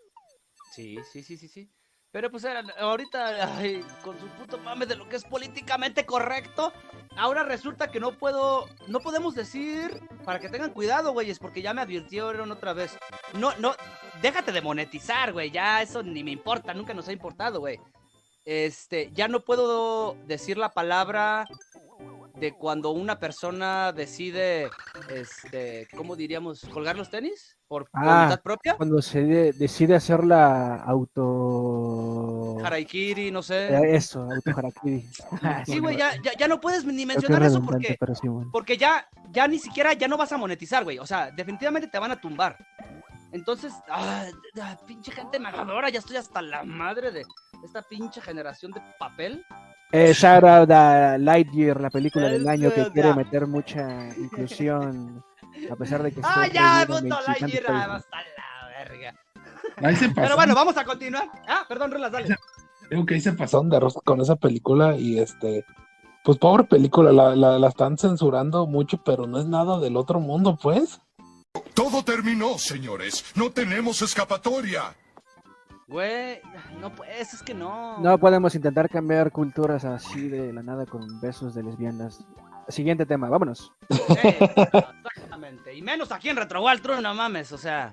Sí, 0.73 0.99
sí, 1.13 1.23
sí, 1.23 1.37
sí, 1.37 1.49
sí. 1.49 1.71
Pero 2.15 2.31
pues 2.31 2.45
era- 2.45 2.63
ahorita, 2.79 3.59
con 4.05 4.17
su 4.21 4.27
puto 4.29 4.57
mame 4.59 4.87
de 4.87 4.95
lo 4.95 5.09
que 5.09 5.17
es 5.17 5.25
políticamente 5.25 6.07
correcto, 6.07 6.73
ahora 7.17 7.43
resulta 7.43 7.91
que 7.91 7.99
no 7.99 8.17
puedo, 8.17 8.69
no 8.87 9.01
podemos 9.01 9.35
decir, 9.35 10.01
para 10.25 10.39
que 10.39 10.49
tengan 10.49 10.71
cuidado, 10.71 11.13
güeyes, 11.13 11.41
porque 11.41 11.61
ya 11.61 11.75
me 11.75 11.83
advirtieron 11.83 12.53
otra 12.53 12.73
vez. 12.73 12.97
No, 13.33 13.53
no, 13.59 13.75
déjate 14.23 14.53
de 14.53 14.63
monetizar, 14.63 15.33
güey, 15.33 15.51
ya 15.51 15.83
eso 15.83 16.05
ni 16.05 16.23
me 16.23 16.31
importa, 16.31 16.73
nunca 16.73 16.95
nos 16.95 17.09
ha 17.09 17.13
importado, 17.13 17.59
güey. 17.59 17.81
Este, 18.45 19.11
ya 19.13 19.27
no 19.27 19.41
puedo 19.41 20.15
decir 20.29 20.57
la 20.57 20.69
palabra 20.69 21.49
de 22.37 22.53
cuando 22.53 22.91
una 22.91 23.19
persona 23.19 23.91
decide, 23.93 24.71
este, 25.09 25.89
¿cómo 25.97 26.15
diríamos? 26.15 26.61
¿Colgar 26.73 26.97
los 26.97 27.11
tenis? 27.11 27.57
¿Por 27.67 27.89
Ah, 27.95 28.05
voluntad 28.05 28.43
propia? 28.43 28.77
Cuando 28.77 29.01
se 29.03 29.23
de- 29.23 29.53
decide 29.53 29.95
hacer 29.95 30.23
la 30.25 30.77
auto... 30.77 32.57
Haraikiri, 32.65 33.31
no 33.31 33.43
sé. 33.43 33.69
Eh, 33.75 33.97
Eso, 33.97 34.21
auto 34.23 34.51
harakiri. 34.57 35.09
Sí, 35.67 35.79
güey, 35.79 35.97
ya, 35.97 36.13
ya, 36.23 36.33
ya 36.39 36.49
no 36.49 36.61
puedes 36.61 36.85
ni 36.85 37.07
mencionar 37.07 37.43
eso 37.43 37.63
porque, 37.63 37.97
pero 37.99 38.15
sí, 38.15 38.29
bueno. 38.29 38.51
porque 38.53 38.77
ya, 38.77 39.09
ya 39.31 39.49
ni 39.49 39.59
siquiera 39.59 39.93
ya 39.95 40.09
no 40.09 40.17
vas 40.17 40.33
a 40.33 40.37
monetizar, 40.39 40.85
güey. 40.85 40.99
O 40.99 41.07
sea, 41.07 41.31
definitivamente 41.31 41.89
te 41.89 41.99
van 41.99 42.11
a 42.11 42.21
tumbar. 42.21 42.57
Entonces, 43.33 43.73
ah, 43.91 44.27
ah, 44.63 44.77
pinche 44.87 45.11
gente 45.11 45.39
magadora, 45.41 45.89
ya 45.91 45.99
estoy 45.99 46.17
hasta 46.17 46.41
la 46.41 46.63
madre 46.65 47.11
de 47.11 47.25
esta 47.65 47.83
pinche 47.83 48.21
generación 48.21 48.71
de 48.73 48.81
papel. 48.99 49.45
Eh, 49.97 50.13
shout 50.13 50.43
out 50.43 50.71
a 50.73 51.17
Lightyear, 51.19 51.81
la 51.81 51.89
película 51.89 52.27
del 52.27 52.49
año 52.49 52.73
que 52.75 52.91
quiere 52.91 53.15
meter 53.15 53.47
mucha 53.47 54.09
inclusión, 54.17 55.23
a 55.71 55.77
pesar 55.77 56.03
de 56.03 56.11
que 56.13 56.21
¡Ah, 56.25 56.49
ya, 56.53 56.85
Lightyear! 56.85 57.25
países. 57.39 57.63
ah, 57.69 57.95
Hasta 57.95 58.17
la 58.17 58.69
verga. 58.77 59.15
Ahí 59.77 59.95
se 59.95 60.09
Pero 60.09 60.35
bueno, 60.35 60.53
vamos 60.53 60.77
a 60.77 60.85
continuar. 60.85 61.29
Ah, 61.47 61.65
perdón, 61.69 61.93
Rulas, 61.93 62.11
dale. 62.11 62.35
Digo 62.91 63.07
que 63.07 63.15
ahí 63.15 63.21
se 63.21 63.35
pasaron 63.35 63.71
de 63.71 63.79
rosca 63.79 64.01
con 64.05 64.21
esa 64.21 64.35
película 64.35 64.97
y 64.97 65.21
este, 65.21 65.65
pues 66.25 66.39
pobre 66.39 66.65
película, 66.65 67.13
la, 67.13 67.37
la, 67.37 67.59
la 67.61 67.69
están 67.69 67.97
censurando 67.97 68.67
mucho, 68.67 69.01
pero 69.05 69.29
no 69.29 69.39
es 69.39 69.47
nada 69.47 69.79
del 69.79 69.97
otro 69.97 70.19
mundo, 70.19 70.59
pues. 70.61 71.01
Todo 71.73 72.03
terminó, 72.03 72.59
señores. 72.59 73.25
No 73.37 73.51
tenemos 73.53 74.03
escapatoria. 74.03 74.97
Güey, 75.87 76.41
no 76.81 76.95
pues, 76.95 77.35
es 77.35 77.43
que 77.43 77.55
no. 77.55 77.99
No 77.99 78.19
podemos 78.19 78.55
intentar 78.55 78.89
cambiar 78.89 79.31
culturas 79.31 79.85
así 79.85 80.29
de 80.29 80.53
la 80.53 80.63
nada 80.63 80.87
con 80.87 81.21
besos 81.21 81.55
de 81.55 81.63
lesbianas. 81.63 82.25
Siguiente 82.69 83.05
tema, 83.05 83.29
vámonos. 83.29 83.71
Eh, 83.91 84.39
exactamente. 85.15 85.75
Y 85.75 85.83
menos 85.83 86.11
aquí 86.11 86.31
en 86.31 86.37
Retro 86.37 86.65
Wild 86.65 86.81
True, 86.81 87.03
no 87.03 87.15
mames, 87.15 87.53
o 87.53 87.59
sea. 87.59 87.93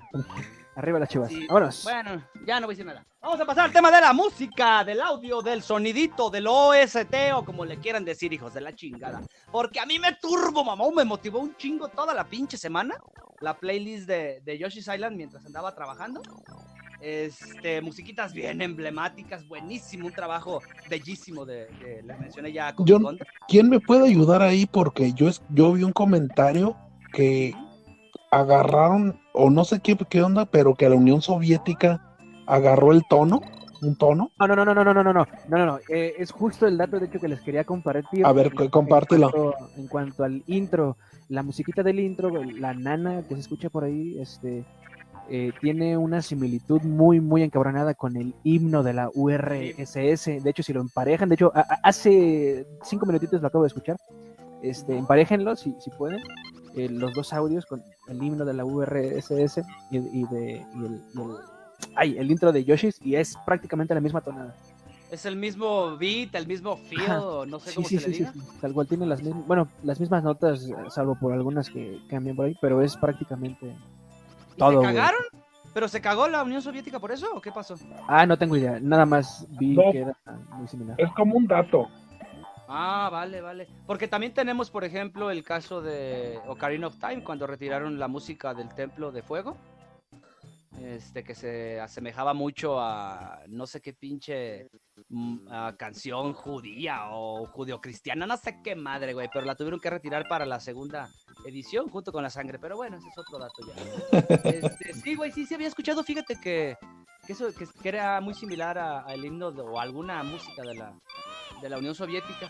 Arriba 0.74 0.98
las 0.98 1.10
chivas. 1.10 1.28
Sí, 1.28 1.46
Vámonos. 1.46 1.84
Bueno, 1.84 2.24
ya 2.46 2.58
no 2.58 2.66
voy 2.66 2.72
a 2.72 2.76
decir 2.76 2.86
nada. 2.86 3.04
Vamos 3.20 3.38
a 3.38 3.44
pasar 3.44 3.66
al 3.66 3.72
tema 3.72 3.90
de 3.90 4.00
la 4.00 4.14
música, 4.14 4.82
del 4.84 5.02
audio, 5.02 5.42
del 5.42 5.62
sonidito, 5.62 6.30
del 6.30 6.46
OST 6.46 7.14
o 7.34 7.44
como 7.44 7.66
le 7.66 7.76
quieran 7.76 8.06
decir, 8.06 8.32
hijos 8.32 8.54
de 8.54 8.62
la 8.62 8.74
chingada. 8.74 9.20
Porque 9.50 9.78
a 9.78 9.84
mí 9.84 9.98
me 9.98 10.14
turbo, 10.14 10.64
mamá, 10.64 10.84
me 10.96 11.04
motivó 11.04 11.40
un 11.40 11.54
chingo 11.56 11.88
toda 11.88 12.14
la 12.14 12.24
pinche 12.24 12.56
semana. 12.56 12.96
La 13.40 13.58
playlist 13.58 14.06
de, 14.06 14.40
de 14.40 14.56
Yoshi's 14.56 14.88
Island 14.88 15.16
mientras 15.16 15.44
andaba 15.44 15.74
trabajando. 15.74 16.22
Este, 17.02 17.80
musiquitas 17.82 18.32
bien 18.32 18.62
emblemáticas, 18.62 19.46
buenísimo, 19.48 20.06
un 20.06 20.12
trabajo 20.12 20.62
bellísimo 20.88 21.44
de, 21.44 21.66
de 21.82 22.02
les 22.04 22.18
mencioné 22.20 22.52
ya 22.52 22.68
a 22.68 22.74
Yo- 22.84 23.00
Comic 23.00 23.02
Con. 23.02 23.18
¿Quién 23.48 23.68
me 23.68 23.80
puede 23.80 24.06
ayudar 24.08 24.40
ahí? 24.40 24.66
Porque 24.66 25.12
yo, 25.12 25.28
es- 25.28 25.42
yo 25.50 25.72
vi 25.72 25.82
un 25.82 25.92
comentario 25.92 26.76
que 27.12 27.54
agarraron, 28.30 29.20
o 29.34 29.50
no 29.50 29.64
sé 29.64 29.80
qué, 29.80 29.96
qué 30.08 30.22
onda, 30.22 30.46
pero 30.46 30.74
que 30.74 30.88
la 30.88 30.94
Unión 30.94 31.20
Soviética 31.22 32.00
agarró 32.46 32.92
el 32.92 33.02
tono, 33.08 33.40
un 33.82 33.96
tono. 33.96 34.30
No, 34.38 34.46
no, 34.46 34.54
no, 34.54 34.64
no, 34.64 34.74
no, 34.74 34.84
no, 34.84 34.94
no, 34.94 35.02
no, 35.02 35.12
no, 35.12 35.26
no, 35.48 35.58
no, 35.58 35.66
no. 35.66 35.78
eh, 35.88 36.14
es 36.18 36.30
justo 36.30 36.66
el 36.68 36.78
dato 36.78 37.00
de 37.00 37.06
hecho 37.06 37.18
que 37.20 37.28
les 37.28 37.40
quería 37.40 37.64
compartir. 37.64 38.24
A 38.24 38.32
ver, 38.32 38.52
compártelo. 38.70 39.26
En 39.26 39.32
cuanto, 39.32 39.68
en 39.76 39.88
cuanto 39.88 40.24
al 40.24 40.42
intro, 40.46 40.96
la 41.28 41.42
musiquita 41.42 41.82
del 41.82 41.98
intro, 41.98 42.30
la 42.58 42.74
nana 42.74 43.22
que 43.28 43.34
se 43.34 43.40
escucha 43.40 43.68
por 43.70 43.84
ahí, 43.84 44.16
este, 44.20 44.64
eh, 45.34 45.50
tiene 45.62 45.96
una 45.96 46.20
similitud 46.20 46.82
muy, 46.82 47.18
muy 47.18 47.42
encabronada 47.42 47.94
con 47.94 48.18
el 48.18 48.34
himno 48.44 48.82
de 48.82 48.92
la 48.92 49.08
URSS. 49.14 50.26
De 50.42 50.50
hecho, 50.50 50.62
si 50.62 50.74
lo 50.74 50.82
emparejan, 50.82 51.30
de 51.30 51.36
hecho, 51.36 51.50
hace 51.82 52.66
cinco 52.82 53.06
minutitos 53.06 53.40
lo 53.40 53.46
acabo 53.48 53.64
de 53.64 53.68
escuchar. 53.68 53.96
Este, 54.62 54.94
emparejenlo 54.94 55.56
si, 55.56 55.74
si 55.80 55.88
pueden, 55.90 56.20
eh, 56.74 56.88
los 56.90 57.14
dos 57.14 57.32
audios 57.32 57.64
con 57.64 57.82
el 58.08 58.22
himno 58.22 58.44
de 58.44 58.52
la 58.52 58.66
URSS 58.66 59.62
y, 59.90 59.96
y 59.96 60.24
de, 60.26 60.66
y 60.74 60.84
el, 60.84 61.02
y 61.14 61.20
el- 61.22 61.36
ay, 61.96 62.18
el 62.18 62.30
intro 62.30 62.52
de 62.52 62.62
Yoshi's, 62.64 63.00
y 63.02 63.14
es 63.16 63.34
prácticamente 63.46 63.94
la 63.94 64.00
misma 64.02 64.20
tonada. 64.20 64.54
Es 65.10 65.24
el 65.24 65.36
mismo 65.36 65.96
beat, 65.96 66.34
el 66.34 66.46
mismo 66.46 66.76
feel, 66.76 67.02
Ajá. 67.10 67.46
no 67.46 67.58
sé 67.58 67.70
Sí, 67.70 67.76
cómo 67.76 67.88
sí, 67.88 67.98
se 67.98 68.04
sí, 68.04 68.10
le 68.10 68.16
sí, 68.16 68.18
diga. 68.24 68.32
sí, 68.34 68.58
tal 68.60 68.72
cual 68.74 68.86
tiene 68.86 69.06
las 69.06 69.22
mismas, 69.22 69.46
bueno, 69.46 69.68
las 69.82 69.98
mismas 69.98 70.22
notas, 70.22 70.68
salvo 70.90 71.14
por 71.18 71.32
algunas 71.32 71.70
que 71.70 71.98
cambian 72.08 72.36
por 72.36 72.46
ahí, 72.46 72.54
pero 72.60 72.82
es 72.82 72.96
prácticamente 72.98 73.74
¿Y 74.54 74.58
todo, 74.58 74.80
se 74.80 74.86
cagaron? 74.86 75.20
¿Pero 75.74 75.88
se 75.88 76.00
cagó 76.02 76.28
la 76.28 76.42
Unión 76.42 76.60
Soviética 76.60 77.00
por 77.00 77.12
eso 77.12 77.34
o 77.34 77.40
qué 77.40 77.50
pasó? 77.50 77.76
Ah, 78.06 78.26
no 78.26 78.36
tengo 78.36 78.56
idea, 78.56 78.78
nada 78.80 79.06
más 79.06 79.46
vi 79.58 79.74
No. 79.74 79.90
que 79.90 80.00
era 80.00 80.16
muy 80.50 80.68
similar. 80.68 81.00
Es 81.00 81.10
como 81.12 81.36
un 81.36 81.46
dato. 81.46 81.88
Ah, 82.68 83.08
vale, 83.10 83.40
vale. 83.40 83.68
Porque 83.86 84.08
también 84.08 84.32
tenemos, 84.32 84.70
por 84.70 84.84
ejemplo, 84.84 85.30
el 85.30 85.44
caso 85.44 85.82
de 85.82 86.38
Ocarina 86.46 86.86
of 86.86 86.98
Time, 86.98 87.22
cuando 87.24 87.46
retiraron 87.46 87.98
la 87.98 88.08
música 88.08 88.54
del 88.54 88.68
Templo 88.74 89.12
de 89.12 89.22
Fuego. 89.22 89.56
Este, 90.80 91.22
que 91.22 91.34
se 91.34 91.78
asemejaba 91.80 92.32
mucho 92.34 92.80
a 92.80 93.40
no 93.48 93.66
sé 93.66 93.80
qué 93.80 93.92
pinche 93.92 94.68
mm, 95.10 95.46
a 95.50 95.76
canción 95.76 96.32
judía 96.32 97.10
o 97.10 97.46
judio-cristiana, 97.46 98.26
no 98.26 98.36
sé 98.38 98.58
qué 98.64 98.74
madre, 98.74 99.12
güey, 99.12 99.28
pero 99.32 99.44
la 99.44 99.54
tuvieron 99.54 99.78
que 99.78 99.90
retirar 99.90 100.26
para 100.28 100.44
la 100.46 100.58
segunda 100.60 101.08
edición 101.44 101.88
junto 101.88 102.12
con 102.12 102.22
la 102.22 102.30
sangre. 102.30 102.58
Pero 102.58 102.76
bueno, 102.76 102.96
ese 102.96 103.08
es 103.08 103.18
otro 103.18 103.38
dato 103.38 103.62
ya. 103.66 104.18
Este, 104.50 104.94
sí, 104.94 105.14
güey, 105.14 105.30
sí, 105.32 105.46
sí 105.46 105.54
había 105.54 105.68
escuchado, 105.68 106.02
fíjate 106.04 106.36
que, 106.40 106.76
que 107.26 107.32
eso 107.32 107.52
que, 107.54 107.66
que 107.82 107.88
era 107.88 108.20
muy 108.20 108.34
similar 108.34 108.78
a- 108.78 109.00
al 109.00 109.24
himno 109.24 109.50
de- 109.50 109.62
o 109.62 109.78
a 109.78 109.82
alguna 109.82 110.22
música 110.22 110.62
de 110.62 110.74
la, 110.74 110.92
de 111.60 111.68
la 111.68 111.78
Unión 111.78 111.94
Soviética. 111.94 112.48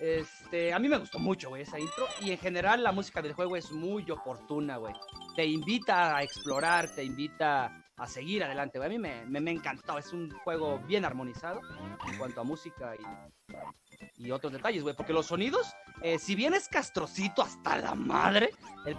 Este, 0.00 0.72
a 0.72 0.78
mí 0.78 0.88
me 0.88 0.96
gustó 0.98 1.18
mucho, 1.18 1.48
güey, 1.48 1.62
esa 1.62 1.78
intro. 1.78 2.06
Y 2.20 2.30
en 2.30 2.38
general 2.38 2.82
la 2.84 2.92
música 2.92 3.20
del 3.20 3.32
juego 3.32 3.56
es 3.56 3.72
muy 3.72 4.08
oportuna, 4.10 4.76
güey. 4.76 4.94
Te 5.34 5.44
invita 5.44 6.16
a 6.16 6.22
explorar, 6.22 6.88
te 6.94 7.02
invita 7.02 7.84
a 7.98 8.06
seguir 8.06 8.44
adelante, 8.44 8.78
güey. 8.78 8.86
A 8.86 8.90
mí 8.90 8.98
me, 8.98 9.24
me, 9.26 9.40
me 9.40 9.50
encantó, 9.50 9.98
es 9.98 10.12
un 10.12 10.30
juego 10.30 10.78
bien 10.86 11.04
armonizado 11.04 11.60
en 12.10 12.16
cuanto 12.18 12.40
a 12.40 12.44
música 12.44 12.94
y, 12.96 14.26
y 14.26 14.30
otros 14.30 14.52
detalles, 14.52 14.82
güey, 14.82 14.94
porque 14.94 15.12
los 15.12 15.26
sonidos, 15.26 15.66
eh, 16.02 16.18
si 16.18 16.34
bien 16.34 16.54
es 16.54 16.68
castrocito 16.68 17.42
hasta 17.42 17.76
la 17.78 17.94
madre, 17.94 18.50
el... 18.86 18.96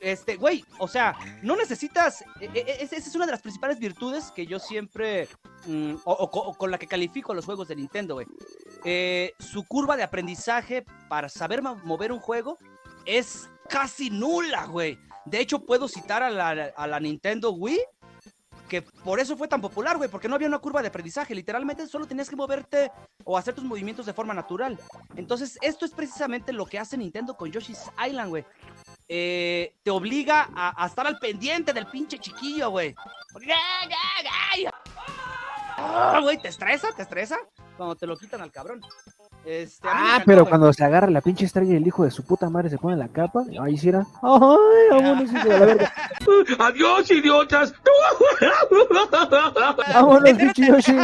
Este, 0.00 0.34
güey, 0.36 0.64
o 0.78 0.88
sea, 0.88 1.14
no 1.42 1.54
necesitas. 1.54 2.22
e- 2.40 2.50
e- 2.52 2.82
Esa 2.82 2.96
es 2.96 3.14
una 3.14 3.24
de 3.24 3.30
las 3.32 3.40
principales 3.40 3.78
virtudes 3.78 4.32
que 4.32 4.46
yo 4.46 4.58
siempre. 4.58 5.28
mm, 5.66 5.94
o, 6.04 6.12
o 6.12 6.28
co- 6.30 6.40
o 6.40 6.54
con 6.54 6.72
la 6.72 6.78
que 6.78 6.88
califico 6.88 7.32
los 7.34 7.44
juegos 7.44 7.68
de 7.68 7.76
Nintendo, 7.76 8.14
güey. 8.14 8.26
Eh, 8.84 9.32
su 9.38 9.64
curva 9.64 9.96
de 9.96 10.02
aprendizaje 10.02 10.84
para 11.08 11.28
saber 11.28 11.62
mover 11.62 12.10
un 12.10 12.18
juego 12.18 12.58
es 13.04 13.48
casi 13.72 14.10
nula, 14.10 14.66
güey. 14.66 14.98
De 15.24 15.40
hecho, 15.40 15.64
puedo 15.64 15.88
citar 15.88 16.22
a 16.22 16.28
la, 16.28 16.50
a 16.76 16.86
la 16.86 17.00
Nintendo 17.00 17.52
Wii, 17.52 17.80
que 18.68 18.82
por 18.82 19.18
eso 19.18 19.36
fue 19.36 19.48
tan 19.48 19.62
popular, 19.62 19.96
güey, 19.96 20.10
porque 20.10 20.28
no 20.28 20.34
había 20.34 20.46
una 20.48 20.58
curva 20.58 20.82
de 20.82 20.88
aprendizaje. 20.88 21.34
Literalmente 21.34 21.86
solo 21.86 22.06
tenías 22.06 22.28
que 22.28 22.36
moverte 22.36 22.92
o 23.24 23.38
hacer 23.38 23.54
tus 23.54 23.64
movimientos 23.64 24.04
de 24.04 24.12
forma 24.12 24.34
natural. 24.34 24.78
Entonces, 25.16 25.58
esto 25.62 25.86
es 25.86 25.92
precisamente 25.92 26.52
lo 26.52 26.66
que 26.66 26.78
hace 26.78 26.98
Nintendo 26.98 27.34
con 27.34 27.50
Yoshi's 27.50 27.90
Island, 28.06 28.28
güey. 28.28 28.44
Eh, 29.08 29.74
te 29.82 29.90
obliga 29.90 30.50
a, 30.54 30.86
estar 30.86 31.06
al 31.06 31.18
pendiente 31.18 31.72
del 31.72 31.86
pinche 31.86 32.18
chiquillo, 32.18 32.70
güey. 32.70 32.94
Ah, 35.78 36.20
güey, 36.22 36.38
¿te 36.38 36.48
estresa? 36.48 36.92
¿Te 36.92 37.02
estresa? 37.02 37.38
Cuando 37.76 37.96
te 37.96 38.06
lo 38.06 38.16
quitan 38.16 38.42
al 38.42 38.52
cabrón. 38.52 38.80
Este, 39.44 39.88
Ah, 39.88 40.02
encantó, 40.06 40.24
pero 40.26 40.40
güey. 40.42 40.50
cuando 40.50 40.72
se 40.72 40.84
agarra 40.84 41.10
la 41.10 41.20
pinche 41.20 41.44
estrella 41.46 41.72
y 41.72 41.76
el 41.76 41.86
hijo 41.86 42.04
de 42.04 42.12
su 42.12 42.24
puta 42.24 42.48
madre 42.48 42.70
se 42.70 42.78
pone 42.78 42.96
la 42.96 43.08
capa, 43.08 43.42
ahí 43.60 43.76
sí 43.76 43.88
era. 43.88 44.06
¡Ay, 44.22 44.56
vámonos, 44.90 45.32
hijo 45.32 45.48
de 45.48 45.58
la 45.58 45.66
verga! 45.66 45.92
¡Adiós, 46.60 47.10
idiotas! 47.10 47.74
¡Vámonos, 49.94 50.30
pinche 50.38 50.66
Yoshi! 50.66 50.96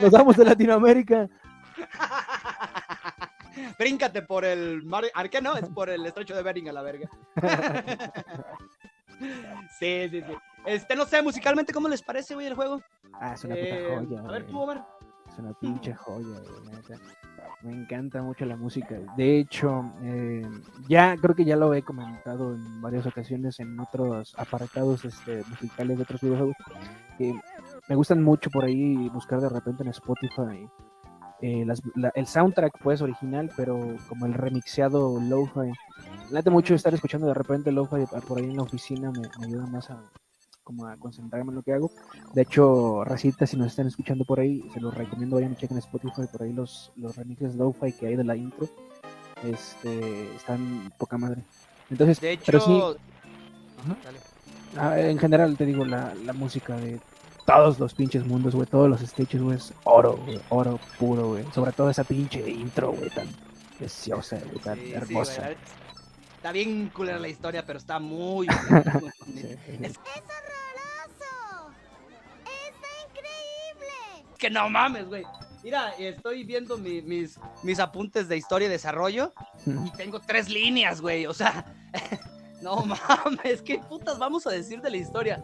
¡Nos 0.00 0.10
vamos 0.10 0.36
de 0.36 0.44
Latinoamérica! 0.44 1.28
Bríncate 3.78 4.22
por 4.22 4.44
el 4.44 4.82
mar... 4.84 5.04
¿Ar 5.14 5.30
qué 5.30 5.40
no? 5.40 5.56
Es 5.56 5.68
por 5.70 5.88
el 5.90 6.04
estrecho 6.06 6.34
de 6.34 6.42
Bering 6.42 6.68
a 6.68 6.72
la 6.72 6.82
verga. 6.82 7.08
sí, 9.78 10.08
sí, 10.10 10.22
sí. 10.22 10.34
Este, 10.66 10.94
no 10.96 11.04
sé, 11.06 11.22
musicalmente, 11.22 11.72
¿cómo 11.72 11.88
les 11.88 12.02
parece, 12.02 12.34
güey, 12.34 12.46
el 12.46 12.54
juego? 12.54 12.82
Ah, 13.14 13.32
es 13.34 13.44
una 13.44 13.54
Eh, 13.56 13.86
puta 13.88 14.00
joya. 14.06 14.20
a 14.28 14.32
ver, 14.32 14.42
güey. 14.42 14.52
tú, 14.52 14.60
Omar. 14.60 14.86
Es 15.32 15.38
una 15.38 15.52
pinche 15.54 15.94
joya, 15.94 16.26
güey. 16.26 16.98
Me 17.62 17.72
encanta 17.72 18.22
mucho 18.22 18.46
la 18.46 18.56
música. 18.56 18.96
De 19.18 19.38
hecho, 19.38 19.84
eh, 20.02 20.42
ya 20.88 21.14
creo 21.18 21.34
que 21.34 21.44
ya 21.44 21.56
lo 21.56 21.74
he 21.74 21.82
comentado 21.82 22.54
en 22.54 22.80
varias 22.80 23.06
ocasiones 23.06 23.60
en 23.60 23.78
otros 23.78 24.34
apartados 24.38 25.04
este, 25.04 25.42
musicales 25.48 25.98
de 25.98 26.02
otros 26.02 26.20
videojuegos. 26.22 26.56
me 27.88 27.94
gustan 27.94 28.22
mucho 28.22 28.48
por 28.50 28.64
ahí 28.64 29.08
buscar 29.10 29.40
de 29.40 29.48
repente 29.50 29.82
en 29.82 29.90
Spotify 29.90 30.66
eh, 31.42 31.64
las- 31.66 31.82
la- 31.96 32.12
el 32.14 32.26
soundtrack 32.26 32.78
pues 32.82 33.02
original, 33.02 33.50
pero 33.56 33.78
como 34.08 34.24
el 34.26 34.32
remixeado 34.34 35.18
lo-fi. 35.20 35.70
Me 36.28 36.30
late 36.30 36.50
mucho 36.50 36.74
estar 36.74 36.92
escuchando 36.94 37.26
de 37.26 37.34
repente 37.34 37.72
lo-fi 37.72 38.04
por 38.26 38.38
ahí 38.38 38.44
en 38.44 38.56
la 38.56 38.62
oficina, 38.62 39.10
me, 39.10 39.20
me 39.38 39.46
ayuda 39.46 39.66
más 39.66 39.90
a 39.90 40.02
como 40.70 40.86
a 40.86 40.96
concentrarme 40.96 41.50
en 41.50 41.56
lo 41.56 41.62
que 41.62 41.72
hago. 41.72 41.90
De 42.32 42.42
hecho, 42.42 43.02
Racita, 43.04 43.44
si 43.44 43.56
nos 43.56 43.66
están 43.66 43.88
escuchando 43.88 44.24
por 44.24 44.38
ahí, 44.38 44.64
se 44.72 44.80
los 44.80 44.94
recomiendo, 44.94 45.34
vayan 45.36 45.52
y 45.52 45.56
chequen 45.56 45.78
Spotify 45.78 46.22
por 46.30 46.42
ahí 46.44 46.52
los, 46.52 46.92
los 46.94 47.16
remixes 47.16 47.56
lo-fi 47.56 47.92
que 47.92 48.06
hay 48.06 48.14
de 48.16 48.22
la 48.22 48.36
intro. 48.36 48.68
Este, 49.42 50.36
están 50.36 50.92
poca 50.96 51.18
madre. 51.18 51.42
Entonces, 51.90 52.20
De 52.20 52.32
hecho... 52.32 52.44
pero 52.46 52.60
sí, 52.60 52.80
ah, 54.76 55.00
en 55.00 55.18
general 55.18 55.56
te 55.56 55.66
digo, 55.66 55.84
la, 55.84 56.14
la 56.14 56.32
música 56.32 56.76
de 56.76 57.00
todos 57.46 57.80
los 57.80 57.94
pinches 57.94 58.24
mundos, 58.24 58.54
güey, 58.54 58.68
todos 58.68 58.88
los 58.88 59.00
stages, 59.00 59.42
güey, 59.42 59.56
es 59.56 59.74
oro, 59.82 60.18
güey, 60.24 60.40
oro 60.50 60.78
puro, 61.00 61.30
güey. 61.30 61.44
Sobre 61.52 61.72
todo 61.72 61.90
esa 61.90 62.04
pinche 62.04 62.48
intro, 62.48 62.92
güey, 62.92 63.10
tan 63.10 63.26
preciosa, 63.76 64.38
güey, 64.46 64.58
tan 64.60 64.78
Sí, 64.78 64.84
sí, 64.86 64.92
hermosa. 64.92 65.48
neta, 65.48 65.60
Está 66.36 66.52
bien 66.52 66.88
culera 66.88 67.18
la 67.18 67.28
historia, 67.28 67.66
pero 67.66 67.78
está 67.78 67.98
muy... 67.98 68.46
Sí, 69.26 69.42
sí, 69.42 69.48
sí. 69.66 69.78
Es 69.82 69.90
¡Es 69.90 69.98
horroroso! 69.98 71.70
¡Está 72.44 72.88
increíble! 73.06 74.24
Que 74.40 74.50
no 74.50 74.68
mames, 74.70 75.06
güey. 75.08 75.22
Mira, 75.62 75.90
estoy 75.98 76.44
viendo 76.44 76.78
mi- 76.78 77.02
mis, 77.02 77.38
mis 77.62 77.78
apuntes 77.78 78.28
de 78.28 78.36
historia 78.38 78.66
y 78.66 78.70
desarrollo 78.70 79.32
y 79.66 79.90
tengo 79.92 80.18
tres 80.20 80.48
líneas, 80.48 81.00
güey. 81.02 81.26
O 81.26 81.34
sea, 81.34 81.64
no 82.62 82.84
mames, 82.84 83.60
¿qué 83.62 83.78
putas 83.78 84.18
vamos 84.18 84.46
a 84.46 84.50
decir 84.50 84.80
de 84.80 84.90
la 84.90 84.96
historia? 84.96 85.42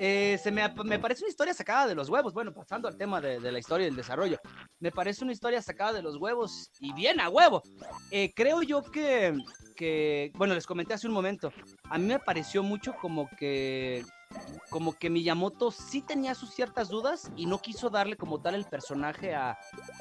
Eh, 0.00 0.40
se 0.42 0.50
me, 0.50 0.68
me 0.84 0.98
parece 0.98 1.22
una 1.22 1.30
historia 1.30 1.54
sacada 1.54 1.86
de 1.86 1.94
los 1.94 2.08
huevos. 2.08 2.34
Bueno, 2.34 2.52
pasando 2.52 2.88
al 2.88 2.96
tema 2.96 3.20
de, 3.20 3.38
de 3.38 3.52
la 3.52 3.60
historia 3.60 3.86
y 3.86 3.90
el 3.90 3.96
desarrollo. 3.96 4.38
Me 4.80 4.90
parece 4.90 5.22
una 5.22 5.32
historia 5.32 5.62
sacada 5.62 5.92
de 5.92 6.02
los 6.02 6.16
huevos 6.16 6.68
y 6.80 6.92
bien 6.94 7.20
a 7.20 7.28
huevo. 7.28 7.62
Eh, 8.10 8.32
creo 8.34 8.62
yo 8.62 8.82
que, 8.82 9.38
que, 9.76 10.32
bueno, 10.34 10.54
les 10.54 10.66
comenté 10.66 10.94
hace 10.94 11.06
un 11.06 11.12
momento. 11.12 11.52
A 11.90 11.98
mí 11.98 12.06
me 12.06 12.18
pareció 12.18 12.64
mucho 12.64 12.94
como 13.00 13.28
que 13.38 14.04
como 14.70 14.92
que 14.92 15.10
Miyamoto 15.10 15.70
sí 15.70 16.02
tenía 16.02 16.34
sus 16.34 16.54
ciertas 16.54 16.88
dudas 16.88 17.30
y 17.36 17.46
no 17.46 17.58
quiso 17.60 17.90
darle 17.90 18.16
como 18.16 18.40
tal 18.40 18.54
el 18.54 18.64
personaje 18.64 19.34
a, 19.34 19.50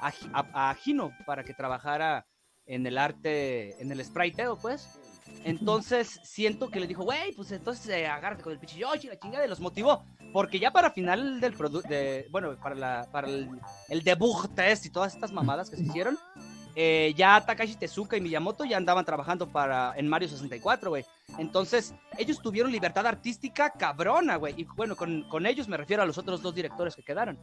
a, 0.01 0.13
a- 0.33 0.69
a 0.71 0.77
Hino 0.83 1.11
para 1.25 1.43
que 1.43 1.53
trabajara 1.53 2.25
en 2.65 2.87
el 2.87 2.97
arte, 2.97 3.79
en 3.81 3.91
el 3.91 4.03
spriteo, 4.03 4.57
pues. 4.57 4.99
Entonces 5.43 6.19
siento 6.23 6.69
que 6.69 6.79
le 6.79 6.87
dijo, 6.87 7.03
güey, 7.03 7.33
pues 7.33 7.51
entonces 7.51 7.87
eh, 7.89 8.07
agárrate 8.07 8.43
con 8.43 8.53
el 8.53 8.59
pinche 8.59 8.77
Yoshi, 8.77 9.07
la 9.07 9.19
chingada, 9.19 9.45
y 9.45 9.49
los 9.49 9.59
motivó. 9.59 10.03
Porque 10.31 10.59
ya 10.59 10.71
para 10.71 10.91
final 10.91 11.39
del 11.39 11.53
producto, 11.53 11.89
bueno, 12.31 12.57
para, 12.59 12.75
la, 12.75 13.07
para 13.11 13.27
el, 13.27 13.49
el 13.89 14.03
debug 14.03 14.47
test 14.55 14.85
y 14.85 14.89
todas 14.89 15.13
estas 15.13 15.31
mamadas 15.31 15.69
que 15.69 15.75
se 15.77 15.83
hicieron, 15.83 16.17
eh, 16.75 17.13
ya 17.15 17.39
Takashi 17.45 17.75
Tezuka 17.75 18.17
y 18.17 18.21
Miyamoto 18.21 18.65
ya 18.65 18.77
andaban 18.77 19.05
trabajando 19.05 19.47
para, 19.47 19.93
en 19.95 20.07
Mario 20.07 20.27
64, 20.27 20.89
güey. 20.89 21.05
Entonces, 21.37 21.93
ellos 22.17 22.41
tuvieron 22.41 22.71
libertad 22.71 23.05
artística 23.05 23.69
cabrona, 23.69 24.37
güey. 24.37 24.55
Y 24.57 24.63
bueno, 24.63 24.95
con, 24.95 25.45
ellos 25.45 25.67
me 25.67 25.77
refiero 25.77 26.01
a 26.01 26.05
los 26.05 26.17
otros 26.17 26.41
dos 26.41 26.55
directores 26.55 26.95
que 26.95 27.03
quedaron. 27.03 27.37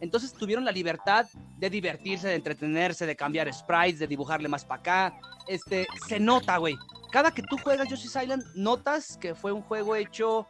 Entonces 0.00 0.32
tuvieron 0.32 0.64
la 0.64 0.72
libertad 0.72 1.26
de 1.58 1.68
divertirse, 1.68 2.28
de 2.28 2.34
entretenerse, 2.34 3.04
de 3.04 3.16
cambiar 3.16 3.52
sprites, 3.52 3.98
de 3.98 4.06
dibujarle 4.06 4.48
más 4.48 4.64
para 4.64 4.80
acá. 4.80 5.20
Este, 5.46 5.86
se 6.08 6.18
nota, 6.18 6.56
güey. 6.56 6.74
Cada 7.12 7.30
que 7.32 7.42
tú 7.42 7.58
juegas 7.58 7.86
Yoshi's 7.86 8.16
Island, 8.16 8.44
notas 8.54 9.18
que 9.18 9.34
fue 9.34 9.52
un 9.52 9.60
juego 9.60 9.96
hecho 9.96 10.46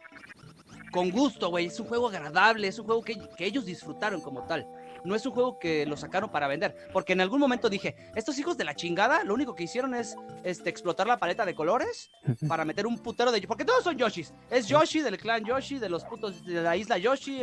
con 0.93 1.11
gusto, 1.11 1.49
güey. 1.49 1.65
Es 1.65 1.77
un 1.81 1.87
juego 1.87 2.07
agradable, 2.07 2.69
es 2.69 2.79
un 2.79 2.85
juego 2.85 3.03
que 3.03 3.45
ellos 3.45 3.65
disfrutaron 3.65 4.21
como 4.21 4.43
tal. 4.43 4.65
No 5.03 5.15
es 5.15 5.25
un 5.25 5.33
juego 5.33 5.59
que 5.59 5.85
lo 5.85 5.97
sacaron 5.97 6.29
para 6.29 6.47
vender. 6.47 6.75
Porque 6.93 7.13
en 7.13 7.21
algún 7.21 7.39
momento 7.39 7.69
dije, 7.69 7.95
estos 8.15 8.37
hijos 8.39 8.57
de 8.57 8.63
la 8.63 8.75
chingada, 8.75 9.23
lo 9.23 9.33
único 9.33 9.55
que 9.55 9.63
hicieron 9.63 9.93
es 9.95 10.15
este, 10.43 10.69
explotar 10.69 11.07
la 11.07 11.17
paleta 11.17 11.45
de 11.45 11.55
colores 11.55 12.09
para 12.47 12.65
meter 12.65 12.85
un 12.85 12.97
putero 12.99 13.31
de... 13.31 13.41
Porque 13.47 13.65
todos 13.65 13.83
son 13.83 13.97
Yoshis. 13.97 14.33
Es 14.49 14.67
Yoshi 14.67 15.01
del 15.01 15.17
clan 15.17 15.43
Yoshi, 15.43 15.79
de 15.79 15.89
los 15.89 16.03
putos 16.03 16.45
de 16.45 16.61
la 16.61 16.75
isla 16.75 16.97
Yoshi, 16.97 17.41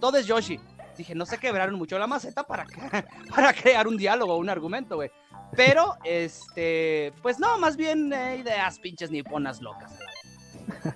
todo 0.00 0.18
es 0.18 0.26
Yoshi. 0.26 0.58
Dije, 0.96 1.14
no 1.14 1.26
se 1.26 1.38
quebraron 1.38 1.74
mucho 1.74 1.98
la 1.98 2.06
maceta 2.06 2.44
para, 2.44 2.66
para 3.34 3.52
crear 3.52 3.86
un 3.86 3.96
diálogo 3.96 4.34
o 4.34 4.38
un 4.38 4.48
argumento, 4.48 4.96
güey. 4.96 5.10
Pero, 5.54 5.96
este, 6.04 7.12
pues 7.22 7.38
no, 7.38 7.58
más 7.58 7.76
bien 7.76 8.12
eh, 8.12 8.38
ideas 8.38 8.78
pinches 8.78 9.10
niponas 9.10 9.60
locas. 9.60 9.92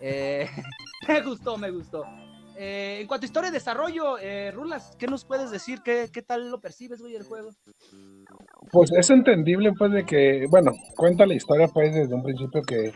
Eh, 0.00 0.48
me 1.08 1.20
gustó, 1.22 1.56
me 1.56 1.70
gustó. 1.70 2.04
Eh, 2.62 2.98
en 3.00 3.06
cuanto 3.06 3.24
a 3.24 3.28
historia 3.28 3.48
y 3.48 3.52
desarrollo, 3.54 4.18
eh, 4.18 4.50
Rulas, 4.50 4.94
¿qué 4.98 5.06
nos 5.06 5.24
puedes 5.24 5.50
decir? 5.50 5.80
¿Qué, 5.82 6.11
¿Qué 6.12 6.20
tal 6.20 6.50
lo 6.50 6.61
percibes, 6.61 7.00
güey, 7.00 7.16
el 7.16 7.22
juego? 7.22 7.48
Pues 8.70 8.92
es 8.92 9.08
entendible, 9.08 9.72
pues, 9.78 9.90
de 9.92 10.04
que, 10.04 10.44
bueno, 10.50 10.72
cuenta 10.94 11.24
la 11.24 11.32
historia, 11.32 11.68
pues, 11.68 11.94
desde 11.94 12.14
un 12.14 12.22
principio 12.22 12.61
que, 12.61 12.92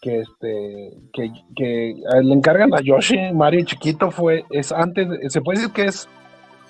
que 0.00 0.20
este, 0.20 0.90
que, 1.12 1.28
que 1.56 1.94
le 2.22 2.32
encargan 2.32 2.72
a 2.72 2.80
Yoshi, 2.80 3.32
Mario 3.34 3.64
chiquito 3.64 4.12
fue, 4.12 4.44
es 4.50 4.70
antes, 4.70 5.10
de- 5.10 5.28
se 5.28 5.40
puede 5.40 5.58
decir 5.58 5.74
que 5.74 5.86
es 5.86 6.08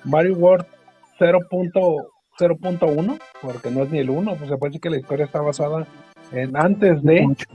Mario 0.03 0.33
World 0.37 0.65
0.0.1, 1.19 3.19
porque 3.39 3.69
no 3.69 3.83
es 3.83 3.91
ni 3.91 3.99
el 3.99 4.09
1, 4.09 4.35
pues 4.35 4.49
se 4.49 4.57
puede 4.57 4.71
decir 4.71 4.81
que 4.81 4.89
la 4.89 4.97
historia 4.97 5.25
está 5.25 5.41
basada 5.41 5.85
en 6.31 6.57
antes 6.57 7.03
de, 7.03 7.21
Mucho. 7.21 7.45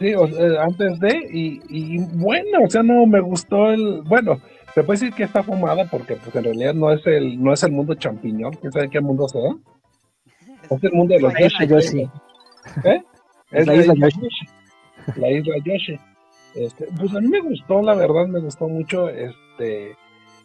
Sí, 0.00 0.14
o 0.14 0.26
sea, 0.26 0.62
antes 0.62 0.98
de, 0.98 1.28
y, 1.30 1.60
y 1.68 1.98
bueno, 2.14 2.60
o 2.64 2.70
sea, 2.70 2.82
no 2.82 3.04
me 3.06 3.20
gustó 3.20 3.70
el, 3.70 4.00
bueno, 4.02 4.40
se 4.74 4.82
puede 4.82 4.98
decir 4.98 5.14
que 5.14 5.24
está 5.24 5.42
fumada 5.42 5.84
porque 5.90 6.16
pues 6.16 6.34
en 6.34 6.44
realidad 6.44 6.74
no 6.74 6.90
es 6.90 7.06
el, 7.06 7.42
no 7.42 7.52
es 7.52 7.62
el 7.62 7.72
mundo 7.72 7.94
champiñón, 7.94 8.54
quién 8.54 8.72
sabe 8.72 8.88
qué 8.88 9.00
mundo 9.00 9.28
sea, 9.28 9.42
es 10.70 10.84
el 10.84 10.92
mundo 10.92 11.14
de 11.14 11.20
los 11.20 11.34
Yoshi. 11.38 11.66
Yoshi. 11.66 12.00
¿Eh? 12.84 13.02
Es 13.50 13.66
la 13.66 13.74
isla 13.74 13.94
Yoshi. 13.94 14.28
La 15.16 15.30
isla 15.30 15.54
Yoshi. 15.64 15.98
Este, 16.54 16.86
pues 16.98 17.14
a 17.14 17.20
mí 17.20 17.28
me 17.28 17.40
gustó, 17.40 17.82
la 17.82 17.94
verdad, 17.94 18.26
me 18.26 18.40
gustó 18.40 18.68
mucho, 18.68 19.08
este, 19.10 19.96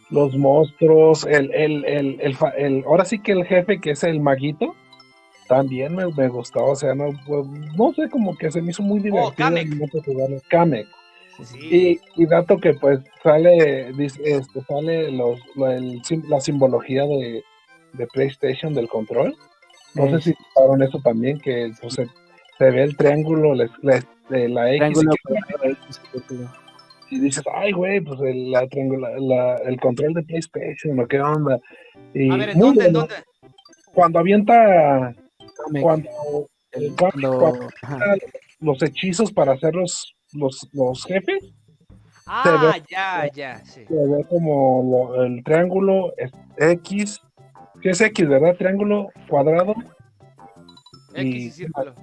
los 0.09 0.35
monstruos, 0.37 1.25
el, 1.25 1.51
el, 1.53 1.85
el, 1.85 2.19
el- 2.57 2.83
ahora 2.85 3.05
sí 3.05 3.19
que 3.19 3.31
el 3.31 3.45
jefe 3.45 3.79
que 3.79 3.91
es 3.91 4.03
el 4.03 4.19
maguito, 4.19 4.75
también 5.47 5.95
me, 5.95 6.07
me 6.07 6.27
gustó, 6.27 6.65
o 6.65 6.75
sea, 6.75 6.93
no, 6.95 7.09
pues, 7.25 7.45
no 7.77 7.93
sé, 7.93 8.09
como 8.09 8.35
que 8.37 8.51
se 8.51 8.61
me 8.61 8.71
hizo 8.71 8.81
muy 8.83 8.99
divertido. 8.99 9.33
Kamek. 9.35 9.63
el 9.63 9.69
momento 9.75 9.97
de 9.99 10.03
jugarlo. 10.03 10.37
Kamek. 10.49 10.87
Sí. 11.43 11.99
Y, 12.15 12.23
y 12.23 12.25
dato 12.27 12.57
que 12.57 12.73
pues 12.75 12.99
sale, 13.21 13.91
dice, 13.93 14.21
este, 14.23 14.61
sale 14.61 15.11
los, 15.11 15.37
lo- 15.55 15.69
el 15.69 16.01
sim- 16.03 16.23
la 16.29 16.39
simbología 16.39 17.03
de, 17.05 17.43
de 17.93 18.07
PlayStation 18.07 18.73
del 18.73 18.87
control. 18.87 19.35
No 19.95 20.05
Eh, 20.05 20.11
sé 20.11 20.21
si 20.31 20.35
notaron 20.55 20.81
eso 20.83 20.99
también, 21.03 21.39
que 21.39 21.71
pues, 21.81 21.93
se, 21.95 22.07
se 22.57 22.71
ve 22.71 22.83
el 22.83 22.95
triángulo, 22.95 23.53
la, 23.53 23.69
la 24.29 24.73
X, 24.75 24.79
Triángulo, 24.93 25.11
y, 27.09 27.15
y 27.15 27.19
dices, 27.19 27.43
ay, 27.53 27.71
güey, 27.73 27.99
pues 28.01 28.19
el, 28.21 28.51
la 28.51 28.65
triangula- 28.67 29.19
la- 29.19 29.57
el 29.57 29.79
control 29.79 30.13
de 30.13 30.23
PlayStation, 30.23 30.97
¿o 30.99 31.07
qué 31.07 31.19
onda? 31.19 31.59
Y 32.13 32.31
A 32.31 32.37
ver, 32.37 32.49
¿en 32.51 32.57
muy 32.57 32.67
dónde? 32.67 32.85
¿En 32.87 32.93
dónde? 32.93 33.15
Cuando 33.93 34.19
avienta, 34.19 35.13
Cuando 35.81 36.09
el- 36.71 36.95
cuando- 36.95 37.69
los 38.59 38.81
hechizos 38.83 39.31
para 39.31 39.53
hacer 39.53 39.73
los, 39.75 40.15
los, 40.33 40.67
los 40.73 41.03
jefes, 41.05 41.53
Ah, 42.27 42.71
ve- 42.73 42.83
ya, 42.89 43.31
ya, 43.31 43.63
sí. 43.65 43.85
se 43.85 43.93
ve 43.93 44.25
como 44.29 44.81
lo- 45.13 45.23
el 45.23 45.43
triángulo 45.43 46.13
X, 46.57 47.21
que 47.81 47.89
es 47.91 48.01
X, 48.01 48.27
¿verdad? 48.27 48.55
Triángulo, 48.57 49.09
cuadrado 49.29 49.75
X 51.13 51.23
y 51.35 51.45
y- 51.45 51.51
círculo. 51.51 51.95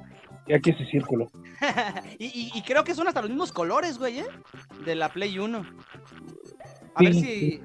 y 0.46 0.54
X 0.54 0.76
y 0.78 0.84
círculo. 0.86 1.30
y, 2.18 2.26
y- 2.26 2.50
y 2.54 2.62
creo 2.62 2.84
que 2.84 2.94
son 2.94 3.08
hasta 3.08 3.20
los 3.20 3.30
mismos 3.30 3.52
colores, 3.52 3.98
güey, 3.98 4.20
¿eh? 4.20 4.26
De 4.84 4.94
la 4.94 5.08
Play 5.08 5.38
1. 5.38 5.64
A 6.94 7.02
ver 7.02 7.14
Sí, 7.14 7.20
si. 7.22 7.60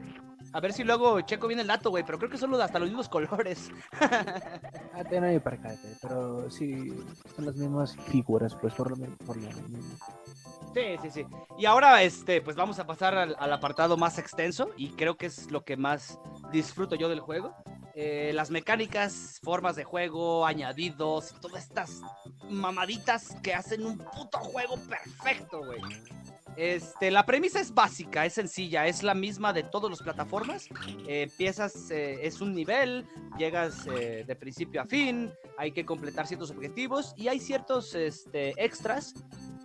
A 0.58 0.60
ver 0.60 0.74
si 0.74 0.84
luego 0.84 1.22
checo 1.22 1.48
bien 1.48 1.60
el 1.60 1.68
dato, 1.68 1.92
güey, 1.92 2.04
pero 2.04 2.18
creo 2.18 2.32
que 2.32 2.38
son 2.40 2.50
los- 2.50 2.60
hasta 2.60 2.80
los 2.80 2.88
mismos 2.90 3.08
colores. 3.08 3.70
Ah, 5.00 5.04
no 5.12 5.28
hay 5.28 5.38
para 5.40 5.58
acá, 5.58 5.70
te- 5.80 5.96
pero 6.02 6.50
sí, 6.50 6.92
son 7.36 7.46
las 7.46 7.56
mismas 7.56 7.96
figuras, 8.08 8.56
pues 8.60 8.74
por 8.74 8.90
lo 8.90 8.98
menos. 8.98 9.16
Por 9.24 9.38
lo 9.38 9.44
mismo. 9.70 9.96
Sí, 10.74 10.82
sí, 11.04 11.12
sí. 11.12 11.26
Y 11.60 11.66
ahora, 11.68 12.02
este, 12.02 12.42
pues 12.42 12.56
vamos 12.56 12.80
a 12.80 12.88
pasar 12.88 13.14
al, 13.16 13.36
al 13.38 13.54
apartado 13.54 13.96
más 13.96 14.18
extenso 14.18 14.70
y 14.76 14.90
creo 14.94 15.16
que 15.16 15.28
es 15.28 15.52
lo 15.52 15.64
que 15.64 15.78
más 15.78 16.20
disfruto 16.52 16.96
yo 16.96 17.10
del 17.10 17.20
juego. 17.20 17.54
Eh, 17.94 18.32
las 18.34 18.50
mecánicas, 18.50 19.40
formas 19.44 19.76
de 19.76 19.84
juego, 19.84 20.48
añadidos, 20.48 21.32
y 21.32 21.40
todas 21.42 21.64
estas 21.66 22.02
mamaditas 22.50 23.36
que 23.44 23.54
hacen 23.54 23.86
un 23.86 24.00
puto 24.00 24.40
juego 24.40 24.78
perfecto, 24.90 25.64
güey. 25.64 25.82
Este, 26.58 27.12
la 27.12 27.24
premisa 27.24 27.60
es 27.60 27.72
básica, 27.72 28.26
es 28.26 28.34
sencilla, 28.34 28.88
es 28.88 29.04
la 29.04 29.14
misma 29.14 29.54
de 29.54 29.62
todas 29.62 29.92
las 29.92 30.02
plataformas. 30.02 30.68
Eh, 31.08 31.22
empiezas, 31.22 31.92
eh, 31.92 32.26
es 32.26 32.42
un 32.42 32.56
nivel, 32.56 33.06
llegas 33.38 33.86
eh, 33.86 34.24
de 34.26 34.36
principio 34.36 34.82
a 34.82 34.86
fin, 34.86 35.32
hay 35.60 35.72
que 35.72 35.86
completar 35.86 36.26
ciertos 36.26 36.50
objetivos 36.50 37.14
y 37.16 37.28
hay 37.28 37.40
ciertos 37.40 37.94
este, 37.94 38.54
extras 38.58 39.14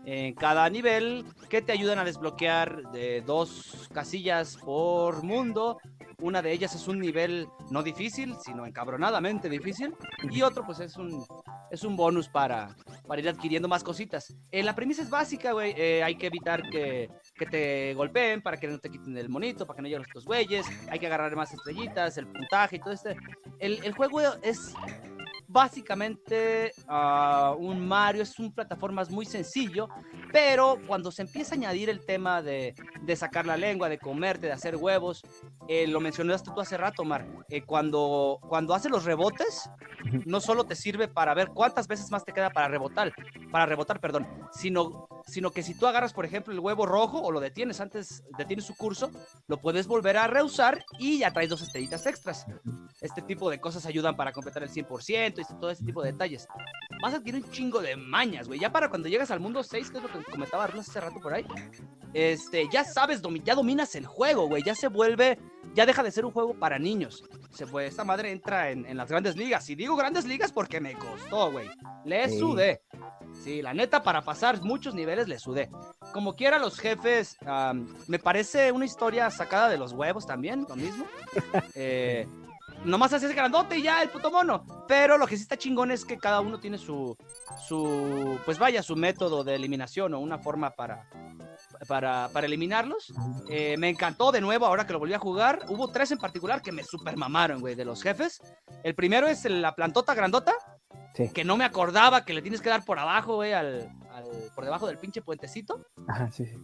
en 0.04 0.34
cada 0.34 0.68
nivel 0.68 1.24
que 1.48 1.62
te 1.62 1.72
ayudan 1.72 1.98
a 1.98 2.04
desbloquear 2.04 2.90
de 2.92 3.22
dos 3.22 3.88
casillas 3.94 4.58
por 4.58 5.22
mundo. 5.22 5.78
Una 6.22 6.40
de 6.40 6.52
ellas 6.52 6.74
es 6.74 6.86
un 6.86 7.00
nivel 7.00 7.48
no 7.70 7.82
difícil, 7.82 8.36
sino 8.44 8.64
encabronadamente 8.64 9.48
difícil. 9.48 9.92
Y 10.30 10.40
otro, 10.42 10.64
pues 10.64 10.78
es 10.78 10.96
un, 10.96 11.24
es 11.70 11.82
un 11.82 11.96
bonus 11.96 12.28
para, 12.28 12.76
para 13.08 13.20
ir 13.20 13.28
adquiriendo 13.28 13.66
más 13.66 13.82
cositas. 13.82 14.32
Eh, 14.52 14.62
la 14.62 14.74
premisa 14.74 15.02
es 15.02 15.10
básica, 15.10 15.50
güey. 15.52 15.74
eh, 15.76 16.02
hay 16.02 16.14
que 16.14 16.28
evitar 16.28 16.62
que, 16.70 17.10
que 17.34 17.46
te 17.46 17.94
golpeen 17.94 18.40
para 18.40 18.56
que 18.56 18.68
no 18.68 18.78
te 18.78 18.88
quiten 18.88 19.18
el 19.18 19.28
monito, 19.28 19.66
para 19.66 19.76
que 19.76 19.82
no 19.82 19.88
lleguen 19.88 20.06
los 20.14 20.24
güeyes. 20.24 20.64
Hay 20.88 21.00
que 21.00 21.06
agarrar 21.06 21.34
más 21.34 21.52
estrellitas, 21.52 22.16
el 22.16 22.28
puntaje 22.28 22.76
y 22.76 22.78
todo 22.78 22.94
este. 22.94 23.16
El, 23.58 23.84
el 23.84 23.92
juego 23.92 24.20
es 24.42 24.74
básicamente 25.52 26.72
ah, 26.88 27.54
un 27.58 27.86
Mario, 27.86 28.22
es 28.22 28.38
un 28.38 28.52
plataformas 28.52 29.10
muy 29.10 29.26
sencillo, 29.26 29.88
pero 30.32 30.78
cuando 30.86 31.12
se 31.12 31.22
empieza 31.22 31.54
a 31.54 31.58
añadir 31.58 31.90
el 31.90 32.04
tema 32.04 32.42
de, 32.42 32.74
de 33.02 33.16
sacar 33.16 33.46
la 33.46 33.56
lengua, 33.56 33.88
de 33.88 33.98
comerte, 33.98 34.46
de 34.46 34.52
hacer 34.52 34.76
huevos, 34.76 35.22
eh, 35.68 35.86
lo 35.86 36.00
mencionaste 36.00 36.50
tú 36.54 36.60
hace 36.60 36.76
rato, 36.76 37.04
Mar, 37.04 37.26
eh, 37.48 37.62
cuando, 37.62 38.38
cuando 38.48 38.74
hace 38.74 38.88
los 38.88 39.04
rebotes, 39.04 39.68
no 40.24 40.40
solo 40.40 40.64
te 40.64 40.74
sirve 40.74 41.06
para 41.06 41.34
ver 41.34 41.48
cuántas 41.48 41.86
veces 41.86 42.10
más 42.10 42.24
te 42.24 42.32
queda 42.32 42.50
para 42.50 42.68
rebotar, 42.68 43.12
para 43.50 43.66
rebotar, 43.66 44.00
perdón, 44.00 44.26
sino, 44.52 45.06
sino 45.26 45.50
que 45.50 45.62
si 45.62 45.74
tú 45.74 45.86
agarras, 45.86 46.14
por 46.14 46.24
ejemplo, 46.24 46.52
el 46.52 46.60
huevo 46.60 46.86
rojo 46.86 47.20
o 47.20 47.30
lo 47.30 47.40
detienes 47.40 47.80
antes, 47.80 48.24
detienes 48.38 48.64
su 48.64 48.74
curso, 48.74 49.10
lo 49.46 49.58
puedes 49.58 49.86
volver 49.86 50.16
a 50.16 50.26
reusar 50.26 50.82
y 50.98 51.18
ya 51.18 51.32
traes 51.32 51.50
dos 51.50 51.62
estrellitas 51.62 52.06
extras. 52.06 52.46
Este 53.00 53.20
tipo 53.20 53.50
de 53.50 53.60
cosas 53.60 53.86
ayudan 53.86 54.16
para 54.16 54.32
completar 54.32 54.62
el 54.62 54.70
100% 54.70 55.41
y 55.50 55.54
todo 55.54 55.70
ese 55.70 55.84
tipo 55.84 56.02
de 56.02 56.12
detalles. 56.12 56.46
Vas 57.02 57.14
a 57.14 57.16
adquirir 57.16 57.42
un 57.44 57.50
chingo 57.50 57.80
de 57.80 57.96
mañas, 57.96 58.46
güey. 58.46 58.60
Ya 58.60 58.70
para 58.70 58.88
cuando 58.88 59.08
llegas 59.08 59.30
al 59.30 59.40
mundo 59.40 59.62
6, 59.62 59.90
que 59.90 59.96
es 59.98 60.02
lo 60.02 60.10
que 60.12 60.22
comentaba 60.30 60.64
Arnaz 60.64 60.88
hace 60.88 61.00
rato 61.00 61.18
por 61.20 61.34
ahí, 61.34 61.44
este, 62.14 62.68
ya 62.70 62.84
sabes, 62.84 63.22
domi- 63.22 63.42
ya 63.42 63.54
dominas 63.54 63.94
el 63.94 64.06
juego, 64.06 64.46
güey. 64.46 64.62
Ya 64.62 64.74
se 64.74 64.88
vuelve, 64.88 65.38
ya 65.74 65.86
deja 65.86 66.02
de 66.02 66.10
ser 66.12 66.24
un 66.24 66.32
juego 66.32 66.54
para 66.54 66.78
niños. 66.78 67.24
Se 67.50 67.66
fue, 67.66 67.86
esta 67.86 68.04
madre 68.04 68.30
entra 68.30 68.70
en, 68.70 68.86
en 68.86 68.96
las 68.96 69.08
grandes 69.08 69.36
ligas. 69.36 69.68
Y 69.70 69.74
digo 69.74 69.96
grandes 69.96 70.24
ligas 70.26 70.52
porque 70.52 70.80
me 70.80 70.94
costó, 70.94 71.50
güey. 71.50 71.68
Le 72.04 72.28
Sí. 72.28 72.38
sudé. 72.38 72.82
Sí, 73.42 73.62
la 73.62 73.72
neta, 73.72 74.02
para 74.02 74.20
pasar 74.22 74.60
muchos 74.62 74.94
niveles 74.94 75.26
le 75.26 75.38
sudé. 75.38 75.70
Como 76.12 76.36
quiera, 76.36 76.58
los 76.58 76.78
jefes, 76.78 77.36
am, 77.46 77.88
me 78.06 78.18
parece 78.18 78.70
una 78.72 78.84
historia 78.84 79.30
sacada 79.30 79.70
de 79.70 79.78
los 79.78 79.92
huevos 79.92 80.26
también, 80.26 80.66
lo 80.68 80.76
mismo. 80.76 81.06
Eh, 81.74 82.28
nomás 82.84 83.12
haces 83.12 83.34
grandote 83.34 83.78
y 83.78 83.82
ya 83.82 84.02
el 84.02 84.08
puto 84.10 84.30
mono. 84.30 84.64
Pero 84.88 85.18
lo 85.18 85.26
que 85.26 85.36
sí 85.36 85.42
está 85.42 85.56
chingón 85.56 85.90
es 85.90 86.04
que 86.04 86.18
cada 86.18 86.40
uno 86.40 86.58
tiene 86.60 86.78
su, 86.78 87.16
su, 87.66 88.38
pues 88.44 88.58
vaya, 88.58 88.82
su 88.82 88.96
método 88.96 89.44
de 89.44 89.54
eliminación 89.54 90.14
o 90.14 90.20
una 90.20 90.38
forma 90.38 90.70
para, 90.70 91.08
para, 91.88 92.28
para 92.32 92.46
eliminarlos. 92.46 93.12
Eh, 93.48 93.76
me 93.78 93.88
encantó 93.88 94.32
de 94.32 94.40
nuevo 94.40 94.66
ahora 94.66 94.86
que 94.86 94.92
lo 94.92 94.98
volví 94.98 95.14
a 95.14 95.18
jugar. 95.18 95.60
Hubo 95.68 95.88
tres 95.88 96.10
en 96.12 96.18
particular 96.18 96.62
que 96.62 96.72
me 96.72 96.82
super 96.84 97.16
mamaron, 97.16 97.60
güey, 97.60 97.74
de 97.74 97.84
los 97.84 98.02
jefes. 98.02 98.40
El 98.82 98.94
primero 98.94 99.28
es 99.28 99.44
la 99.44 99.74
plantota 99.74 100.14
grandota. 100.14 100.54
Sí. 101.14 101.28
Que 101.28 101.44
no 101.44 101.58
me 101.58 101.64
acordaba 101.64 102.24
que 102.24 102.32
le 102.32 102.40
tienes 102.40 102.62
que 102.62 102.70
dar 102.70 102.84
por 102.86 102.98
abajo, 102.98 103.34
güey, 103.36 103.52
al, 103.52 103.90
al- 104.10 104.24
por 104.54 104.64
debajo 104.64 104.86
del 104.86 104.96
pinche 104.96 105.20
puentecito. 105.20 105.84
Ajá, 106.08 106.30
sí, 106.30 106.46
sí. 106.46 106.56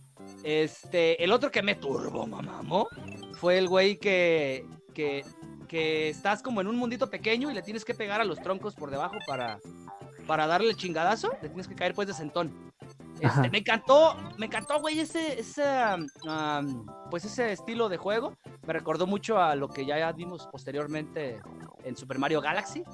Este, 0.43 1.23
el 1.23 1.33
otro 1.33 1.51
que 1.51 1.63
me 1.63 1.75
turbo, 1.75 2.27
mamamo, 2.27 2.89
fue 3.35 3.59
el 3.59 3.69
güey 3.69 3.99
que, 3.99 4.67
que, 4.95 5.23
que 5.69 6.09
estás 6.09 6.43
como 6.43 6.61
en 6.61 6.67
un 6.67 6.77
mundito 6.77 7.09
pequeño 7.11 7.51
y 7.51 7.55
le 7.55 7.63
tienes 7.63 7.85
que 7.85 7.95
pegar 7.95 8.21
a 8.21 8.25
los 8.25 8.41
troncos 8.41 8.75
por 8.75 8.91
debajo 8.91 9.17
para, 9.27 9.61
para 10.27 10.47
darle 10.47 10.71
el 10.71 10.77
chingadazo. 10.77 11.31
Le 11.43 11.49
tienes 11.49 11.69
que 11.69 11.75
caer 11.75 11.95
pues 11.95 12.09
de 12.09 12.15
sentón. 12.15 12.73
Este, 13.21 13.51
me 13.51 13.59
encantó, 13.59 14.17
me 14.37 14.47
encantó, 14.47 14.81
güey, 14.81 15.01
ese, 15.01 15.41
ese, 15.41 15.65
um, 16.25 16.87
pues 17.11 17.25
ese 17.25 17.53
estilo 17.53 17.89
de 17.89 17.97
juego. 17.97 18.37
Me 18.67 18.73
recordó 18.73 19.07
mucho 19.07 19.39
a 19.39 19.57
lo 19.57 19.69
que 19.69 19.85
ya 19.85 20.11
vimos 20.13 20.47
posteriormente 20.51 21.41
en 21.85 21.97
Super 21.97 22.19
Mario 22.19 22.41
Galaxy. 22.41 22.85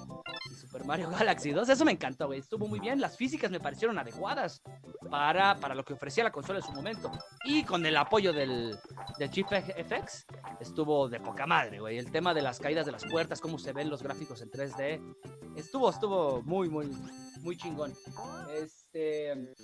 y 0.51 0.55
Super 0.55 0.85
Mario 0.85 1.11
Galaxy 1.19 1.51
2, 1.51 1.69
eso 1.69 1.85
me 1.85 1.93
encantó, 1.93 2.27
güey. 2.27 2.41
Estuvo 2.41 2.67
muy 2.67 2.81
bien. 2.81 3.01
Las 3.01 3.17
físicas 3.17 3.51
me 3.51 3.61
parecieron 3.61 3.99
adecuadas 3.99 4.63
para, 5.11 5.57
para 5.57 5.75
lo 5.75 5.85
que 5.85 5.93
ofrecía 5.93 6.25
la 6.25 6.33
consola 6.33 6.61
en 6.61 6.65
su 6.65 6.73
momento. 6.73 7.13
Y 7.45 7.65
con 7.65 7.85
el 7.85 7.97
apoyo 7.97 8.33
del, 8.33 8.79
del 9.19 9.31
Chief 9.31 9.47
FX, 9.47 10.27
estuvo 10.61 11.09
de 11.09 11.21
poca 11.21 11.47
madre, 11.47 11.81
güey. 11.81 11.99
El 11.99 12.11
tema 12.11 12.35
de 12.35 12.43
las 12.43 12.59
caídas 12.59 12.87
de 12.87 12.93
las 12.93 13.05
puertas, 13.05 13.41
cómo 13.41 13.59
se 13.59 13.73
ven 13.73 13.91
los 13.91 14.03
gráficos 14.03 14.41
en 14.43 14.51
3D. 14.51 15.01
Estuvo, 15.57 15.91
estuvo 15.91 16.43
muy, 16.43 16.69
muy, 16.69 16.91
muy 17.43 17.57
chingón. 17.57 17.93
Este. 18.55 19.55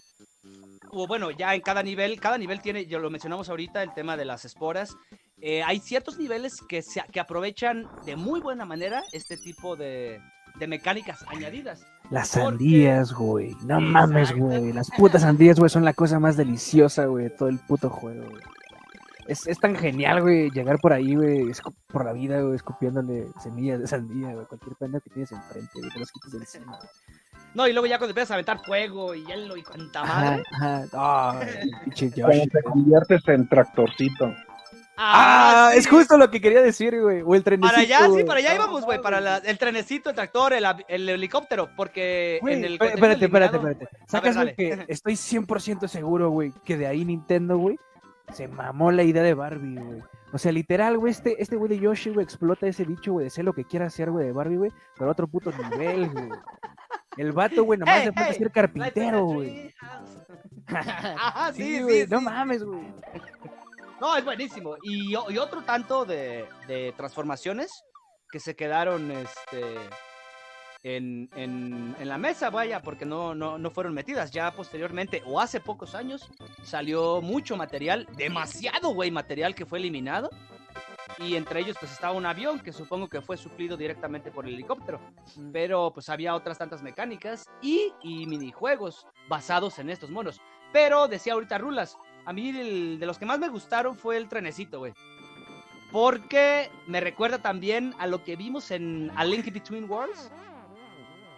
O 0.90 1.06
bueno, 1.06 1.30
ya 1.30 1.54
en 1.54 1.60
cada 1.60 1.82
nivel, 1.82 2.18
cada 2.20 2.38
nivel 2.38 2.60
tiene, 2.60 2.86
ya 2.86 2.98
lo 2.98 3.10
mencionamos 3.10 3.48
ahorita, 3.48 3.82
el 3.82 3.94
tema 3.94 4.16
de 4.16 4.24
las 4.24 4.44
esporas. 4.44 4.96
Eh, 5.40 5.62
hay 5.62 5.78
ciertos 5.80 6.18
niveles 6.18 6.60
que, 6.68 6.82
se, 6.82 7.02
que 7.12 7.20
aprovechan 7.20 7.88
de 8.04 8.16
muy 8.16 8.40
buena 8.40 8.64
manera 8.66 9.02
este 9.12 9.36
tipo 9.36 9.76
de, 9.76 10.20
de 10.58 10.66
mecánicas 10.66 11.24
añadidas. 11.28 11.82
Las 12.10 12.30
Porque- 12.30 12.44
sandías, 12.44 13.12
güey. 13.12 13.54
No 13.64 13.80
mames, 13.80 14.32
güey. 14.36 14.72
Las 14.72 14.90
putas 14.90 15.22
sandías, 15.22 15.58
güey, 15.58 15.70
son 15.70 15.84
la 15.84 15.94
cosa 15.94 16.18
más 16.18 16.36
deliciosa, 16.36 17.06
güey, 17.06 17.24
de 17.24 17.30
todo 17.30 17.48
el 17.48 17.58
puto 17.58 17.88
juego, 17.88 18.28
güey. 18.28 18.42
Es, 19.30 19.46
es 19.46 19.58
tan 19.60 19.76
genial, 19.76 20.22
güey, 20.22 20.50
llegar 20.50 20.78
por 20.80 20.92
ahí, 20.92 21.14
güey, 21.14 21.44
por 21.86 22.04
la 22.04 22.12
vida, 22.12 22.40
güey, 22.40 22.56
escupiéndole 22.56 23.28
semillas 23.42 23.80
de 23.80 23.86
sandía, 23.86 24.32
güey, 24.34 24.46
cualquier 24.46 24.74
pendejo 24.76 25.04
que 25.04 25.10
tienes 25.10 25.30
enfrente, 25.32 25.70
güey, 25.74 25.90
te 25.90 25.98
los 26.00 26.10
quitas 26.10 26.32
de 26.32 26.38
encima. 26.38 26.76
güey. 26.76 26.88
No, 27.54 27.66
y 27.66 27.72
luego 27.72 27.86
ya 27.86 27.98
cuando 27.98 28.10
empiezas 28.10 28.30
a 28.32 28.34
aventar 28.34 28.60
fuego 28.64 29.14
y 29.14 29.24
hielo 29.24 29.56
y 29.56 29.62
cuanta 29.62 30.02
Ajá, 30.02 30.20
madre. 30.30 30.42
ajá. 30.52 30.84
Ah, 30.92 31.40
pinche 31.84 32.08
Yoshi. 32.10 32.22
Cuando 32.22 32.44
te 32.46 32.62
conviertes 32.62 33.28
en 33.28 33.48
tractorcito. 33.48 34.34
Ah, 35.02 35.70
sí. 35.72 35.78
es 35.78 35.88
justo 35.88 36.18
lo 36.18 36.30
que 36.30 36.40
quería 36.40 36.60
decir, 36.60 37.00
güey. 37.00 37.22
O 37.24 37.34
el 37.34 37.42
trenecito. 37.42 37.72
Para 37.74 37.82
allá, 37.82 38.14
sí, 38.14 38.22
para 38.24 38.38
allá 38.40 38.50
Ah, 38.52 38.54
íbamos, 38.56 38.84
güey, 38.84 39.00
para 39.00 39.20
la- 39.20 39.38
el 39.38 39.58
trenecito, 39.58 40.10
el 40.10 40.16
tractor, 40.16 40.52
el, 40.52 41.08
helicóptero, 41.08 41.70
porque 41.74 42.38
Güey, 42.42 42.54
en 42.54 42.64
el 42.66 42.72
espérate, 42.74 43.24
espérate, 43.24 43.56
espérate. 43.56 43.88
Sacas, 44.06 44.34
dale. 44.34 44.54
güey, 44.58 44.76
que 44.76 44.84
estoy 44.92 45.14
100% 45.16 45.88
seguro, 45.88 46.30
güey, 46.30 46.52
que 46.64 46.76
de 46.76 46.86
ahí 46.86 47.04
Nintendo, 47.06 47.56
güey, 47.56 47.78
se 48.32 48.48
mamó 48.48 48.90
la 48.90 49.02
idea 49.02 49.22
de 49.22 49.34
Barbie, 49.34 49.76
güey. 49.76 50.02
O 50.32 50.38
sea, 50.38 50.52
literal, 50.52 50.98
güey, 50.98 51.10
este, 51.12 51.42
este 51.42 51.56
güey 51.56 51.68
de 51.70 51.80
Yoshi, 51.80 52.10
güey, 52.10 52.24
explota 52.24 52.66
ese 52.66 52.84
bicho, 52.84 53.12
güey, 53.12 53.24
de 53.24 53.30
ser 53.30 53.44
lo 53.44 53.52
que 53.52 53.64
quiera 53.64 53.86
hacer, 53.86 54.10
güey, 54.10 54.26
de 54.26 54.32
Barbie, 54.32 54.56
güey, 54.56 54.72
pero 54.96 55.08
a 55.08 55.12
otro 55.12 55.26
puto 55.26 55.50
nivel, 55.52 56.08
güey. 56.10 56.28
El 57.16 57.32
vato, 57.32 57.64
güey, 57.64 57.78
nomás 57.78 57.96
Hey, 57.96 58.06
le 58.06 58.12
falta 58.12 58.30
hey, 58.30 58.38
ser 58.38 58.52
carpintero, 58.52 59.24
güey. 59.24 59.74
Ajá, 60.66 61.52
sí, 61.52 61.62
sí, 61.62 61.82
güey, 61.82 62.02
sí. 62.02 62.10
No 62.10 62.20
mames, 62.20 62.62
güey. 62.62 62.80
No, 64.00 64.16
es 64.16 64.24
buenísimo. 64.24 64.76
Y 64.82 65.14
otro 65.16 65.62
tanto 65.62 66.04
de, 66.04 66.46
de 66.68 66.94
transformaciones 66.96 67.84
que 68.30 68.38
se 68.38 68.54
quedaron 68.54 69.10
este, 69.10 69.64
en, 70.82 71.28
en- 71.34 71.94
en 71.98 72.08
la 72.08 72.16
mesa, 72.18 72.48
vaya, 72.50 72.80
porque 72.82 73.04
no, 73.04 73.34
no, 73.34 73.58
no 73.58 73.70
fueron 73.70 73.92
metidas. 73.94 74.30
Ya 74.30 74.50
posteriormente, 74.52 75.22
o 75.26 75.40
hace 75.40 75.60
pocos 75.60 75.94
años, 75.94 76.28
salió 76.62 77.20
mucho 77.20 77.56
material, 77.56 78.06
demasiado, 78.16 78.90
güey, 78.94 79.10
material 79.10 79.54
que 79.54 79.66
fue 79.66 79.78
eliminado. 79.78 80.30
Y 81.18 81.34
entre 81.36 81.60
ellos, 81.60 81.76
pues 81.78 81.92
estaba 81.92 82.14
un 82.14 82.24
avión 82.24 82.60
que 82.60 82.72
supongo 82.72 83.08
que 83.08 83.20
fue 83.20 83.36
suplido 83.36 83.76
directamente 83.76 84.30
por 84.30 84.46
el 84.46 84.54
helicóptero. 84.54 85.00
Pero 85.52 85.90
pues 85.92 86.08
había 86.08 86.34
otras 86.34 86.56
tantas 86.56 86.82
mecánicas 86.82 87.44
y, 87.60 87.92
y 88.02 88.26
minijuegos 88.26 89.06
basados 89.28 89.78
en 89.80 89.90
estos 89.90 90.08
monos. 90.10 90.40
Pero 90.72 91.08
decía 91.08 91.34
ahorita 91.34 91.58
Rulas, 91.58 91.98
a 92.24 92.32
mí 92.32 92.48
el- 92.50 92.98
de 92.98 93.06
los 93.06 93.18
que 93.18 93.26
más 93.26 93.38
me 93.38 93.48
gustaron 93.48 93.96
fue 93.96 94.16
el 94.16 94.28
trenecito, 94.28 94.78
güey. 94.78 94.94
Porque 95.92 96.70
me 96.86 97.00
recuerda 97.00 97.38
también 97.38 97.94
a 97.98 98.06
lo 98.06 98.22
que 98.22 98.36
vimos 98.36 98.70
en 98.70 99.10
A 99.16 99.24
Link 99.24 99.52
Between 99.52 99.90
Worlds. 99.90 100.30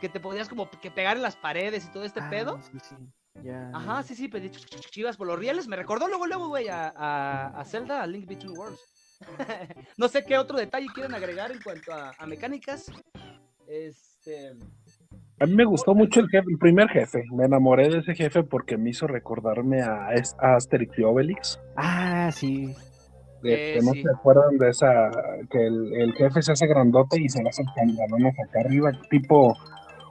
Que 0.02 0.08
te 0.08 0.18
podías 0.18 0.48
como 0.48 0.68
que 0.68 0.90
pegar 0.90 1.16
en 1.16 1.22
las 1.22 1.36
paredes 1.36 1.86
y 1.86 1.92
todo 1.92 2.02
este 2.04 2.18
Ah, 2.20 2.28
pedo. 2.28 2.58
Sí, 2.60 2.78
sí. 2.82 3.48
Ajá, 3.72 4.02
sí, 4.02 4.16
sí, 4.16 4.26
pedí 4.26 4.48
ch- 4.48 4.68
ch- 4.68 4.90
chivas 4.90 5.16
por 5.16 5.28
los 5.28 5.38
rieles. 5.38 5.68
Me 5.68 5.76
recordó 5.76 6.08
luego, 6.08 6.26
luego, 6.26 6.48
güey, 6.48 6.68
a, 6.68 6.88
a, 6.94 7.46
a 7.60 7.64
Zelda, 7.64 8.02
a 8.02 8.06
Link 8.08 8.26
Between 8.26 8.58
Worlds. 8.58 8.80
no 9.96 10.08
sé 10.08 10.24
qué 10.24 10.36
otro 10.36 10.58
detalle 10.58 10.88
quieren 10.92 11.14
agregar 11.14 11.52
en 11.52 11.62
cuanto 11.62 11.92
a, 11.92 12.10
a 12.18 12.26
mecánicas. 12.26 12.90
Este. 13.68 14.50
A 15.38 15.46
mí 15.46 15.54
me 15.54 15.64
gustó 15.64 15.94
mucho 15.94 16.18
el 16.18 16.28
jefe, 16.28 16.46
el 16.50 16.58
primer 16.58 16.88
jefe. 16.88 17.22
Me 17.32 17.44
enamoré 17.44 17.88
de 17.88 17.98
ese 17.98 18.14
jefe 18.16 18.42
porque 18.42 18.76
me 18.76 18.90
hizo 18.90 19.06
recordarme 19.06 19.82
a, 19.82 20.08
Asterix 20.38 20.98
y 20.98 21.02
Obelix. 21.04 21.60
Ah, 21.76 22.30
sí. 22.32 22.74
De- 23.42 23.72
Eh, 23.72 23.78
que 23.78 23.84
no 23.86 23.92
sí. 23.92 24.02
se 24.02 24.08
acuerdan 24.10 24.56
de 24.58 24.68
esa, 24.68 25.10
que 25.50 25.66
el, 25.66 25.92
el 25.94 26.12
jefe 26.14 26.42
se 26.42 26.52
hace 26.52 26.66
grandote 26.66 27.20
y 27.20 27.28
se 27.28 27.42
le 27.42 27.48
hace 27.48 27.64
pantalones 27.74 28.34
acá 28.38 28.60
arriba, 28.60 28.92
tipo 29.10 29.56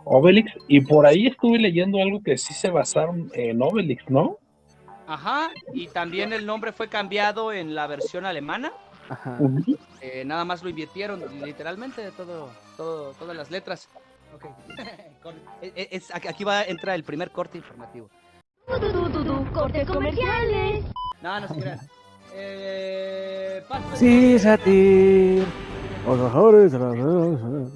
Obelix. 0.06 0.52
Y 0.68 0.82
por 0.82 1.06
ahí 1.06 1.28
estuve 1.28 1.58
leyendo 1.60 2.00
algo 2.02 2.22
que 2.24 2.38
sí 2.38 2.54
se 2.54 2.70
basaron 2.70 3.30
en 3.34 3.62
Obelix, 3.62 4.10
¿no? 4.10 4.38
Ajá, 5.08 5.50
y 5.74 5.88
también 5.88 6.32
el 6.32 6.46
nombre 6.46 6.72
fue 6.72 6.88
cambiado 6.88 7.52
en 7.52 7.76
la 7.76 7.88
versión 7.88 8.26
alemana. 8.26 8.72
Ajá. 9.10 9.38
Eh, 10.00 10.24
nada 10.26 10.46
más 10.46 10.64
lo 10.64 10.70
invirtieron 10.70 11.22
literalmente 11.44 12.12
todo, 12.12 12.50
todo, 12.78 13.12
todas 13.14 13.36
las 13.36 13.52
letras. 13.52 13.90
Ok. 14.34 14.46
Cor- 15.24 15.34
e- 15.62 15.74
e- 15.76 15.90
es- 15.92 16.14
aquí 16.16 16.44
va 16.46 16.60
a 16.60 16.64
entrar 16.64 16.96
el 16.96 17.04
primer 17.04 17.32
corte 17.32 17.58
informativo. 17.58 18.10
Cortes 19.54 19.88
comerciales. 19.88 20.86
No, 21.22 21.40
no 21.42 21.48
se 21.48 21.56
crean. 21.56 21.80
Eh, 22.34 23.64
Sí, 23.96 24.40
Satir. 24.40 25.44
Los 26.06 26.18
mejores, 26.18 26.72
los 26.74 26.96
mejores. 26.96 27.74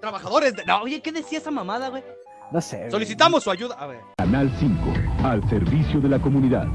Trabajadores 0.00 0.56
de... 0.56 0.64
No, 0.64 0.82
oye, 0.82 1.00
¿qué 1.02 1.12
decía 1.12 1.38
esa 1.38 1.50
mamada, 1.50 1.88
güey? 1.88 2.02
No 2.50 2.60
sé. 2.60 2.90
Solicitamos 2.90 3.44
su 3.44 3.50
ayuda. 3.50 3.76
A 3.76 3.86
ver. 3.86 4.00
Canal 4.16 4.50
5, 4.58 4.82
al 5.24 5.48
servicio 5.48 6.00
de 6.00 6.08
la 6.08 6.18
comunidad. 6.18 6.66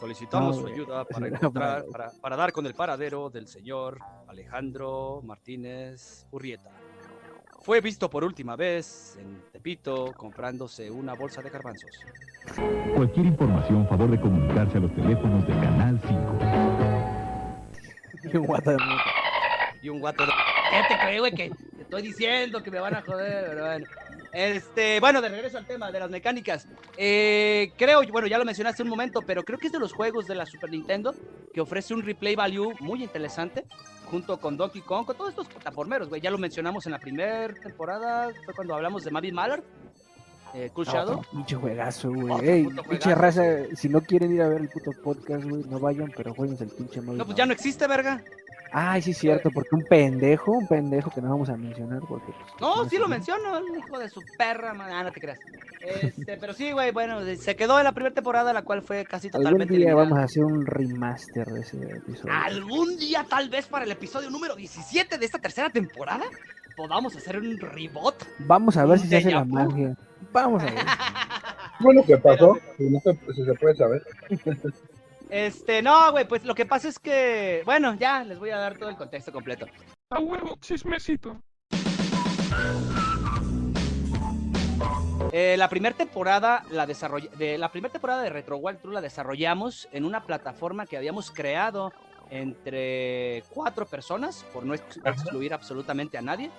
Solicitamos 0.00 0.56
No, 0.56 0.62
su 0.62 0.68
ayuda 0.68 1.04
para 1.10 1.28
encontrar, 1.28 1.84
para, 1.90 2.10
para 2.20 2.36
dar 2.36 2.52
con 2.52 2.66
el 2.66 2.74
paradero 2.74 3.30
del 3.30 3.46
señor 3.48 3.98
Alejandro 4.28 5.20
Martínez 5.24 6.26
Urrieta. 6.30 6.70
Fue 7.62 7.80
visto 7.80 8.08
por 8.08 8.22
última 8.24 8.54
vez 8.56 9.18
en 9.20 9.42
Tepito 9.52 10.12
comprándose 10.16 10.90
una 10.90 11.14
bolsa 11.14 11.42
de 11.42 11.50
garbanzos. 11.50 11.90
Cualquier 12.94 13.26
información, 13.26 13.88
favor 13.88 14.10
de 14.10 14.20
comunicarse 14.20 14.78
a 14.78 14.80
los 14.80 14.94
teléfonos 14.94 15.46
de 15.46 15.52
Canal 15.54 16.00
5. 16.06 16.38
Y 18.32 18.36
un 18.36 18.46
guata 18.46 18.70
de. 18.72 18.78
Y 19.82 19.88
un 19.88 20.00
guato 20.00 20.24
de... 20.26 20.32
¿Qué 20.70 20.94
te 20.94 21.00
creo, 21.00 21.20
güey? 21.22 21.32
Que 21.32 21.50
te 21.50 21.82
estoy 21.82 22.02
diciendo 22.02 22.62
que 22.62 22.70
me 22.70 22.80
van 22.80 22.94
a 22.94 23.02
joder, 23.02 23.46
pero 23.48 23.66
bueno. 23.66 23.86
Este, 24.32 25.00
bueno, 25.00 25.22
de 25.22 25.30
regreso 25.30 25.56
al 25.56 25.64
tema 25.64 25.90
de 25.90 25.98
las 25.98 26.10
mecánicas. 26.10 26.68
Eh, 26.98 27.72
creo, 27.78 28.02
bueno, 28.10 28.26
ya 28.26 28.36
lo 28.36 28.44
mencionaste 28.44 28.82
un 28.82 28.88
momento, 28.90 29.22
pero 29.22 29.42
creo 29.42 29.58
que 29.58 29.68
es 29.68 29.72
de 29.72 29.78
los 29.78 29.92
juegos 29.94 30.26
de 30.26 30.34
la 30.34 30.44
Super 30.44 30.70
Nintendo 30.70 31.14
que 31.54 31.60
ofrece 31.62 31.94
un 31.94 32.02
replay 32.02 32.36
value 32.36 32.74
muy 32.80 33.02
interesante, 33.02 33.64
junto 34.10 34.38
con 34.38 34.58
Donkey 34.58 34.82
Kong, 34.82 35.06
con 35.06 35.16
todos 35.16 35.30
estos 35.30 35.48
plataformeros, 35.48 36.10
güey. 36.10 36.20
Ya 36.20 36.30
lo 36.30 36.36
mencionamos 36.36 36.84
en 36.84 36.92
la 36.92 36.98
primera 36.98 37.54
temporada, 37.54 38.28
fue 38.44 38.52
cuando 38.52 38.74
hablamos 38.74 39.04
de 39.04 39.10
Mavi 39.10 39.32
Mallard, 39.32 39.62
eh, 40.52 40.70
Cool 40.74 40.84
Shadow. 40.84 41.22
pinche 41.32 41.56
juegazo, 41.56 42.10
güey. 42.12 42.66
Pinche 42.90 43.14
raza, 43.14 43.42
si 43.74 43.88
no 43.88 44.02
quieren 44.02 44.34
ir 44.34 44.42
a 44.42 44.48
ver 44.48 44.60
el 44.60 44.68
puto 44.68 44.90
podcast, 45.02 45.44
güey, 45.44 45.64
no 45.64 45.80
vayan, 45.80 46.12
pero 46.14 46.34
jueguen 46.34 46.58
el 46.60 46.68
pinche 46.68 47.00
móvil. 47.00 47.18
No, 47.18 47.24
pues 47.24 47.38
ya 47.38 47.46
no 47.46 47.54
existe, 47.54 47.86
verga. 47.86 48.22
Ay, 48.78 49.00
sí, 49.00 49.14
cierto, 49.14 49.50
porque 49.50 49.74
un 49.74 49.84
pendejo, 49.84 50.52
un 50.52 50.66
pendejo 50.68 51.10
que 51.10 51.22
no 51.22 51.30
vamos 51.30 51.48
a 51.48 51.56
mencionar, 51.56 52.00
porque. 52.06 52.30
pues, 52.32 52.60
No, 52.60 52.86
sí 52.86 52.98
lo 52.98 53.08
menciono, 53.08 53.56
el 53.56 53.78
hijo 53.78 53.98
de 53.98 54.10
su 54.10 54.20
perra, 54.36 54.74
man. 54.74 54.90
Ah, 54.92 55.02
no 55.02 55.12
te 55.12 55.18
creas. 55.18 55.38
Este, 55.80 56.36
pero 56.36 56.52
sí, 56.52 56.72
güey, 56.72 56.90
bueno, 56.90 57.22
se 57.36 57.56
quedó 57.56 57.78
en 57.78 57.84
la 57.84 57.92
primera 57.92 58.14
temporada, 58.14 58.52
la 58.52 58.60
cual 58.62 58.82
fue 58.82 59.06
casi 59.06 59.28
Algún 59.28 59.40
totalmente 59.44 59.72
día 59.72 59.86
eliminada. 59.92 60.02
vamos 60.04 60.18
a 60.18 60.24
hacer 60.24 60.44
un 60.44 60.66
remaster 60.66 61.46
de 61.46 61.60
ese 61.60 61.78
episodio. 61.90 62.34
Algún 62.34 62.98
día, 62.98 63.24
tal 63.26 63.48
vez 63.48 63.66
para 63.66 63.86
el 63.86 63.92
episodio 63.92 64.28
número 64.28 64.54
17 64.54 65.16
de 65.16 65.24
esta 65.24 65.38
tercera 65.38 65.70
temporada, 65.70 66.24
podamos 66.76 67.16
hacer 67.16 67.38
un 67.38 67.58
reboot. 67.58 68.14
Vamos 68.40 68.76
a 68.76 68.84
ver 68.84 68.98
si 68.98 69.08
se 69.08 69.16
hace 69.16 69.30
la 69.30 69.46
magia. 69.46 69.96
Vamos 70.32 70.62
a 70.62 70.66
ver. 70.66 70.74
Bueno, 71.78 72.02
¿qué 72.06 72.16
pasó? 72.16 72.58
Si, 72.78 72.84
no 72.88 72.98
se, 73.00 73.12
si 73.34 73.44
se 73.44 73.52
puede 73.54 73.76
saber. 73.76 74.02
Este, 75.28 75.82
no, 75.82 76.12
güey, 76.12 76.26
pues 76.26 76.44
lo 76.44 76.54
que 76.54 76.66
pasa 76.66 76.88
es 76.88 76.98
que, 76.98 77.62
bueno, 77.64 77.94
ya 77.94 78.22
les 78.24 78.38
voy 78.38 78.50
a 78.50 78.56
dar 78.58 78.78
todo 78.78 78.88
el 78.88 78.96
contexto 78.96 79.32
completo. 79.32 79.66
A 80.10 80.20
huevo, 80.20 80.56
chismecito. 80.60 81.36
Eh, 85.32 85.56
la 85.58 85.68
primera 85.68 85.94
temporada 85.96 86.62
la 86.70 86.86
de 86.86 87.58
la 87.58 87.70
primera 87.70 87.92
temporada 87.92 88.22
de 88.22 88.30
Retro 88.30 88.58
Wild 88.58 88.80
True 88.80 88.94
la 88.94 89.00
desarrollamos 89.00 89.88
en 89.92 90.04
una 90.04 90.24
plataforma 90.24 90.86
que 90.86 90.96
habíamos 90.96 91.30
creado 91.30 91.92
entre 92.30 93.42
cuatro 93.50 93.86
personas, 93.86 94.44
por 94.52 94.64
no 94.64 94.74
ex- 94.74 95.00
excluir 95.04 95.52
absolutamente 95.52 96.16
a 96.18 96.22
nadie. 96.22 96.50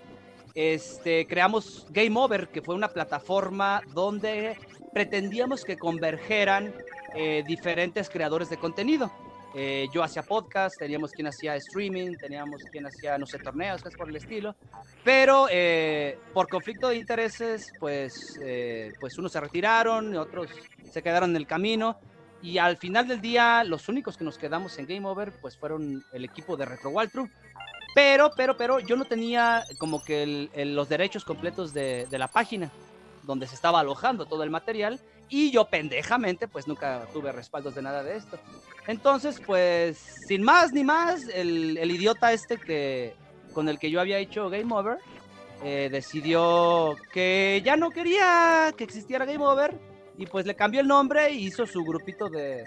Este, 0.54 1.26
creamos 1.28 1.86
Game 1.92 2.18
Over, 2.20 2.50
que 2.50 2.62
fue 2.62 2.76
una 2.76 2.88
plataforma 2.90 3.82
donde 3.94 4.58
pretendíamos 4.94 5.64
que 5.64 5.78
convergeran 5.78 6.74
eh, 7.16 7.44
diferentes 7.46 8.10
creadores 8.10 8.50
de 8.50 8.58
contenido. 8.58 9.12
Eh, 9.56 9.88
yo 9.94 10.04
hacía 10.04 10.22
podcast, 10.24 10.78
teníamos 10.78 11.12
quien 11.14 11.28
hacía 11.28 11.56
streaming, 11.56 12.16
teníamos 12.18 12.62
quien 12.72 12.86
hacía, 12.86 13.18
no 13.18 13.26
sé, 13.26 13.40
torneos, 13.40 13.82
cosas 13.82 13.98
por 13.98 14.10
el 14.10 14.16
estilo. 14.18 14.56
Pero 15.04 15.48
eh, 15.50 16.20
por 16.34 16.48
conflicto 16.50 16.90
de 16.90 16.98
intereses, 16.98 17.72
pues, 17.80 18.38
eh, 18.44 18.94
pues 19.00 19.18
unos 19.18 19.32
se 19.32 19.40
retiraron, 19.40 20.16
otros 20.18 20.50
se 20.92 21.02
quedaron 21.02 21.32
en 21.32 21.38
el 21.38 21.48
camino. 21.48 21.98
Y 22.42 22.60
al 22.60 22.78
final 22.78 23.08
del 23.08 23.20
día, 23.20 23.64
los 23.64 23.90
únicos 23.90 24.16
que 24.16 24.24
nos 24.24 24.38
quedamos 24.38 24.78
en 24.78 24.86
Game 24.86 25.08
Over, 25.08 25.32
pues 25.42 25.58
fueron 25.58 26.04
el 26.14 26.24
equipo 26.26 26.56
de 26.56 26.66
Retro 26.66 26.92
Waltru. 26.92 27.28
Pero, 27.96 28.30
pero, 28.38 28.56
pero, 28.58 28.80
yo 28.80 28.96
no 28.96 29.06
tenía 29.06 29.66
como 29.80 30.04
que 30.04 30.22
el- 30.22 30.52
el- 30.54 30.76
los 30.76 30.88
derechos 30.88 31.26
completos 31.26 31.74
de, 31.74 32.06
de 32.12 32.20
la 32.20 32.28
página 32.28 32.70
donde 33.24 33.48
se 33.48 33.56
estaba 33.56 33.80
alojando 33.80 34.28
todo 34.28 34.44
el 34.44 34.52
material. 34.52 35.00
Y 35.30 35.52
yo 35.52 35.66
pendejamente, 35.66 36.48
pues 36.48 36.68
nunca 36.68 37.06
tuve 37.12 37.32
respaldos 37.32 37.76
de 37.76 37.82
nada 37.82 38.04
de 38.04 38.16
esto. 38.16 38.38
Entonces, 38.88 39.42
pues, 39.46 39.98
sin 39.98 40.44
más 40.44 40.72
ni 40.72 40.84
más, 40.84 41.28
el, 41.28 41.78
el 41.78 41.92
idiota 41.92 42.32
este 42.32 42.58
que 42.58 43.14
con 43.54 43.68
el 43.68 43.80
que 43.80 43.90
yo 43.90 44.00
había 44.00 44.20
hecho 44.20 44.50
Game 44.50 44.74
Over 44.74 45.00
eh, 45.64 45.90
decidió 45.92 46.96
que 47.12 47.62
ya 47.66 47.76
no 47.76 47.90
quería 47.90 48.72
que 48.78 48.84
existiera 48.84 49.26
Game 49.26 49.44
Over 49.44 49.74
y 50.18 50.28
pues 50.28 50.46
le 50.46 50.56
cambió 50.56 50.82
el 50.82 50.88
nombre 50.88 51.26
e 51.26 51.34
hizo 51.34 51.66
su 51.66 51.84
grupito 51.84 52.30
de, 52.30 52.64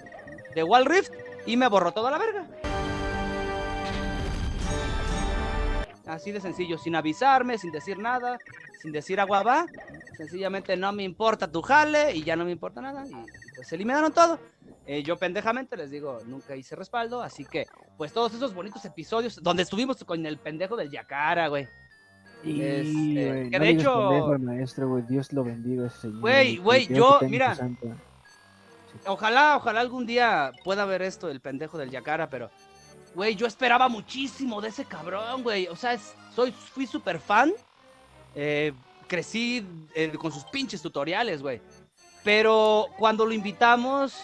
de 0.54 0.62
Wall 0.64 0.86
Rift 0.86 1.12
y 1.46 1.56
me 1.56 1.68
borró 1.68 1.92
toda 1.92 2.10
la 2.10 2.18
verga. 2.18 2.69
Así 6.10 6.32
de 6.32 6.40
sencillo, 6.40 6.76
sin 6.78 6.96
avisarme, 6.96 7.56
sin 7.58 7.70
decir 7.72 7.98
nada, 7.98 8.38
sin 8.80 8.92
decir 8.92 9.20
agua 9.20 9.42
va. 9.42 9.66
Sencillamente 10.16 10.76
no 10.76 10.92
me 10.92 11.02
importa 11.04 11.50
tu 11.50 11.62
jale 11.62 12.14
y 12.16 12.22
ya 12.24 12.36
no 12.36 12.44
me 12.44 12.50
importa 12.52 12.80
nada. 12.80 13.06
Y 13.06 13.12
pues 13.54 13.68
se 13.68 13.76
eliminaron 13.76 14.12
todo. 14.12 14.38
Eh, 14.86 15.02
yo 15.02 15.16
pendejamente 15.16 15.76
les 15.76 15.90
digo, 15.90 16.18
nunca 16.26 16.56
hice 16.56 16.74
respaldo, 16.74 17.22
así 17.22 17.44
que 17.44 17.66
pues 17.96 18.12
todos 18.12 18.34
esos 18.34 18.52
bonitos 18.54 18.84
episodios 18.84 19.40
donde 19.42 19.62
estuvimos 19.62 20.02
con 20.04 20.24
el 20.26 20.36
pendejo 20.38 20.76
del 20.76 20.90
Yacara, 20.90 21.46
güey. 21.48 21.68
Y, 22.42 22.60
Este, 22.62 23.28
güey, 23.28 23.50
que 23.50 23.58
no 23.58 23.64
de 23.64 23.70
hecho- 23.70 24.08
pendejo 24.08 24.38
maestro, 24.40 24.88
güey. 24.88 25.02
Dios 25.06 25.32
lo 25.32 25.44
bendiga 25.44 25.86
ese 25.86 25.98
señor. 26.00 26.20
Güey, 26.20 26.56
güey, 26.56 26.86
que 26.86 26.94
yo, 26.94 27.20
mira. 27.28 27.56
Ojalá, 29.06 29.56
ojalá 29.56 29.80
algún 29.80 30.06
día 30.06 30.50
pueda 30.64 30.84
ver 30.84 31.02
esto, 31.02 31.28
el 31.30 31.40
pendejo 31.40 31.78
del 31.78 31.90
Yacara, 31.90 32.28
pero, 32.28 32.50
güey, 33.14 33.34
yo 33.34 33.46
esperaba 33.46 33.88
muchísimo 33.88 34.60
de 34.60 34.68
ese 34.68 34.84
cabrón, 34.84 35.42
güey. 35.42 35.66
O 35.68 35.76
sea, 35.76 35.94
es- 35.94 36.14
soy, 36.34 36.52
fui 36.52 36.86
súper 36.86 37.18
fan 37.20 37.52
eh, 38.34 38.72
crecí 39.08 39.66
eh, 39.94 40.12
con 40.12 40.30
sus 40.30 40.44
pinches 40.44 40.80
tutoriales, 40.80 41.42
güey. 41.42 41.60
Pero 42.22 42.86
cuando 42.98 43.26
lo 43.26 43.32
invitamos, 43.32 44.14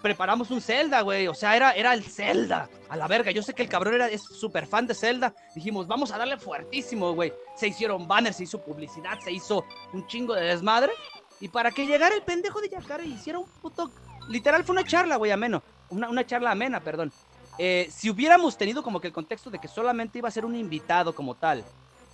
preparamos 0.00 0.50
un 0.50 0.60
Zelda, 0.60 1.02
güey. 1.02 1.28
O 1.28 1.34
sea, 1.34 1.54
era, 1.56 1.72
era 1.72 1.94
el 1.94 2.02
Zelda. 2.02 2.68
A 2.88 2.96
la 2.96 3.06
verga. 3.06 3.30
Yo 3.30 3.42
sé 3.42 3.54
que 3.54 3.62
el 3.62 3.68
cabrón 3.68 3.94
era, 3.94 4.08
es 4.08 4.22
súper 4.22 4.66
fan 4.66 4.86
de 4.86 4.94
Zelda. 4.94 5.34
Dijimos, 5.54 5.86
vamos 5.86 6.10
a 6.10 6.18
darle 6.18 6.36
fuertísimo, 6.36 7.12
güey. 7.14 7.32
Se 7.56 7.68
hicieron 7.68 8.08
banners, 8.08 8.36
se 8.36 8.44
hizo 8.44 8.60
publicidad, 8.62 9.18
se 9.20 9.30
hizo 9.32 9.64
un 9.92 10.06
chingo 10.06 10.34
de 10.34 10.42
desmadre. 10.46 10.92
Y 11.40 11.48
para 11.48 11.70
que 11.70 11.86
llegara 11.86 12.14
el 12.14 12.22
pendejo 12.22 12.60
de 12.60 12.68
Yakara 12.70 13.04
y 13.04 13.12
hiciera 13.12 13.38
un 13.38 13.46
puto. 13.60 13.90
Literal, 14.28 14.64
fue 14.64 14.74
una 14.74 14.84
charla, 14.84 15.16
güey, 15.16 15.30
ameno. 15.30 15.62
Una, 15.90 16.08
una 16.08 16.26
charla 16.26 16.50
amena, 16.52 16.80
perdón. 16.80 17.12
Eh, 17.58 17.88
si 17.90 18.10
hubiéramos 18.10 18.56
tenido 18.56 18.82
como 18.82 19.00
que 19.00 19.08
el 19.08 19.12
contexto 19.12 19.50
de 19.50 19.58
que 19.58 19.68
solamente 19.68 20.18
iba 20.18 20.28
a 20.28 20.32
ser 20.32 20.44
un 20.44 20.56
invitado 20.56 21.14
como 21.14 21.34
tal 21.34 21.64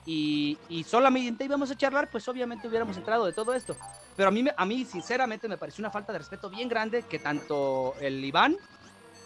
y, 0.04 0.58
y 0.68 0.84
solamente 0.84 1.44
íbamos 1.44 1.70
a 1.70 1.76
charlar, 1.76 2.10
pues 2.10 2.26
obviamente 2.28 2.66
hubiéramos 2.66 2.96
entrado 2.96 3.24
de 3.24 3.32
todo 3.32 3.54
esto. 3.54 3.76
Pero 4.16 4.28
a 4.28 4.32
mí, 4.32 4.44
a 4.56 4.64
mí 4.64 4.84
sinceramente 4.84 5.48
me 5.48 5.56
pareció 5.58 5.82
una 5.82 5.90
falta 5.90 6.12
de 6.12 6.18
respeto 6.18 6.50
bien 6.50 6.68
grande 6.68 7.02
que 7.02 7.18
tanto 7.18 7.94
el 8.00 8.24
Iván 8.24 8.56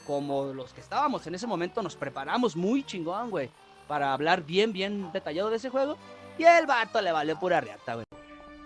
como 0.06 0.52
los 0.52 0.72
que 0.72 0.80
estábamos 0.80 1.26
en 1.26 1.34
ese 1.34 1.46
momento 1.46 1.82
nos 1.82 1.96
preparamos 1.96 2.56
muy 2.56 2.84
chingón, 2.84 3.30
güey, 3.30 3.50
para 3.86 4.12
hablar 4.12 4.42
bien, 4.44 4.72
bien 4.72 5.10
detallado 5.12 5.50
de 5.50 5.56
ese 5.56 5.70
juego. 5.70 5.96
Y 6.38 6.44
el 6.44 6.66
vato 6.66 7.00
le 7.00 7.12
valió 7.12 7.38
pura 7.38 7.60
reata, 7.60 7.94
güey. 7.94 8.06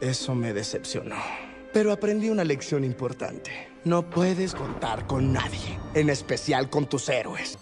Eso 0.00 0.34
me 0.34 0.52
decepcionó. 0.52 1.16
Pero 1.72 1.92
aprendí 1.92 2.30
una 2.30 2.44
lección 2.44 2.84
importante. 2.84 3.75
No 3.86 4.02
puedes 4.02 4.52
contar 4.52 5.06
con 5.06 5.32
nadie, 5.32 5.78
en 5.94 6.10
especial 6.10 6.68
con 6.68 6.86
tus 6.86 7.08
héroes. 7.08 7.56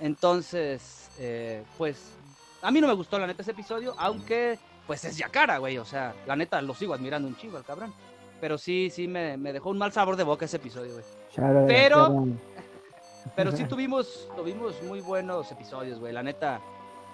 Entonces, 0.00 1.08
eh, 1.20 1.62
pues, 1.78 2.14
a 2.62 2.72
mí 2.72 2.80
no 2.80 2.88
me 2.88 2.94
gustó 2.94 3.16
la 3.16 3.28
neta 3.28 3.42
ese 3.42 3.52
episodio, 3.52 3.94
aunque, 3.96 4.58
pues 4.88 5.04
es 5.04 5.16
Yakara, 5.16 5.58
güey. 5.58 5.78
O 5.78 5.84
sea, 5.84 6.16
la 6.26 6.34
neta 6.34 6.60
lo 6.62 6.74
sigo 6.74 6.94
admirando 6.94 7.28
un 7.28 7.36
chingo 7.36 7.58
al 7.58 7.64
cabrón. 7.64 7.94
Pero 8.40 8.58
sí, 8.58 8.90
sí 8.92 9.06
me, 9.06 9.36
me 9.36 9.52
dejó 9.52 9.70
un 9.70 9.78
mal 9.78 9.92
sabor 9.92 10.16
de 10.16 10.24
boca 10.24 10.46
ese 10.46 10.56
episodio, 10.56 10.94
güey. 10.94 11.04
Pero, 11.68 12.26
pero 13.36 13.52
sí 13.52 13.62
tuvimos, 13.66 14.28
tuvimos 14.34 14.82
muy 14.82 15.00
buenos 15.00 15.52
episodios, 15.52 16.00
güey. 16.00 16.12
La 16.12 16.24
neta, 16.24 16.60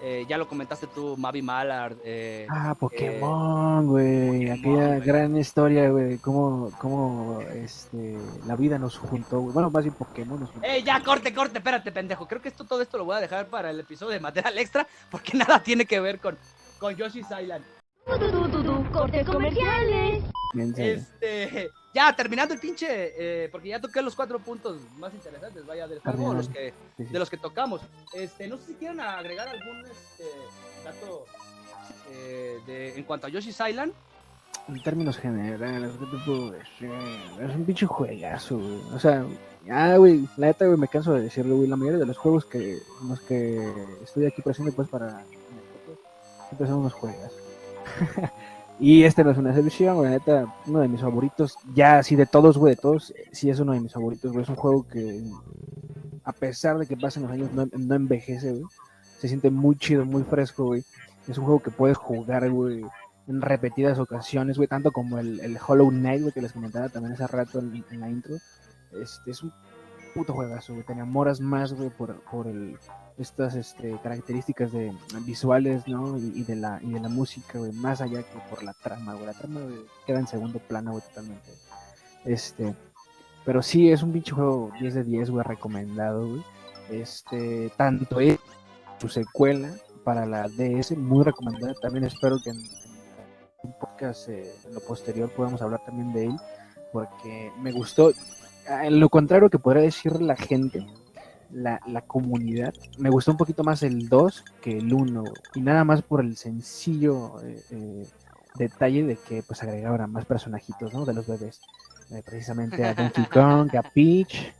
eh, 0.02 0.24
ya 0.28 0.36
lo 0.36 0.46
comentaste 0.48 0.86
tú, 0.86 1.16
Mavi 1.16 1.40
Mallard. 1.42 1.96
eh, 2.04 2.46
Ah, 2.50 2.74
Pokémon, 2.78 3.86
güey. 3.86 4.50
Aquella 4.50 4.98
gran 4.98 5.36
historia, 5.36 5.88
güey. 5.90 6.18
Cómo, 6.18 6.70
cómo 6.78 7.40
este, 7.54 8.16
la 8.46 8.56
vida 8.56 8.78
nos 8.78 8.98
juntó, 8.98 9.40
güey. 9.40 9.54
Bueno, 9.54 9.70
más 9.70 9.82
bien 9.84 9.94
Pokémon 9.94 10.40
nos 10.40 10.50
juntó. 10.50 10.66
¡Eh, 10.66 10.82
ya, 10.82 11.02
corte, 11.02 11.32
corte! 11.34 11.58
Espérate, 11.58 11.90
pendejo. 11.92 12.26
Creo 12.28 12.42
que 12.42 12.48
esto, 12.48 12.64
todo 12.64 12.82
esto 12.82 12.98
lo 12.98 13.04
voy 13.04 13.16
a 13.16 13.20
dejar 13.20 13.46
para 13.46 13.70
el 13.70 13.80
episodio 13.80 14.12
de 14.12 14.20
Material 14.20 14.58
Extra, 14.58 14.86
porque 15.10 15.32
nada 15.38 15.62
tiene 15.62 15.86
que 15.86 16.00
ver 16.00 16.18
con, 16.20 16.36
con 16.78 16.94
Yoshi's 16.94 17.26
Island. 17.30 17.64
Du, 18.06 18.18
du, 18.18 18.48
du, 18.48 18.62
du, 18.62 18.90
cortes 18.92 19.26
comerciales. 19.26 20.22
Este, 20.76 21.70
ya, 21.94 22.14
terminando 22.14 22.52
el 22.54 22.60
pinche, 22.60 23.14
eh, 23.16 23.48
porque 23.50 23.68
ya 23.68 23.80
toqué 23.80 24.02
los 24.02 24.16
cuatro 24.16 24.40
puntos 24.40 24.80
más 24.98 25.14
interesantes, 25.14 25.64
vaya, 25.64 25.86
del 25.86 26.00
juego, 26.00 26.34
los 26.34 26.48
que, 26.48 26.74
Sí, 26.96 27.04
sí. 27.06 27.12
de 27.12 27.18
los 27.18 27.30
que 27.30 27.36
tocamos. 27.36 27.82
Este, 28.12 28.48
no 28.48 28.58
sé 28.58 28.66
si 28.66 28.74
quieren 28.74 29.00
agregar 29.00 29.48
algún 29.48 29.80
este, 29.86 30.24
dato 30.84 31.24
eh, 32.10 32.58
de, 32.66 32.96
en 32.96 33.04
cuanto 33.04 33.28
a 33.28 33.30
Yoshi's 33.30 33.60
Island. 33.68 33.92
En 34.66 34.82
términos 34.82 35.18
generales, 35.18 35.92
¿qué 36.00 36.06
te 36.06 36.24
puedo 36.24 36.50
decir? 36.50 36.90
Es 37.40 37.54
un 37.54 37.64
pinche 37.64 37.86
juegazo, 37.86 38.58
güey. 38.58 38.80
O 38.94 38.98
sea, 38.98 39.24
ya, 39.64 39.96
güey, 39.96 40.26
la 40.36 40.48
neta, 40.48 40.66
güey, 40.66 40.78
me 40.78 40.88
canso 40.88 41.12
de 41.12 41.22
decirlo, 41.22 41.56
güey. 41.56 41.68
La 41.68 41.76
mayoría 41.76 42.00
de 42.00 42.06
los 42.06 42.18
juegos 42.18 42.44
que, 42.46 42.78
en 43.02 43.08
los 43.08 43.20
que 43.20 43.72
estoy 44.02 44.26
aquí 44.26 44.42
presente, 44.42 44.72
pues, 44.72 44.88
para... 44.88 45.22
Siempre 46.48 46.66
son 46.66 46.78
unos 46.78 46.92
juegos. 46.92 47.32
y 48.80 49.04
este 49.04 49.24
no 49.24 49.30
es 49.30 49.38
una 49.38 49.50
excepción. 49.50 50.02
La 50.02 50.10
neta, 50.10 50.54
uno 50.66 50.80
de 50.80 50.88
mis 50.88 51.00
favoritos, 51.00 51.56
ya 51.74 51.98
así 51.98 52.16
de 52.16 52.26
todos, 52.26 52.58
güey, 52.58 52.74
de 52.74 52.80
todos, 52.80 53.10
eh, 53.10 53.28
sí 53.32 53.50
es 53.50 53.60
uno 53.60 53.72
de 53.72 53.80
mis 53.80 53.92
favoritos, 53.92 54.32
güey. 54.32 54.42
Es 54.42 54.48
un 54.48 54.56
juego 54.56 54.86
que, 54.86 55.24
a 56.24 56.32
pesar 56.32 56.78
de 56.78 56.86
que 56.86 56.96
pasen 56.96 57.24
los 57.24 57.32
años, 57.32 57.52
no, 57.52 57.66
no 57.72 57.94
envejece, 57.94 58.52
güey. 58.52 58.64
Se 59.18 59.28
siente 59.28 59.50
muy 59.50 59.76
chido, 59.76 60.04
muy 60.04 60.22
fresco, 60.22 60.66
güey. 60.66 60.84
Es 61.28 61.38
un 61.38 61.44
juego 61.44 61.60
que 61.60 61.70
puedes 61.70 61.96
jugar, 61.96 62.50
güey 62.50 62.84
en 63.26 63.40
repetidas 63.40 63.98
ocasiones, 63.98 64.56
güey, 64.56 64.68
tanto 64.68 64.92
como 64.92 65.18
el, 65.18 65.40
el 65.40 65.58
Hollow 65.66 65.90
Knight, 65.90 66.22
güey, 66.22 66.32
que 66.32 66.42
les 66.42 66.52
comentaba 66.52 66.88
también 66.88 67.14
hace 67.14 67.26
rato 67.26 67.58
en, 67.58 67.84
en 67.90 68.00
la 68.00 68.10
intro. 68.10 68.36
Este 68.92 69.30
es 69.30 69.42
un 69.42 69.52
puto 70.14 70.34
juegazo, 70.34 70.74
güey. 70.74 70.84
Te 70.84 70.92
enamoras 70.92 71.40
más, 71.40 71.72
güey, 71.72 71.90
por, 71.90 72.20
por 72.30 72.46
el, 72.46 72.76
estas 73.18 73.54
este, 73.54 73.98
características 74.02 74.72
de 74.72 74.92
visuales, 75.20 75.86
¿no? 75.86 76.18
Y, 76.18 76.42
de 76.42 76.56
la, 76.56 76.80
y 76.82 76.90
de 76.92 77.00
la 77.00 77.08
música, 77.08 77.58
más 77.74 78.00
allá 78.00 78.22
que 78.22 78.38
por 78.50 78.62
la 78.62 78.72
trama, 78.74 79.14
güey. 79.14 79.26
La 79.26 79.34
trama 79.34 79.60
güey, 79.60 79.84
queda 80.06 80.18
en 80.18 80.26
segundo 80.26 80.58
plano, 80.58 80.98
totalmente. 81.00 81.50
Este, 82.24 82.74
pero 83.44 83.62
sí, 83.62 83.90
es 83.90 84.02
un 84.02 84.12
pinche 84.12 84.32
juego 84.32 84.70
10 84.80 84.94
de 84.94 85.04
10, 85.04 85.30
güey, 85.30 85.44
recomendado, 85.44 86.28
güey. 86.28 86.42
Este, 86.90 87.70
tanto 87.76 88.20
es 88.20 88.38
su 88.98 89.08
secuela 89.08 89.70
para 90.04 90.26
la 90.26 90.48
DS, 90.48 90.96
muy 90.96 91.24
recomendada. 91.24 91.74
También 91.80 92.04
espero 92.04 92.38
que 92.42 92.50
en, 92.50 92.56
en 92.56 92.64
un 93.62 93.78
podcast 93.78 94.28
eh, 94.28 94.52
en 94.66 94.74
lo 94.74 94.80
posterior 94.80 95.30
podamos 95.30 95.62
hablar 95.62 95.80
también 95.84 96.12
de 96.12 96.26
él, 96.26 96.36
porque 96.92 97.52
me 97.60 97.72
gustó. 97.72 98.12
Ah, 98.68 98.86
En 98.86 98.98
lo 98.98 99.08
contrario 99.08 99.50
que 99.50 99.58
podría 99.58 99.82
decir 99.82 100.20
la 100.20 100.36
gente, 100.36 100.86
la, 101.54 101.80
la 101.86 102.02
comunidad, 102.02 102.74
me 102.98 103.10
gustó 103.10 103.30
un 103.30 103.36
poquito 103.36 103.62
más 103.62 103.82
el 103.82 104.08
2 104.08 104.44
que 104.60 104.78
el 104.78 104.92
1, 104.92 105.24
y 105.54 105.60
nada 105.60 105.84
más 105.84 106.02
por 106.02 106.20
el 106.20 106.36
sencillo 106.36 107.40
eh, 107.42 107.62
eh, 107.70 108.06
detalle 108.56 109.04
de 109.04 109.16
que 109.16 109.42
pues 109.42 109.62
agregaban 109.62 110.00
a 110.00 110.06
más 110.06 110.24
personajitos, 110.24 110.92
¿no? 110.92 111.04
De 111.04 111.14
los 111.14 111.26
bebés. 111.26 111.60
Eh, 112.10 112.22
precisamente 112.24 112.84
a 112.84 112.94
Donkey 112.94 113.24
Kong, 113.32 113.74
a 113.76 113.82
Peach 113.82 114.52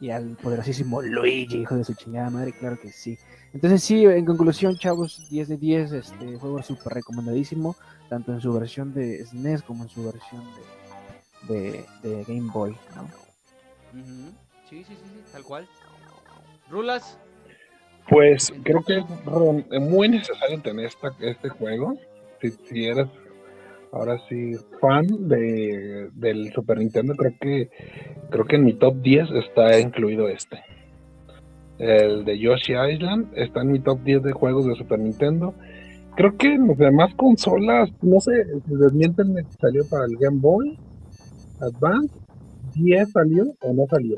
y 0.00 0.10
al 0.10 0.36
poderosísimo 0.36 1.00
Luigi, 1.00 1.58
hijo 1.58 1.76
de 1.76 1.84
su 1.84 1.94
chingada 1.94 2.30
madre, 2.30 2.52
claro 2.52 2.78
que 2.78 2.92
sí. 2.92 3.18
Entonces 3.52 3.82
sí, 3.82 4.04
en 4.04 4.24
conclusión, 4.24 4.76
chavos, 4.76 5.28
10 5.30 5.48
de 5.48 5.56
10, 5.56 5.92
este 5.92 6.36
juego 6.36 6.62
súper 6.62 6.94
recomendadísimo, 6.94 7.76
tanto 8.08 8.32
en 8.32 8.40
su 8.40 8.52
versión 8.52 8.92
de 8.92 9.24
SNES 9.24 9.62
como 9.62 9.84
en 9.84 9.90
su 9.90 10.04
versión 10.04 10.42
de, 11.48 11.54
de, 11.54 11.86
de 12.02 12.24
Game 12.24 12.50
Boy, 12.52 12.76
¿no? 12.94 13.08
Sí, 14.68 14.84
sí, 14.84 14.84
sí, 14.88 14.96
sí, 14.96 15.22
tal 15.32 15.42
cual. 15.44 15.68
Rulas. 16.70 17.18
Pues 18.08 18.52
creo 18.64 18.82
que 18.82 18.98
es 18.98 19.80
muy 19.80 20.08
necesario 20.08 20.60
tener 20.60 20.90
este 21.20 21.48
juego. 21.48 21.94
Si, 22.40 22.50
si 22.50 22.86
eres 22.86 23.08
ahora 23.92 24.18
sí 24.28 24.54
fan 24.80 25.06
de, 25.28 26.10
del 26.14 26.52
Super 26.52 26.78
Nintendo, 26.78 27.14
creo 27.14 27.32
que 27.40 27.70
creo 28.30 28.44
que 28.44 28.56
en 28.56 28.64
mi 28.64 28.72
top 28.72 28.96
10 28.96 29.30
está 29.32 29.78
incluido 29.78 30.28
este. 30.28 30.62
El 31.78 32.24
de 32.24 32.38
Yoshi 32.38 32.74
Island 32.74 33.32
está 33.34 33.62
en 33.62 33.72
mi 33.72 33.80
top 33.80 34.00
10 34.02 34.22
de 34.22 34.32
juegos 34.32 34.66
de 34.66 34.74
Super 34.74 34.98
Nintendo. 34.98 35.54
Creo 36.16 36.36
que 36.36 36.54
en 36.54 36.68
las 36.68 36.78
demás 36.78 37.14
consolas, 37.14 37.90
no 38.02 38.20
sé, 38.20 38.44
si 38.66 38.74
desmienten 38.74 39.34
salió 39.60 39.86
para 39.88 40.04
el 40.04 40.16
Game 40.18 40.40
Boy 40.40 40.78
Advance, 41.60 42.14
10 42.74 43.10
salió 43.10 43.44
o 43.62 43.72
no 43.72 43.86
salió. 43.88 44.16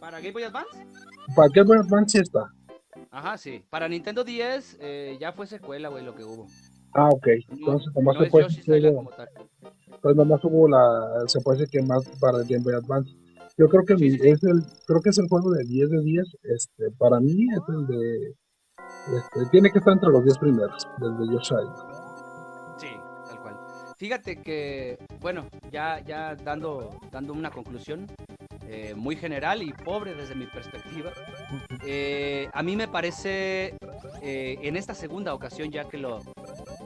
¿Para 0.00 0.18
Game 0.18 0.32
Boy 0.32 0.42
Advance? 0.44 0.86
Para 1.34 1.48
Game 1.54 1.66
Boy 1.68 1.78
Advance 1.78 2.12
sí 2.18 2.22
está. 2.22 2.52
Ajá, 3.10 3.36
sí. 3.38 3.64
Para 3.70 3.88
Nintendo 3.88 4.24
10 4.24 4.78
eh, 4.80 5.16
ya 5.20 5.32
fue 5.32 5.46
secuela, 5.46 5.88
güey, 5.88 6.04
lo 6.04 6.14
que 6.14 6.24
hubo. 6.24 6.46
Ah, 6.92 7.08
ok. 7.08 7.26
No, 7.48 7.56
Entonces, 7.56 7.92
nomás 7.94 8.14
no 8.16 8.24
se 8.24 8.30
puede 8.30 8.44
decir 8.48 8.94
como 8.94 9.10
tal. 9.10 9.28
Pues 10.00 10.16
nomás 10.16 10.44
hubo 10.44 10.68
la, 10.68 11.24
se 11.26 11.40
puede 11.40 11.58
decir 11.58 11.80
que 11.80 11.86
más 11.86 12.04
para 12.20 12.38
el 12.38 12.44
Game 12.46 12.62
Boy 12.62 12.74
Advance. 12.74 13.10
Yo 13.56 13.68
creo 13.68 13.84
que 13.84 13.94
mi- 13.96 14.06
es 14.14 14.42
el, 14.44 14.62
creo 14.86 15.00
que 15.00 15.10
es 15.10 15.18
el 15.18 15.28
juego 15.28 15.50
de 15.52 15.64
10 15.64 15.90
de 15.90 16.00
10. 16.02 16.36
Este, 16.42 16.90
para 16.98 17.20
mí 17.20 17.46
es 17.52 17.62
el 17.68 17.86
de, 17.86 18.28
este, 19.16 19.46
tiene 19.50 19.70
que 19.70 19.78
estar 19.78 19.92
entre 19.94 20.10
los 20.10 20.24
10 20.24 20.38
primeros, 20.38 20.86
desde 20.98 21.32
Yoshi 21.32 21.54
Island. 21.54 22.78
Sí, 22.78 22.88
tal 23.28 23.40
cual. 23.40 23.56
Fíjate 23.96 24.36
que, 24.42 24.98
bueno, 25.20 25.46
ya, 25.70 26.00
ya 26.00 26.34
dando, 26.36 26.90
dando 27.12 27.32
una 27.32 27.50
conclusión 27.50 28.06
eh, 28.68 28.94
muy 28.96 29.16
general 29.16 29.62
y 29.62 29.72
pobre 29.72 30.14
desde 30.14 30.34
mi 30.34 30.46
perspectiva, 30.46 31.12
eh, 31.86 32.48
a 32.52 32.62
mí 32.62 32.76
me 32.76 32.88
parece, 32.88 33.76
eh, 34.22 34.58
en 34.62 34.76
esta 34.76 34.94
segunda 34.94 35.34
ocasión 35.34 35.70
ya 35.70 35.84
que 35.84 35.98
lo, 35.98 36.20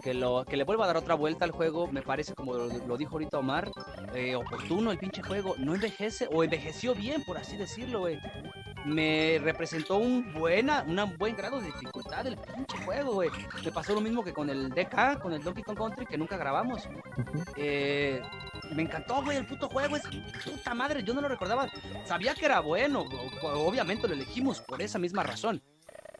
que 0.02 0.14
lo 0.14 0.44
que 0.44 0.56
le 0.56 0.64
vuelva 0.64 0.84
a 0.84 0.88
dar 0.88 0.96
otra 0.96 1.14
vuelta 1.14 1.44
al 1.44 1.50
juego, 1.50 1.86
me 1.88 2.02
parece, 2.02 2.34
como 2.34 2.54
lo, 2.54 2.66
lo 2.66 2.96
dijo 2.96 3.12
ahorita 3.12 3.38
Omar, 3.38 3.70
eh, 4.14 4.34
oportuno 4.34 4.90
el 4.90 4.98
pinche 4.98 5.22
juego, 5.22 5.54
no 5.58 5.74
envejece, 5.74 6.28
o 6.32 6.42
envejeció 6.42 6.94
bien, 6.94 7.22
por 7.24 7.38
así 7.38 7.56
decirlo, 7.56 8.00
güey. 8.00 8.18
Me 8.84 9.38
representó 9.42 9.98
un 9.98 10.32
buena, 10.32 10.84
un 10.86 11.16
buen 11.18 11.36
grado 11.36 11.60
de 11.60 11.66
dificultad 11.66 12.26
el 12.26 12.36
pinche 12.36 12.78
juego, 12.84 13.14
güey. 13.14 13.28
Me 13.64 13.70
pasó 13.70 13.94
lo 13.94 14.00
mismo 14.00 14.24
que 14.24 14.32
con 14.32 14.48
el 14.48 14.70
DK, 14.70 15.20
con 15.20 15.32
el 15.32 15.42
Donkey 15.42 15.62
Kong 15.62 15.76
Country, 15.76 16.06
que 16.06 16.16
nunca 16.16 16.36
grabamos. 16.36 16.88
Eh, 17.56 18.22
me 18.74 18.82
encantó, 18.82 19.22
güey, 19.22 19.36
el 19.38 19.46
puto 19.46 19.68
juego. 19.68 19.96
Es 19.96 20.02
puta 20.44 20.74
madre, 20.74 21.02
yo 21.02 21.14
no 21.14 21.20
lo 21.20 21.28
recordaba. 21.28 21.68
Sabía 22.04 22.34
que 22.34 22.44
era 22.46 22.60
bueno, 22.60 23.04
obviamente 23.42 24.06
lo 24.08 24.14
elegimos 24.14 24.60
por 24.60 24.80
esa 24.82 24.98
misma 24.98 25.22
razón. 25.22 25.62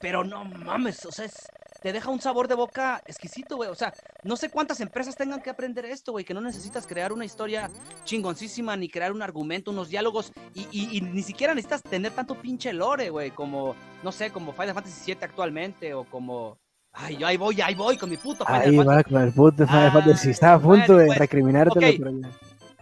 Pero 0.01 0.23
no 0.23 0.45
mames, 0.45 1.05
o 1.07 1.11
sea, 1.11 1.25
es, 1.25 1.35
te 1.83 1.93
deja 1.93 2.09
un 2.09 2.21
sabor 2.21 2.47
de 2.47 2.55
boca 2.55 3.03
exquisito, 3.05 3.57
güey. 3.57 3.69
O 3.69 3.75
sea, 3.75 3.93
no 4.23 4.37
sé 4.37 4.49
cuántas 4.49 4.81
empresas 4.81 5.17
tengan 5.17 5.43
que 5.43 5.51
aprender 5.51 5.85
esto, 5.87 6.13
güey, 6.13 6.25
que 6.25 6.35
no 6.35 6.41
necesitas 6.41 6.87
crear 6.87 7.13
una 7.13 7.25
historia 7.25 7.69
chingoncísima, 8.05 8.77
ni 8.77 8.89
crear 8.89 9.11
un 9.11 9.23
argumento, 9.23 9.73
unos 9.73 9.89
diálogos, 9.89 10.33
y, 10.55 10.69
y- 10.71 10.97
y 10.99 11.01
ni 11.01 11.23
siquiera 11.25 11.53
necesitas 11.53 11.83
tener 11.83 12.13
tanto 12.13 12.37
pinche 12.37 12.73
lore, 12.73 13.11
güey, 13.11 13.33
como, 13.33 13.75
no 14.05 14.13
sé, 14.13 14.31
como 14.31 14.53
Final 14.53 14.75
Fantasy 14.75 15.13
VII 15.15 15.25
actualmente, 15.25 15.93
o 15.95 16.05
como... 16.05 16.59
Ay, 16.93 17.17
yo 17.17 17.27
ahí 17.27 17.37
voy, 17.37 17.61
ahí 17.61 17.75
voy 17.75 17.97
con 17.97 18.11
mi 18.11 18.17
puto 18.17 18.45
Final 18.45 18.63
Ahí 18.63 18.77
Fantasy. 18.77 18.97
va 18.97 19.05
con 19.05 19.23
el 19.23 19.33
puto 19.33 19.67
Final 19.67 19.87
Ah, 19.87 19.93
Fantasy. 19.93 20.31
Estaba 20.31 20.55
a 20.55 20.61
punto 20.61 20.87
bueno, 20.95 20.97
de 20.99 21.07
pues, 21.07 21.19
recriminártelo, 21.19 21.87
ok. 21.89 21.95
pero 21.99 22.11
ya. 22.21 22.31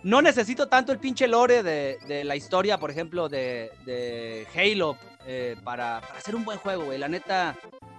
No 0.03 0.23
necesito 0.23 0.69
tanto 0.69 0.93
el 0.93 0.99
pinche 0.99 1.27
lore 1.27 1.63
de, 1.63 1.99
de 2.07 2.25
la 2.25 2.37
historia, 2.37 2.79
por 2.79 2.91
ejemplo, 2.91 3.29
de, 3.29 3.71
de 3.85 4.47
Halo 4.55 4.97
eh, 5.27 5.57
para, 5.65 6.01
para 6.01 6.19
hacer 6.19 6.35
un 6.37 6.45
buen 6.45 6.59
juego, 6.59 6.85
güey. 6.85 6.99
La 6.99 7.09
neta, 7.09 7.57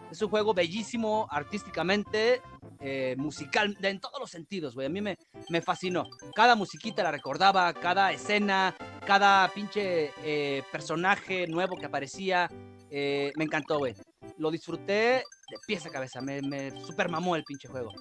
es 0.10 0.22
un 0.22 0.30
juego 0.30 0.54
bellísimo 0.54 1.28
artísticamente, 1.30 2.42
eh, 2.80 3.16
musical, 3.18 3.76
en 3.82 4.00
todos 4.00 4.20
los 4.22 4.30
sentidos, 4.32 4.74
güey. 4.74 4.88
A 4.88 4.90
mí 4.90 5.02
me, 5.02 5.18
me 5.50 5.62
fascinó. 5.62 6.06
Cada 6.34 6.56
musiquita 6.56 7.04
la 7.04 7.12
recordaba, 7.12 7.74
cada 7.74 8.12
escena, 8.14 8.74
cada 9.06 9.48
pinche 9.50 10.12
eh, 10.24 10.64
personaje 10.72 11.46
nuevo 11.48 11.76
que 11.76 11.88
aparecía. 11.88 12.50
eh, 12.90 13.34
me 13.36 13.44
encantó, 13.44 13.80
güey. 13.80 13.96
Lo 14.38 14.50
disfruté 14.50 15.24
de 15.50 15.58
pies 15.66 15.86
a 15.86 15.90
cabeza. 15.90 16.22
Me, 16.22 16.42
me 16.42 16.72
super 16.82 17.10
mamó 17.10 17.36
el 17.36 17.44
pinche 17.44 17.68
juego. 17.68 17.92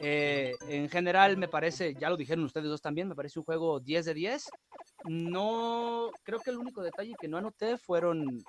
Eh, 0.00 0.54
en 0.68 0.88
general 0.88 1.36
me 1.36 1.48
parece, 1.48 1.94
ya 1.94 2.10
lo 2.10 2.16
dijeron 2.16 2.44
ustedes 2.44 2.68
dos 2.68 2.80
también, 2.80 3.08
me 3.08 3.14
parece 3.14 3.38
un 3.38 3.44
juego 3.44 3.80
10 3.80 4.06
de 4.06 4.14
10. 4.14 4.48
No, 5.06 6.10
creo 6.22 6.40
que 6.40 6.50
el 6.50 6.58
único 6.58 6.82
detalle 6.82 7.14
que 7.20 7.28
no 7.28 7.36
anoté 7.36 7.76
fueron 7.76 8.42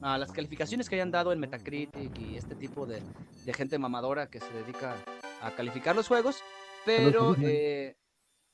ah, 0.00 0.18
las 0.18 0.32
calificaciones 0.32 0.88
que 0.88 0.96
hayan 0.96 1.12
dado 1.12 1.32
en 1.32 1.38
Metacritic 1.38 2.18
y 2.18 2.36
este 2.36 2.56
tipo 2.56 2.86
de, 2.86 3.02
de 3.44 3.54
gente 3.54 3.78
mamadora 3.78 4.26
que 4.26 4.40
se 4.40 4.52
dedica 4.52 4.96
a 5.40 5.50
calificar 5.52 5.94
los 5.94 6.08
juegos. 6.08 6.42
Pero, 6.84 7.36
eh, 7.40 7.96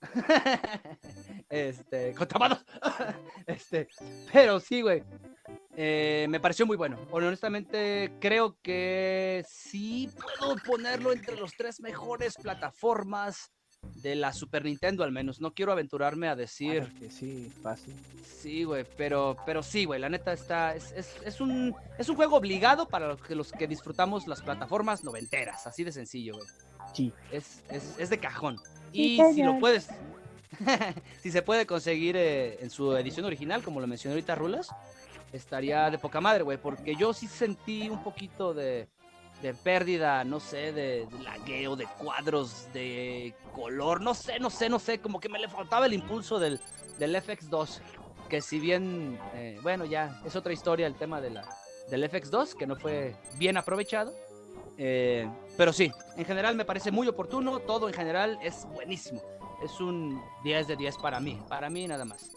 este, 1.49 2.15
contrabando. 2.15 2.59
este, 3.47 3.89
pero 4.33 4.61
sí, 4.61 4.83
güey. 4.83 5.03
Eh, 5.77 6.27
me 6.29 6.41
pareció 6.41 6.67
muy 6.67 6.77
bueno. 6.77 6.99
Honestamente, 7.11 8.13
creo 8.21 8.57
que 8.63 9.45
sí 9.49 10.11
puedo 10.21 10.57
ponerlo 10.67 11.13
entre 11.13 11.37
los 11.37 11.53
tres 11.53 11.81
mejores 11.81 12.35
plataformas 12.35 13.53
de 13.83 14.17
la 14.17 14.33
Super 14.33 14.65
Nintendo, 14.65 15.05
al 15.05 15.13
menos. 15.13 15.41
No 15.41 15.55
quiero 15.55 15.73
aventurarme 15.73 16.29
a 16.29 16.37
decir. 16.37 16.93
Que 16.99 17.11
sí, 17.11 17.51
fácil. 17.63 17.95
Sí, 18.25 18.65
güey, 18.65 18.85
pero, 18.97 19.37
pero 19.47 19.63
sí, 19.63 19.85
güey, 19.85 20.01
la 20.01 20.09
neta 20.09 20.33
está. 20.33 20.75
Es, 20.75 20.93
es, 20.93 21.15
es 21.25 21.41
un, 21.41 21.75
es 21.97 22.09
un 22.09 22.17
juego 22.17 22.37
obligado 22.37 22.89
para 22.89 23.09
los 23.09 23.23
que, 23.23 23.35
los 23.35 23.53
que 23.53 23.67
disfrutamos 23.67 24.27
las 24.27 24.43
plataformas 24.43 25.05
noventeras, 25.05 25.67
así 25.67 25.85
de 25.85 25.93
sencillo, 25.93 26.35
güey. 26.35 26.49
Sí. 26.95 27.13
Es, 27.31 27.63
es, 27.71 27.99
es 27.99 28.11
de 28.11 28.19
cajón. 28.19 28.59
Y 28.93 29.21
si 29.35 29.43
lo 29.43 29.59
puedes. 29.59 29.89
si 31.23 31.31
se 31.31 31.43
puede 31.43 31.67
conseguir 31.67 32.17
eh, 32.17 32.59
en 32.61 32.71
su 32.71 32.97
edición 32.97 33.27
original, 33.27 33.63
como 33.63 33.81
lo 33.81 33.87
mencionó 33.87 34.15
ahorita 34.15 34.35
Rulas, 34.35 34.69
estaría 35.33 35.91
de 35.91 35.99
poca 35.99 36.21
madre, 36.21 36.43
güey, 36.43 36.59
porque 36.59 36.97
yo 36.97 37.13
sí 37.13 37.27
sentí 37.27 37.89
un 37.89 38.03
poquito 38.03 38.55
de, 38.55 38.89
de 39.43 39.55
pérdida, 39.55 40.25
no 40.25 40.41
sé, 40.41 40.73
de, 40.73 41.07
de 41.07 41.19
lagueo, 41.23 41.77
de 41.77 41.87
cuadros, 41.87 42.67
de 42.73 43.35
color, 43.55 44.01
no 44.01 44.15
sé, 44.15 44.41
no 44.41 44.51
sé, 44.51 44.69
no 44.69 44.79
sé, 44.79 44.99
como 44.99 45.21
que 45.21 45.29
me 45.29 45.39
le 45.39 45.49
faltaba 45.49 45.87
el 45.87 45.93
impulso 45.93 46.39
del, 46.39 46.59
del 46.99 47.15
FX2, 47.15 47.81
que 48.29 48.41
si 48.41 48.59
bien, 48.59 49.19
eh, 49.35 49.59
bueno, 49.63 49.85
ya 49.85 50.21
es 50.25 50.35
otra 50.35 50.53
historia 50.53 50.87
el 50.87 50.95
tema 50.95 51.21
de 51.21 51.31
la, 51.31 51.49
del 51.91 52.11
FX2, 52.11 52.55
que 52.55 52.67
no 52.67 52.75
fue 52.77 53.15
bien 53.37 53.57
aprovechado. 53.57 54.13
eh, 54.77 55.29
pero 55.59 55.73
sí, 55.73 55.91
en 56.17 56.25
general 56.25 56.55
me 56.55 56.65
parece 56.65 56.93
muy 56.93 57.09
oportuno, 57.09 57.59
todo 57.59 57.89
en 57.89 57.95
general 57.95 58.39
es 58.41 58.65
buenísimo. 58.73 59.21
Es 59.61 59.81
un 59.81 60.23
10 60.45 60.69
de 60.69 60.77
10 60.77 60.99
para 60.99 61.19
mí, 61.19 61.37
para 61.49 61.69
mí 61.69 61.89
nada 61.89 62.05
más. 62.05 62.31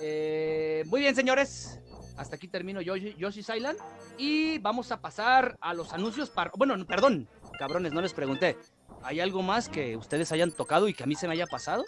Eh, 0.00 0.82
muy 0.88 1.00
bien, 1.00 1.14
señores. 1.14 1.78
Hasta 2.16 2.34
aquí 2.34 2.48
termino 2.48 2.80
Yoshi, 2.80 3.14
Yoshi's 3.16 3.48
Island. 3.54 3.78
Y 4.18 4.58
vamos 4.58 4.90
a 4.90 5.00
pasar 5.00 5.56
a 5.60 5.74
los 5.74 5.92
anuncios 5.92 6.28
para... 6.28 6.50
Bueno, 6.56 6.76
no, 6.76 6.86
perdón, 6.86 7.28
cabrones, 7.56 7.92
no 7.92 8.00
les 8.00 8.14
pregunté. 8.14 8.58
¿Hay 9.04 9.20
algo 9.20 9.42
más 9.42 9.68
que 9.68 9.96
ustedes 9.96 10.32
hayan 10.32 10.50
tocado 10.50 10.88
y 10.88 10.92
que 10.92 11.04
a 11.04 11.06
mí 11.06 11.14
se 11.14 11.28
me 11.28 11.34
haya 11.34 11.46
pasado? 11.46 11.84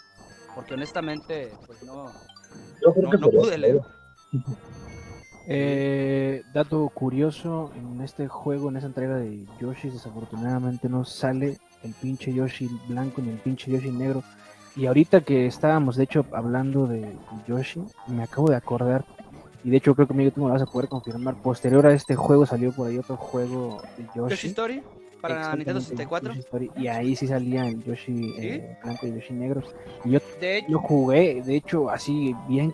Porque 0.54 0.74
honestamente, 0.74 1.52
pues 1.66 1.82
no, 1.82 2.04
no, 2.04 3.12
no 3.18 3.30
pude 3.30 3.58
leer. 3.58 3.80
Eh, 5.55 6.42
dato 6.55 6.88
curioso, 6.88 7.70
en 7.76 8.00
este 8.00 8.26
juego, 8.28 8.70
en 8.70 8.76
esa 8.76 8.86
entrega 8.86 9.16
de 9.16 9.44
Yoshi, 9.61 9.90
desafortunadamente 9.90 10.88
no 10.88 11.05
sale 11.05 11.59
el 11.82 11.92
pinche 11.92 12.32
Yoshi 12.32 12.70
blanco 12.88 13.20
ni 13.20 13.30
el 13.30 13.38
pinche 13.38 13.70
Yoshi 13.70 13.90
negro. 13.90 14.22
Y 14.74 14.86
ahorita 14.86 15.20
que 15.20 15.46
estábamos, 15.46 15.96
de 15.96 16.05
hecho, 16.05 16.24
hablando 16.32 16.86
de 16.86 17.14
Yoshi, 17.46 17.82
me 18.07 18.22
acabo 18.22 18.48
de 18.48 18.57
acordar, 18.57 19.05
y 19.62 19.70
de 19.70 19.76
hecho 19.76 19.94
creo 19.94 20.09
que 20.09 20.30
tú 20.30 20.40
me 20.40 20.46
lo 20.46 20.55
vas 20.55 20.62
a 20.62 20.66
poder 20.66 20.88
confirmar, 20.88 21.34
posterior 21.42 21.86
a 21.86 21.92
este 21.92 22.16
juego 22.16 22.46
salió 22.46 22.72
por 22.72 22.88
ahí 22.88 22.96
otro 22.96 23.16
juego 23.16 23.82
de 23.98 24.05
Yoshi. 24.14 24.30
Yoshi 24.30 24.46
Story 24.48 24.82
para 25.20 25.55
Nintendo 25.55 25.78
Exactamente, 25.78 25.80
64. 25.82 26.28
Yoshi 26.30 26.40
Story, 26.40 26.70
y 26.76 26.86
ahí 26.86 27.14
sí 27.14 27.26
salía 27.26 27.68
el 27.68 27.84
Yoshi 27.84 28.34
eh, 28.38 28.78
blanco 28.82 29.07
y 29.07 29.14
Yoshi 29.14 29.34
negro. 29.34 29.62
Y 30.05 30.12
yo 30.12 30.20
De 30.40 30.59
hecho, 30.59 30.70
lo 30.70 30.78
jugué, 30.78 31.42
de 31.42 31.57
hecho, 31.57 31.90
así 31.90 32.34
bien. 32.48 32.72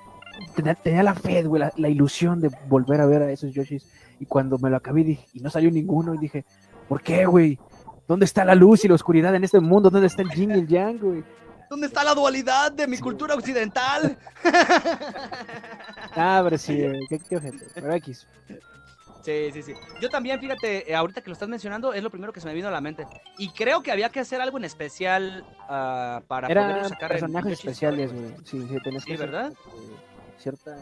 Tenía, 0.54 0.74
tenía 0.74 1.02
la 1.02 1.14
fe, 1.14 1.42
güey, 1.44 1.60
la, 1.60 1.72
la 1.76 1.88
ilusión 1.88 2.40
de 2.40 2.50
volver 2.68 3.00
a 3.00 3.06
ver 3.06 3.22
a 3.22 3.30
esos 3.30 3.52
Yoshis. 3.52 3.86
Y 4.20 4.26
cuando 4.26 4.58
me 4.58 4.70
lo 4.70 4.76
acabé 4.76 5.04
dije, 5.04 5.26
y 5.32 5.40
no 5.40 5.50
salió 5.50 5.70
ninguno, 5.70 6.14
y 6.14 6.18
dije, 6.18 6.44
¿por 6.88 7.00
qué, 7.02 7.24
güey? 7.26 7.58
¿Dónde 8.06 8.24
está 8.24 8.44
la 8.44 8.54
luz 8.54 8.84
y 8.84 8.88
la 8.88 8.94
oscuridad 8.94 9.34
en 9.34 9.44
este 9.44 9.60
mundo? 9.60 9.90
¿Dónde 9.90 10.06
está 10.06 10.22
el 10.22 10.30
yin 10.30 10.50
y 10.50 10.54
el 10.54 10.66
yang, 10.68 10.98
güey? 10.98 11.24
¿dónde 11.70 11.86
está 11.86 12.02
la 12.02 12.14
dualidad 12.14 12.72
de 12.72 12.86
mi 12.86 12.96
cultura 12.98 13.34
occidental? 13.34 14.16
Ah, 16.16 16.40
pero 16.42 16.58
sí, 16.58 16.76
qué, 17.08 17.18
qué 17.18 17.36
ojete. 17.36 17.66
Pero 17.74 17.92
X. 17.94 18.26
Sí, 19.22 19.50
sí, 19.52 19.62
sí. 19.62 19.72
Yo 20.00 20.08
también, 20.08 20.40
fíjate, 20.40 20.90
eh, 20.90 20.96
ahorita 20.96 21.20
que 21.20 21.28
lo 21.28 21.34
estás 21.34 21.48
mencionando, 21.48 21.92
es 21.92 22.02
lo 22.02 22.10
primero 22.10 22.32
que 22.32 22.40
se 22.40 22.46
me 22.46 22.54
vino 22.54 22.66
a 22.68 22.70
la 22.70 22.80
mente. 22.80 23.06
Y 23.36 23.50
creo 23.50 23.82
que 23.82 23.92
había 23.92 24.08
que 24.08 24.20
hacer 24.20 24.40
algo 24.40 24.58
en 24.58 24.64
especial 24.64 25.44
ah, 25.68 26.22
para 26.26 26.48
Eran 26.48 26.88
sacar 26.88 27.10
personajes 27.10 27.52
especiales, 27.52 28.12
güey. 28.12 28.34
Sí, 28.44 28.66
sí, 28.68 28.76
tenés 28.82 29.02
Sí, 29.02 29.08
que 29.08 29.14
hacer, 29.14 29.30
¿verdad? 29.30 29.52
eh, 29.52 29.96
cierta. 30.38 30.76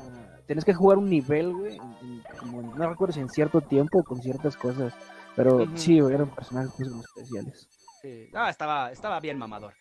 Tenés 0.46 0.64
que 0.64 0.74
jugar 0.74 0.98
un 0.98 1.08
nivel, 1.08 1.52
güey. 1.54 1.76
en- 1.76 2.22
como 2.38 2.62
no 2.62 2.88
recuerdo 2.88 3.12
si 3.14 3.20
en 3.20 3.28
cierto 3.28 3.60
tiempo 3.60 4.02
con 4.04 4.20
ciertas 4.20 4.56
cosas. 4.56 4.92
Pero 5.34 5.66
sí, 5.74 6.00
güey, 6.00 6.14
eran 6.14 6.30
personajes 6.30 6.88
muy 6.88 7.04
especiales. 7.04 7.68
Sí. 8.00 8.30
Ah, 8.34 8.48
estaba, 8.50 8.90
estaba 8.92 9.20
bien 9.20 9.38
mamador. 9.38 9.74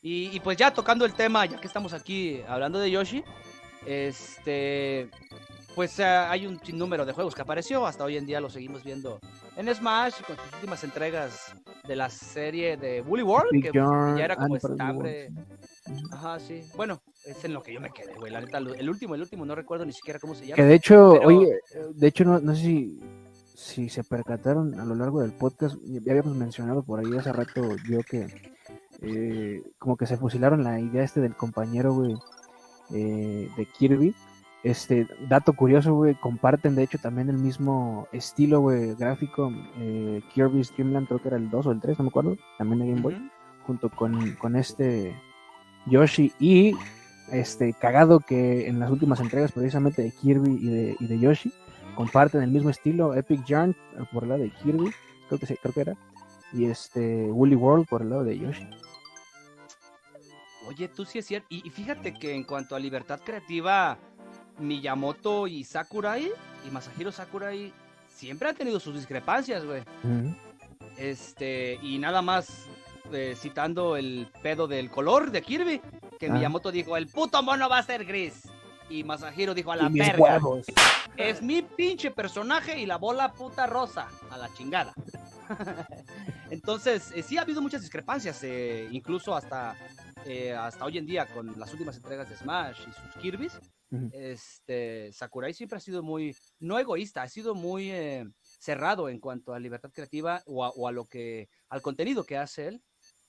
Y, 0.00 0.34
y 0.34 0.40
pues 0.40 0.56
ya 0.56 0.72
tocando 0.72 1.04
el 1.04 1.14
tema, 1.14 1.44
ya 1.46 1.60
que 1.60 1.66
estamos 1.66 1.92
aquí 1.92 2.40
hablando 2.48 2.78
de 2.78 2.90
Yoshi, 2.90 3.22
este, 3.86 5.10
pues 5.74 5.98
ah, 6.00 6.30
hay 6.30 6.46
un 6.46 6.58
sinnúmero 6.64 7.04
de 7.04 7.12
juegos 7.12 7.34
que 7.34 7.42
apareció, 7.42 7.86
hasta 7.86 8.04
hoy 8.04 8.16
en 8.16 8.26
día 8.26 8.40
lo 8.40 8.48
seguimos 8.50 8.84
viendo 8.84 9.20
en 9.56 9.74
Smash 9.74 10.22
con 10.22 10.36
sus 10.36 10.52
últimas 10.54 10.84
entregas 10.84 11.54
de 11.86 11.96
la 11.96 12.08
serie 12.08 12.76
de 12.76 13.00
Woolly 13.02 13.22
World, 13.22 13.50
Big 13.52 13.70
que, 13.70 13.78
ya 13.78 14.24
era 14.24 14.36
como 14.36 14.56
estambre. 14.56 15.30
Ajá, 16.12 16.38
sí. 16.38 16.62
Bueno, 16.76 17.02
es 17.24 17.44
en 17.44 17.52
lo 17.54 17.62
que 17.62 17.72
yo 17.72 17.80
me 17.80 17.90
quedé, 17.90 18.14
güey. 18.14 18.32
La 18.32 18.40
neta, 18.40 18.58
el 18.58 18.88
último, 18.90 19.14
el 19.14 19.22
último, 19.22 19.44
no 19.46 19.54
recuerdo 19.54 19.84
ni 19.86 19.92
siquiera 19.92 20.18
cómo 20.18 20.34
se 20.34 20.46
llama. 20.46 20.56
Que 20.56 20.64
de 20.64 20.74
hecho, 20.74 21.14
pero- 21.18 21.28
oye, 21.28 21.58
de 21.94 22.06
hecho 22.06 22.24
no, 22.24 22.40
no 22.40 22.54
sé 22.54 22.62
si, 22.62 23.00
si 23.54 23.88
se 23.88 24.02
percataron 24.04 24.78
a 24.80 24.84
lo 24.84 24.94
largo 24.94 25.20
del 25.20 25.32
podcast, 25.32 25.76
ya 25.84 26.12
habíamos 26.12 26.36
mencionado 26.36 26.82
por 26.82 27.00
ahí 27.00 27.16
hace 27.16 27.32
rato 27.32 27.62
yo 27.88 28.00
que 28.02 28.26
eh, 29.00 29.62
como 29.78 29.96
que 29.96 30.06
se 30.06 30.16
fusilaron 30.16 30.62
la 30.64 30.78
idea 30.80 31.02
este 31.02 31.20
del 31.20 31.34
compañero, 31.36 31.92
güey, 31.94 32.14
eh, 32.94 33.48
de 33.56 33.66
Kirby. 33.66 34.14
Este, 34.64 35.08
dato 35.28 35.54
curioso, 35.54 35.92
güey, 35.94 36.14
comparten 36.14 36.76
de 36.76 36.84
hecho 36.84 36.96
también 36.98 37.28
el 37.28 37.36
mismo 37.38 38.06
estilo, 38.12 38.60
güey, 38.60 38.94
gráfico. 38.94 39.50
eh, 39.78 40.22
Kirby's 40.32 40.72
Dream 40.76 40.92
Land, 40.92 41.08
creo 41.08 41.20
que 41.20 41.28
era 41.28 41.36
el 41.36 41.50
2 41.50 41.66
o 41.66 41.72
el 41.72 41.80
3, 41.80 41.98
no 41.98 42.04
me 42.04 42.08
acuerdo, 42.10 42.36
también 42.58 42.78
de 42.78 42.86
Game 42.90 43.00
Boy, 43.00 43.30
junto 43.66 43.88
con, 43.90 44.34
con 44.36 44.54
este 44.54 45.16
Yoshi 45.86 46.32
y 46.38 46.76
este 47.32 47.72
cagado 47.72 48.20
que 48.20 48.68
en 48.68 48.78
las 48.78 48.90
últimas 48.90 49.20
entregas 49.20 49.52
precisamente 49.52 50.02
de 50.02 50.10
Kirby 50.10 50.58
y 50.60 50.68
de, 50.68 50.96
y 51.00 51.06
de 51.06 51.18
Yoshi 51.18 51.52
comparten 51.94 52.42
el 52.42 52.50
mismo 52.50 52.70
estilo 52.70 53.14
Epic 53.14 53.44
Yarn 53.44 53.70
eh, 53.70 54.04
por 54.12 54.24
el 54.24 54.28
lado 54.30 54.42
de 54.42 54.50
Kirby 54.50 54.90
creo 55.28 55.40
que 55.40 55.46
sí, 55.46 55.56
creo 55.60 55.74
que 55.74 55.80
era 55.80 55.96
y 56.52 56.66
este 56.66 57.30
Woolly 57.30 57.56
World 57.56 57.86
por 57.86 58.02
el 58.02 58.10
lado 58.10 58.24
de 58.24 58.38
Yoshi 58.38 58.68
Oye, 60.68 60.88
tú 60.88 61.04
sí 61.04 61.18
es 61.18 61.26
cierto. 61.26 61.48
Y, 61.50 61.66
y 61.66 61.70
fíjate 61.70 62.14
que 62.14 62.34
en 62.34 62.44
cuanto 62.44 62.76
a 62.76 62.78
libertad 62.78 63.20
creativa, 63.24 63.98
Miyamoto 64.58 65.46
y 65.46 65.64
Sakurai, 65.64 66.30
y 66.66 66.70
Masahiro 66.70 67.10
Sakurai, 67.10 67.72
siempre 68.08 68.48
han 68.48 68.54
tenido 68.54 68.78
sus 68.78 68.94
discrepancias, 68.94 69.64
güey. 69.64 69.82
Este, 70.96 71.78
y 71.82 71.98
nada 71.98 72.22
más 72.22 72.66
eh, 73.12 73.34
citando 73.36 73.96
el 73.96 74.28
pedo 74.42 74.68
del 74.68 74.90
color 74.90 75.30
de 75.30 75.42
Kirby, 75.42 75.80
que 76.22 76.28
Ah. 76.28 76.34
Miyamoto 76.34 76.70
dijo, 76.70 76.96
el 76.96 77.08
puto 77.08 77.42
mono 77.42 77.68
va 77.68 77.78
a 77.78 77.82
ser 77.82 78.04
gris. 78.04 78.48
Y 78.88 79.02
Masahiro 79.02 79.54
dijo, 79.54 79.72
a 79.72 79.76
la 79.76 79.88
verga. 79.88 80.40
Es 81.16 81.42
mi 81.42 81.62
pinche 81.62 82.12
personaje 82.12 82.78
y 82.78 82.86
la 82.86 82.96
bola 82.96 83.32
puta 83.32 83.66
rosa. 83.66 84.08
A 84.30 84.38
la 84.38 84.48
chingada. 84.54 84.94
Entonces, 86.50 87.10
eh, 87.16 87.24
sí 87.24 87.38
ha 87.38 87.40
habido 87.42 87.60
muchas 87.60 87.80
discrepancias, 87.80 88.40
eh, 88.44 88.86
incluso 88.92 89.34
hasta, 89.34 89.76
eh, 90.24 90.52
hasta 90.52 90.84
hoy 90.84 90.98
en 90.98 91.06
día 91.06 91.26
con 91.26 91.58
las 91.58 91.72
últimas 91.72 91.96
entregas 91.96 92.28
de 92.28 92.36
Smash 92.36 92.82
y 92.82 92.92
sus 92.92 93.20
Kirby's. 93.20 93.58
Este, 94.12 95.12
Sakurai 95.12 95.52
siempre 95.52 95.76
ha 95.78 95.80
sido 95.80 96.02
muy, 96.04 96.36
no 96.60 96.78
egoísta, 96.78 97.22
ha 97.22 97.28
sido 97.28 97.54
muy 97.54 97.92
cerrado 98.40 99.08
en 99.08 99.18
cuanto 99.18 99.52
a 99.52 99.58
libertad 99.58 99.90
creativa 99.92 100.42
o 100.46 100.64
a, 100.64 100.70
o 100.70 100.86
a 100.88 100.92
lo 100.92 101.04
que, 101.06 101.48
al 101.68 101.82
contenido 101.82 102.24
que 102.24 102.38
hace 102.38 102.68
él, 102.68 102.82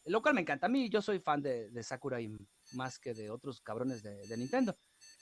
lo 0.05 0.21
cual 0.21 0.35
me 0.35 0.41
encanta. 0.41 0.67
A 0.67 0.69
mí, 0.69 0.89
yo 0.89 1.01
soy 1.01 1.19
fan 1.19 1.41
de, 1.41 1.69
de 1.69 1.83
Sakurai 1.83 2.29
más 2.76 2.99
que 2.99 3.13
de 3.13 3.30
otros 3.30 3.61
cabrones 3.61 4.01
de, 4.03 4.15
de 4.28 4.38
Nintendo, 4.38 4.78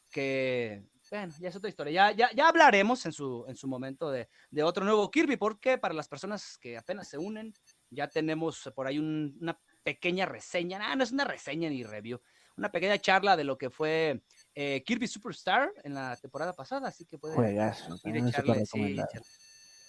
que, 0.10 0.84
bueno, 1.10 1.34
ya 1.40 1.50
es 1.50 1.56
otra 1.56 1.70
historia. 1.70 2.12
Ya, 2.12 2.12
ya, 2.12 2.36
ya 2.36 2.48
hablaremos 2.48 3.06
en 3.06 3.14
su, 3.14 3.46
en 3.48 3.56
su 3.56 3.68
momento 3.68 4.12
de, 4.12 4.30
de 4.50 4.64
otro 4.64 4.84
nuevo 4.84 5.10
Kirby, 5.10 5.38
porque 5.38 5.78
para 5.78 5.94
las 5.94 6.08
personas 6.08 6.58
que 6.58 6.78
apenas 6.78 7.08
se 7.08 7.18
unen, 7.18 7.54
ya 7.90 8.08
tenemos 8.08 8.70
por 8.76 8.88
ahí 8.88 9.00
un- 9.00 9.38
una 9.42 9.60
pequeña 9.84 10.26
reseña, 10.26 10.80
ah, 10.82 10.96
no 10.96 11.04
es 11.04 11.12
una 11.12 11.24
reseña 11.24 11.70
ni 11.70 11.84
review, 11.84 12.22
una 12.58 12.72
pequeña 12.72 12.98
charla 13.00 13.36
de 13.36 13.44
lo 13.44 13.58
que 13.58 13.70
fue 13.70 14.22
eh, 14.54 14.84
Kirby 14.86 15.08
Superstar 15.08 15.72
en 15.84 15.94
la 15.96 16.16
temporada 16.18 16.54
pasada, 16.54 16.88
así 16.90 17.06
que 17.06 17.18
pueden 17.18 17.38
Juegazo, 17.38 17.98
ir 18.04 18.18
echarle, 18.18 18.66
sí, 18.66 18.96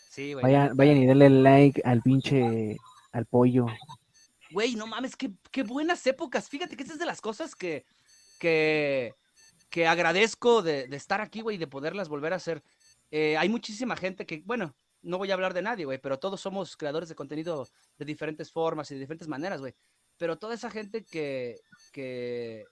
sí, 0.09 0.35
Vayan, 0.35 0.77
vayan 0.77 0.97
y 0.97 1.07
denle 1.07 1.29
like 1.31 1.83
al 1.85 2.01
pinche, 2.03 2.77
al 3.13 3.27
pollo. 3.27 3.67
Güey, 4.53 4.75
no 4.75 4.87
mames, 4.87 5.17
qué, 5.17 5.33
qué 5.51 5.63
buenas 5.63 6.07
épocas. 6.07 6.49
Fíjate 6.49 6.77
que 6.77 6.83
esa 6.83 6.93
es 6.93 6.99
de 6.99 7.07
las 7.07 7.21
cosas 7.21 7.55
que, 7.55 7.87
que, 8.39 9.15
que 9.71 9.87
agradezco 9.87 10.63
de, 10.63 10.87
de 10.89 10.97
estar 10.97 11.21
aquí, 11.21 11.41
güey, 11.41 11.57
de 11.57 11.67
poderlas 11.67 12.09
volver 12.09 12.33
a 12.33 12.37
hacer. 12.37 12.63
Eh, 13.11 13.37
hay 13.37 13.49
muchísima 13.49 13.97
gente 13.97 14.27
que, 14.27 14.43
bueno, 14.45 14.75
no 15.03 15.19
voy 15.19 15.31
a 15.31 15.35
hablar 15.35 15.55
de 15.55 15.63
nadie, 15.63 15.85
güey, 15.85 15.99
pero 15.99 16.19
todos 16.19 16.41
somos 16.41 16.77
creadores 16.77 17.09
de 17.09 17.15
contenido 17.15 17.69
de 17.99 18.05
diferentes 18.05 18.53
formas 18.53 18.91
y 18.91 18.95
de 18.95 19.01
diferentes 19.01 19.29
maneras, 19.29 19.61
güey. 19.61 19.75
Pero 20.17 20.39
toda 20.39 20.55
esa 20.55 20.71
gente 20.71 21.05
que, 21.05 21.61
que, 21.93 22.65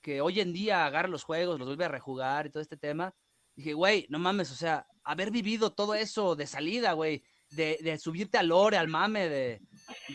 que 0.00 0.20
hoy 0.20 0.40
en 0.40 0.52
día 0.52 0.86
agarra 0.86 1.08
los 1.08 1.24
juegos, 1.24 1.58
los 1.58 1.68
vuelve 1.68 1.84
a 1.84 1.88
rejugar 1.88 2.46
y 2.46 2.50
todo 2.50 2.62
este 2.62 2.76
tema, 2.76 3.14
dije, 3.56 3.72
güey, 3.72 4.06
no 4.08 4.18
mames, 4.18 4.50
o 4.52 4.54
sea, 4.54 4.86
haber 5.02 5.30
vivido 5.30 5.72
todo 5.72 5.94
eso 5.94 6.36
de 6.36 6.46
salida, 6.46 6.92
güey, 6.92 7.24
de, 7.50 7.78
de 7.82 7.98
subirte 7.98 8.38
al 8.38 8.48
lore, 8.48 8.76
al 8.76 8.88
mame 8.88 9.28
de, 9.28 9.62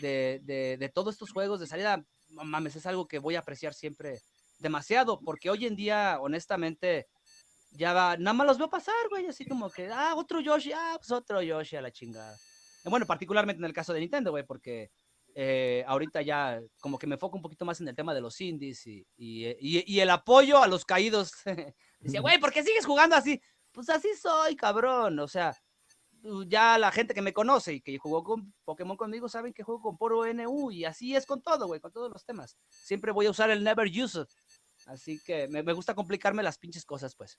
de, 0.00 0.40
de, 0.44 0.76
de 0.78 0.88
todos 0.88 1.14
estos 1.14 1.30
juegos 1.32 1.60
de 1.60 1.66
salida, 1.66 2.04
mames, 2.30 2.76
es 2.76 2.86
algo 2.86 3.06
que 3.06 3.18
voy 3.18 3.36
a 3.36 3.40
apreciar 3.40 3.74
siempre 3.74 4.20
demasiado, 4.58 5.20
porque 5.20 5.50
hoy 5.50 5.66
en 5.66 5.76
día, 5.76 6.18
honestamente, 6.20 7.06
ya 7.72 7.92
va, 7.92 8.16
nada 8.16 8.34
más 8.34 8.46
los 8.46 8.58
veo 8.58 8.70
pasar, 8.70 8.94
güey, 9.10 9.26
así 9.26 9.44
como 9.46 9.68
que, 9.70 9.88
ah, 9.92 10.14
otro 10.16 10.40
Yoshi, 10.40 10.72
ah, 10.72 10.94
pues 10.96 11.10
otro 11.10 11.42
Yoshi 11.42 11.76
a 11.76 11.82
la 11.82 11.90
chingada. 11.90 12.36
Bueno, 12.84 13.06
particularmente 13.06 13.60
en 13.60 13.64
el 13.64 13.72
caso 13.72 13.92
de 13.92 14.00
Nintendo, 14.00 14.30
güey, 14.30 14.44
porque 14.44 14.90
eh, 15.34 15.82
ahorita 15.88 16.22
ya 16.22 16.60
como 16.80 16.98
que 16.98 17.06
me 17.08 17.14
enfoco 17.14 17.36
un 17.36 17.42
poquito 17.42 17.64
más 17.64 17.80
en 17.80 17.88
el 17.88 17.96
tema 17.96 18.14
de 18.14 18.20
los 18.20 18.40
indies 18.40 18.86
y, 18.86 19.04
y, 19.16 19.46
eh, 19.46 19.56
y- 19.58 19.92
y 19.94 20.00
el 20.00 20.10
apoyo 20.10 20.62
a 20.62 20.68
los 20.68 20.84
caídos. 20.84 21.32
Decía, 21.98 22.20
güey, 22.20 22.38
¿por 22.38 22.52
qué 22.52 22.62
sigues 22.62 22.86
jugando 22.86 23.16
así? 23.16 23.40
Pues 23.72 23.88
así 23.88 24.08
soy, 24.14 24.54
cabrón, 24.54 25.18
o 25.18 25.26
sea, 25.26 25.56
ya 26.46 26.78
la 26.78 26.90
gente 26.90 27.14
que 27.14 27.22
me 27.22 27.32
conoce 27.32 27.74
y 27.74 27.80
que 27.80 27.98
jugó 27.98 28.24
con 28.24 28.54
Pokémon 28.64 28.96
conmigo 28.96 29.28
saben 29.28 29.52
que 29.52 29.62
juego 29.62 29.82
con 29.82 29.98
puro 29.98 30.24
NU 30.26 30.70
y 30.70 30.84
así 30.84 31.14
es 31.14 31.26
con 31.26 31.42
todo, 31.42 31.66
güey, 31.66 31.80
con 31.80 31.92
todos 31.92 32.10
los 32.10 32.24
temas. 32.24 32.56
Siempre 32.68 33.12
voy 33.12 33.26
a 33.26 33.30
usar 33.30 33.50
el 33.50 33.62
Never 33.64 33.88
Use 33.88 34.20
It. 34.22 34.28
Así 34.86 35.20
que 35.24 35.48
me, 35.48 35.62
me 35.62 35.72
gusta 35.72 35.94
complicarme 35.94 36.42
las 36.42 36.58
pinches 36.58 36.84
cosas, 36.84 37.14
pues. 37.14 37.38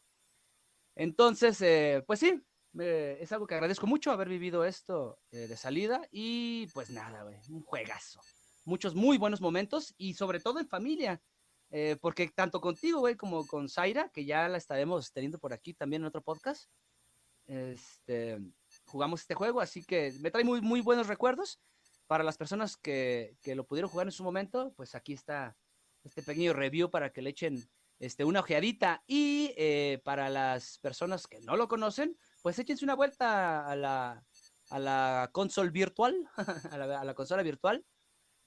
Entonces, 0.95 1.61
eh, 1.61 2.03
pues 2.07 2.19
sí, 2.19 2.41
eh, 2.79 3.17
es 3.21 3.31
algo 3.31 3.47
que 3.47 3.55
agradezco 3.55 3.87
mucho 3.87 4.11
haber 4.11 4.29
vivido 4.29 4.65
esto 4.65 5.19
eh, 5.31 5.47
de 5.47 5.57
salida 5.57 6.01
y 6.11 6.67
pues 6.67 6.89
nada, 6.89 7.23
güey, 7.23 7.37
un 7.49 7.61
juegazo. 7.63 8.21
Muchos 8.65 8.95
muy 8.95 9.17
buenos 9.17 9.41
momentos 9.41 9.93
y 9.97 10.13
sobre 10.15 10.39
todo 10.39 10.59
en 10.59 10.67
familia. 10.67 11.21
eh, 11.71 11.97
porque 11.99 12.29
tanto 12.29 12.61
contigo, 12.61 12.99
güey, 12.99 13.15
como 13.15 13.45
con 13.47 13.69
Zaira, 13.69 14.09
que 14.09 14.25
ya 14.25 14.47
la 14.47 14.57
estaremos 14.57 15.11
teniendo 15.11 15.39
por 15.39 15.53
aquí 15.53 15.73
también 15.73 16.03
en 16.03 16.07
otro 16.07 16.21
podcast, 16.21 16.69
este, 17.47 18.39
jugamos 18.85 19.21
este 19.21 19.35
juego, 19.35 19.61
así 19.61 19.83
que 19.83 20.13
me 20.21 20.31
trae 20.31 20.43
muy, 20.43 20.61
muy 20.61 20.81
buenos 20.81 21.07
recuerdos. 21.07 21.59
Para 22.07 22.23
las 22.23 22.37
personas 22.37 22.77
que, 22.77 23.37
que 23.41 23.55
lo 23.55 23.65
pudieron 23.65 23.89
jugar 23.89 24.07
en 24.07 24.11
su 24.11 24.23
momento, 24.23 24.73
pues 24.75 24.93
aquí 24.93 25.13
está 25.13 25.57
este 26.03 26.21
pequeño 26.21 26.53
review 26.53 26.91
para 26.91 27.11
que 27.11 27.23
le 27.23 27.31
echen 27.31 27.67
este, 27.99 28.23
una 28.23 28.41
ojeadita. 28.41 29.03
Y 29.07 29.53
eh, 29.57 30.01
para 30.03 30.29
las 30.29 30.79
personas 30.79 31.27
que 31.27 31.39
no 31.41 31.55
lo 31.55 31.67
conocen, 31.67 32.17
pues 32.41 32.59
échense 32.59 32.85
una 32.85 32.95
vuelta 32.95 33.67
a 33.67 33.75
la, 33.75 34.25
a 34.69 34.79
la 34.79 35.29
console 35.33 35.71
virtual, 35.71 36.15
a 36.71 36.77
la, 36.77 36.99
a 37.01 37.03
la 37.03 37.13
consola 37.13 37.43
virtual, 37.43 37.85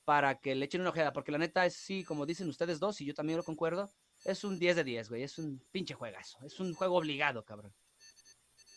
para 0.04 0.38
que 0.38 0.54
le 0.54 0.66
echen 0.66 0.80
una 0.80 0.90
ojeada. 0.90 1.12
Porque 1.12 1.32
la 1.32 1.38
neta 1.38 1.66
es, 1.66 1.74
sí, 1.74 2.04
como 2.04 2.26
dicen 2.26 2.48
ustedes 2.48 2.78
dos, 2.78 3.00
y 3.00 3.04
yo 3.04 3.14
también 3.14 3.38
lo 3.38 3.44
concuerdo, 3.44 3.90
es 4.24 4.44
un 4.44 4.58
10 4.58 4.76
de 4.76 4.84
10, 4.84 5.08
güey. 5.08 5.22
Es 5.22 5.38
un 5.38 5.64
pinche 5.70 5.94
juegazo. 5.94 6.38
Es 6.44 6.60
un 6.60 6.74
juego 6.74 6.96
obligado, 6.96 7.44
cabrón. 7.44 7.74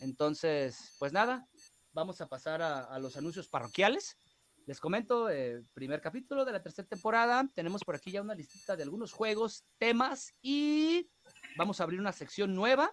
Entonces, 0.02 0.96
pues 1.00 1.14
nada, 1.14 1.48
vamos 1.94 2.20
a 2.22 2.28
pasar 2.28 2.62
a, 2.62 2.82
a 2.84 3.00
los 3.00 3.16
anuncios 3.18 3.48
parroquiales. 3.48 4.18
Les 4.68 4.80
comento, 4.80 5.30
eh, 5.30 5.64
primer 5.74 6.02
capítulo 6.02 6.46
de 6.46 6.52
la 6.52 6.62
tercera 6.62 6.88
temporada. 6.88 7.44
Tenemos 7.56 7.84
por 7.84 7.96
aquí 7.96 8.12
ya 8.12 8.22
una 8.22 8.36
listita 8.36 8.76
de 8.76 8.84
algunos 8.84 9.12
juegos, 9.12 9.64
temas 9.80 10.34
y 10.42 11.10
vamos 11.58 11.80
a 11.80 11.84
abrir 11.84 12.00
una 12.00 12.12
sección 12.12 12.54
nueva. 12.54 12.92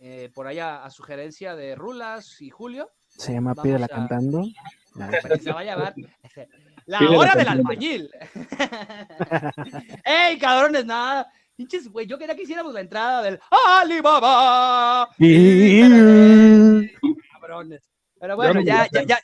eh, 0.00 0.30
por 0.34 0.48
allá 0.48 0.84
a 0.84 0.90
sugerencia 0.90 1.54
de 1.54 1.76
Rulas 1.76 2.40
y 2.42 2.50
Julio. 2.50 2.90
Se 3.06 3.32
llama 3.32 3.54
Pídela 3.54 3.86
a- 3.86 3.88
cantando. 3.88 4.42
No, 4.96 5.10
se 5.40 5.52
va 5.52 5.60
a 5.60 5.64
llamar 5.64 5.94
La 6.86 6.98
Pídela 6.98 7.18
hora 7.18 7.34
del 7.36 7.48
albañil. 7.48 8.10
¡Ey, 10.04 10.38
cabrones! 10.38 10.84
Nada. 10.84 11.30
Pinches, 11.56 11.88
güey, 11.88 12.06
yo 12.06 12.18
quería 12.18 12.34
que 12.34 12.42
hiciéramos 12.42 12.74
la 12.74 12.80
entrada 12.80 13.22
del 13.22 13.40
Alibaba. 13.80 15.08
Cabrones. 17.32 17.82
Pero 18.20 18.36
bueno, 18.36 18.60
ya, 18.60 18.88
ya, 18.92 19.02
ya. 19.04 19.20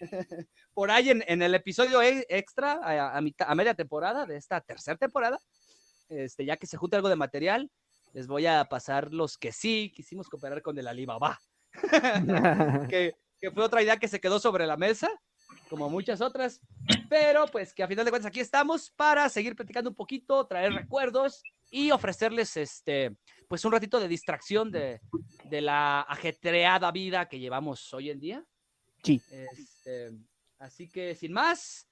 Por 0.74 0.90
ahí 0.90 1.10
en, 1.10 1.24
en 1.26 1.42
el 1.42 1.54
episodio 1.54 2.00
e- 2.02 2.24
extra, 2.28 2.80
a, 2.82 3.16
a 3.16 3.20
mitad- 3.20 3.46
a 3.48 3.54
media 3.54 3.74
temporada 3.74 4.26
de 4.26 4.36
esta 4.36 4.60
tercera 4.60 4.96
temporada, 4.96 5.38
este, 6.08 6.44
ya 6.44 6.56
que 6.56 6.66
se 6.66 6.76
junta 6.76 6.96
algo 6.96 7.08
de 7.08 7.16
material, 7.16 7.70
les 8.12 8.26
voy 8.26 8.46
a 8.46 8.64
pasar 8.64 9.12
los 9.12 9.36
que 9.36 9.52
sí 9.52 9.92
quisimos 9.94 10.28
cooperar 10.28 10.62
con 10.62 10.78
el 10.78 10.86
Alibaba. 10.88 11.40
que, 12.88 13.14
que 13.40 13.50
fue 13.50 13.64
otra 13.64 13.82
idea 13.82 13.96
que 13.98 14.08
se 14.08 14.20
quedó 14.20 14.38
sobre 14.38 14.66
la 14.66 14.76
mesa, 14.76 15.10
como 15.68 15.90
muchas 15.90 16.20
otras, 16.20 16.60
pero 17.08 17.46
pues 17.46 17.74
que 17.74 17.82
a 17.82 17.88
final 17.88 18.04
de 18.04 18.10
cuentas 18.10 18.28
aquí 18.28 18.40
estamos 18.40 18.90
para 18.90 19.28
seguir 19.28 19.56
platicando 19.56 19.90
un 19.90 19.96
poquito, 19.96 20.46
traer 20.46 20.72
recuerdos 20.72 21.42
y 21.72 21.90
ofrecerles 21.90 22.56
este, 22.58 23.16
pues 23.48 23.64
un 23.64 23.72
ratito 23.72 23.98
de 23.98 24.06
distracción 24.06 24.70
de, 24.70 25.00
de 25.44 25.60
la 25.62 26.02
ajetreada 26.02 26.92
vida 26.92 27.28
que 27.28 27.40
llevamos 27.40 27.92
hoy 27.94 28.10
en 28.10 28.20
día. 28.20 28.44
Sí. 29.02 29.20
Este, 29.30 30.12
así 30.58 30.88
que 30.88 31.14
sin 31.14 31.32
más, 31.32 31.88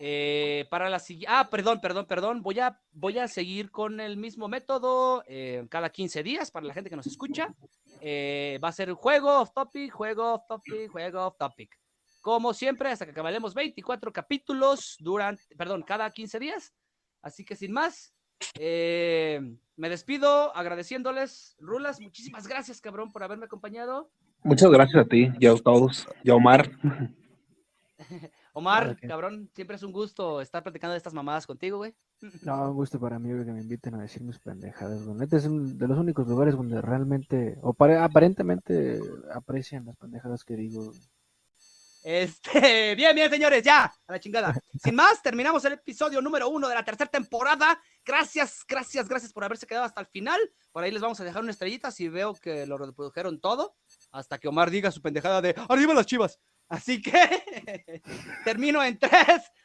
eh, 0.00 0.66
para 0.70 0.88
la 0.88 0.98
siguiente. 0.98 1.26
Ah, 1.30 1.48
perdón, 1.50 1.80
perdón, 1.80 2.06
perdón. 2.06 2.42
Voy 2.42 2.58
a, 2.58 2.80
voy 2.92 3.18
a 3.18 3.28
seguir 3.28 3.70
con 3.70 4.00
el 4.00 4.16
mismo 4.16 4.48
método 4.48 5.22
eh, 5.26 5.66
cada 5.68 5.90
15 5.90 6.22
días 6.22 6.50
para 6.50 6.66
la 6.66 6.72
gente 6.72 6.88
que 6.88 6.96
nos 6.96 7.06
escucha. 7.06 7.54
Eh, 8.00 8.58
va 8.64 8.68
a 8.68 8.72
ser 8.72 8.92
juego 8.92 9.40
off 9.40 9.52
topic, 9.52 9.92
juego 9.92 10.34
off 10.34 10.42
topic, 10.48 10.90
juego 10.90 11.26
off 11.26 11.36
topic. 11.36 11.76
Como 12.22 12.54
siempre, 12.54 12.90
hasta 12.90 13.04
que 13.04 13.10
acabemos 13.10 13.54
24 13.54 14.10
capítulos 14.10 14.96
durante, 15.00 15.42
perdón, 15.56 15.82
cada 15.82 16.10
15 16.10 16.38
días. 16.38 16.72
Así 17.20 17.44
que 17.44 17.56
sin 17.56 17.72
más, 17.72 18.14
eh, 18.58 19.56
me 19.76 19.88
despido 19.88 20.54
agradeciéndoles. 20.56 21.56
Rulas, 21.60 22.00
muchísimas 22.00 22.46
gracias, 22.46 22.80
cabrón, 22.80 23.12
por 23.12 23.22
haberme 23.22 23.46
acompañado. 23.46 24.10
Muchas 24.44 24.70
gracias 24.70 25.04
a 25.04 25.08
ti 25.08 25.30
y 25.38 25.46
a 25.46 25.54
todos. 25.56 26.06
Y 26.22 26.30
a 26.30 26.34
Omar. 26.34 26.70
Omar, 28.52 28.96
cabrón, 29.00 29.50
siempre 29.54 29.76
es 29.76 29.82
un 29.82 29.92
gusto 29.92 30.40
estar 30.40 30.62
platicando 30.62 30.92
de 30.92 30.98
estas 30.98 31.14
mamadas 31.14 31.46
contigo, 31.46 31.78
güey. 31.78 31.94
No, 32.42 32.70
un 32.70 32.76
gusto 32.76 32.98
para 32.98 33.18
mí 33.18 33.32
güey, 33.32 33.44
que 33.44 33.52
me 33.52 33.60
inviten 33.60 33.94
a 33.94 34.02
decir 34.02 34.22
mis 34.22 34.38
pendejadas. 34.40 35.04
güey. 35.04 35.16
Neta 35.18 35.36
es 35.36 35.46
un 35.46 35.78
de 35.78 35.86
los 35.88 35.98
únicos 35.98 36.26
lugares 36.26 36.56
donde 36.56 36.80
realmente, 36.80 37.58
o 37.62 37.72
pare- 37.74 37.98
aparentemente, 37.98 38.98
aprecian 39.32 39.84
las 39.86 39.96
pendejadas 39.96 40.44
que 40.44 40.56
digo. 40.56 40.92
Este, 42.10 42.94
bien, 42.96 43.14
bien, 43.14 43.30
señores, 43.30 43.62
ya, 43.62 43.84
a 43.84 44.12
la 44.12 44.18
chingada. 44.18 44.54
Sin 44.82 44.94
más, 44.94 45.22
terminamos 45.22 45.62
el 45.66 45.74
episodio 45.74 46.22
número 46.22 46.48
uno 46.48 46.66
de 46.66 46.74
la 46.74 46.82
tercera 46.82 47.10
temporada. 47.10 47.78
Gracias, 48.02 48.64
gracias, 48.66 49.06
gracias 49.06 49.30
por 49.30 49.44
haberse 49.44 49.66
quedado 49.66 49.84
hasta 49.84 50.00
el 50.00 50.06
final. 50.06 50.40
Por 50.72 50.82
ahí 50.82 50.90
les 50.90 51.02
vamos 51.02 51.20
a 51.20 51.24
dejar 51.24 51.42
una 51.42 51.50
estrellita 51.50 51.90
si 51.90 52.08
veo 52.08 52.32
que 52.32 52.64
lo 52.64 52.78
reprodujeron 52.78 53.38
todo. 53.42 53.76
Hasta 54.10 54.38
que 54.38 54.48
Omar 54.48 54.70
diga 54.70 54.90
su 54.90 55.02
pendejada 55.02 55.42
de 55.42 55.54
arriba 55.68 55.92
las 55.92 56.06
chivas. 56.06 56.40
Así 56.70 57.02
que 57.02 57.12
termino 58.42 58.82
en 58.82 58.98
3, 58.98 59.12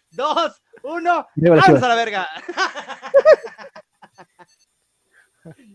2, 0.10 0.64
1. 0.84 1.12
Arriba 1.12 1.56
las 1.56 1.68
¡Vamos 1.68 1.84
a 1.84 1.88
la 1.88 1.96
verga! 1.96 2.28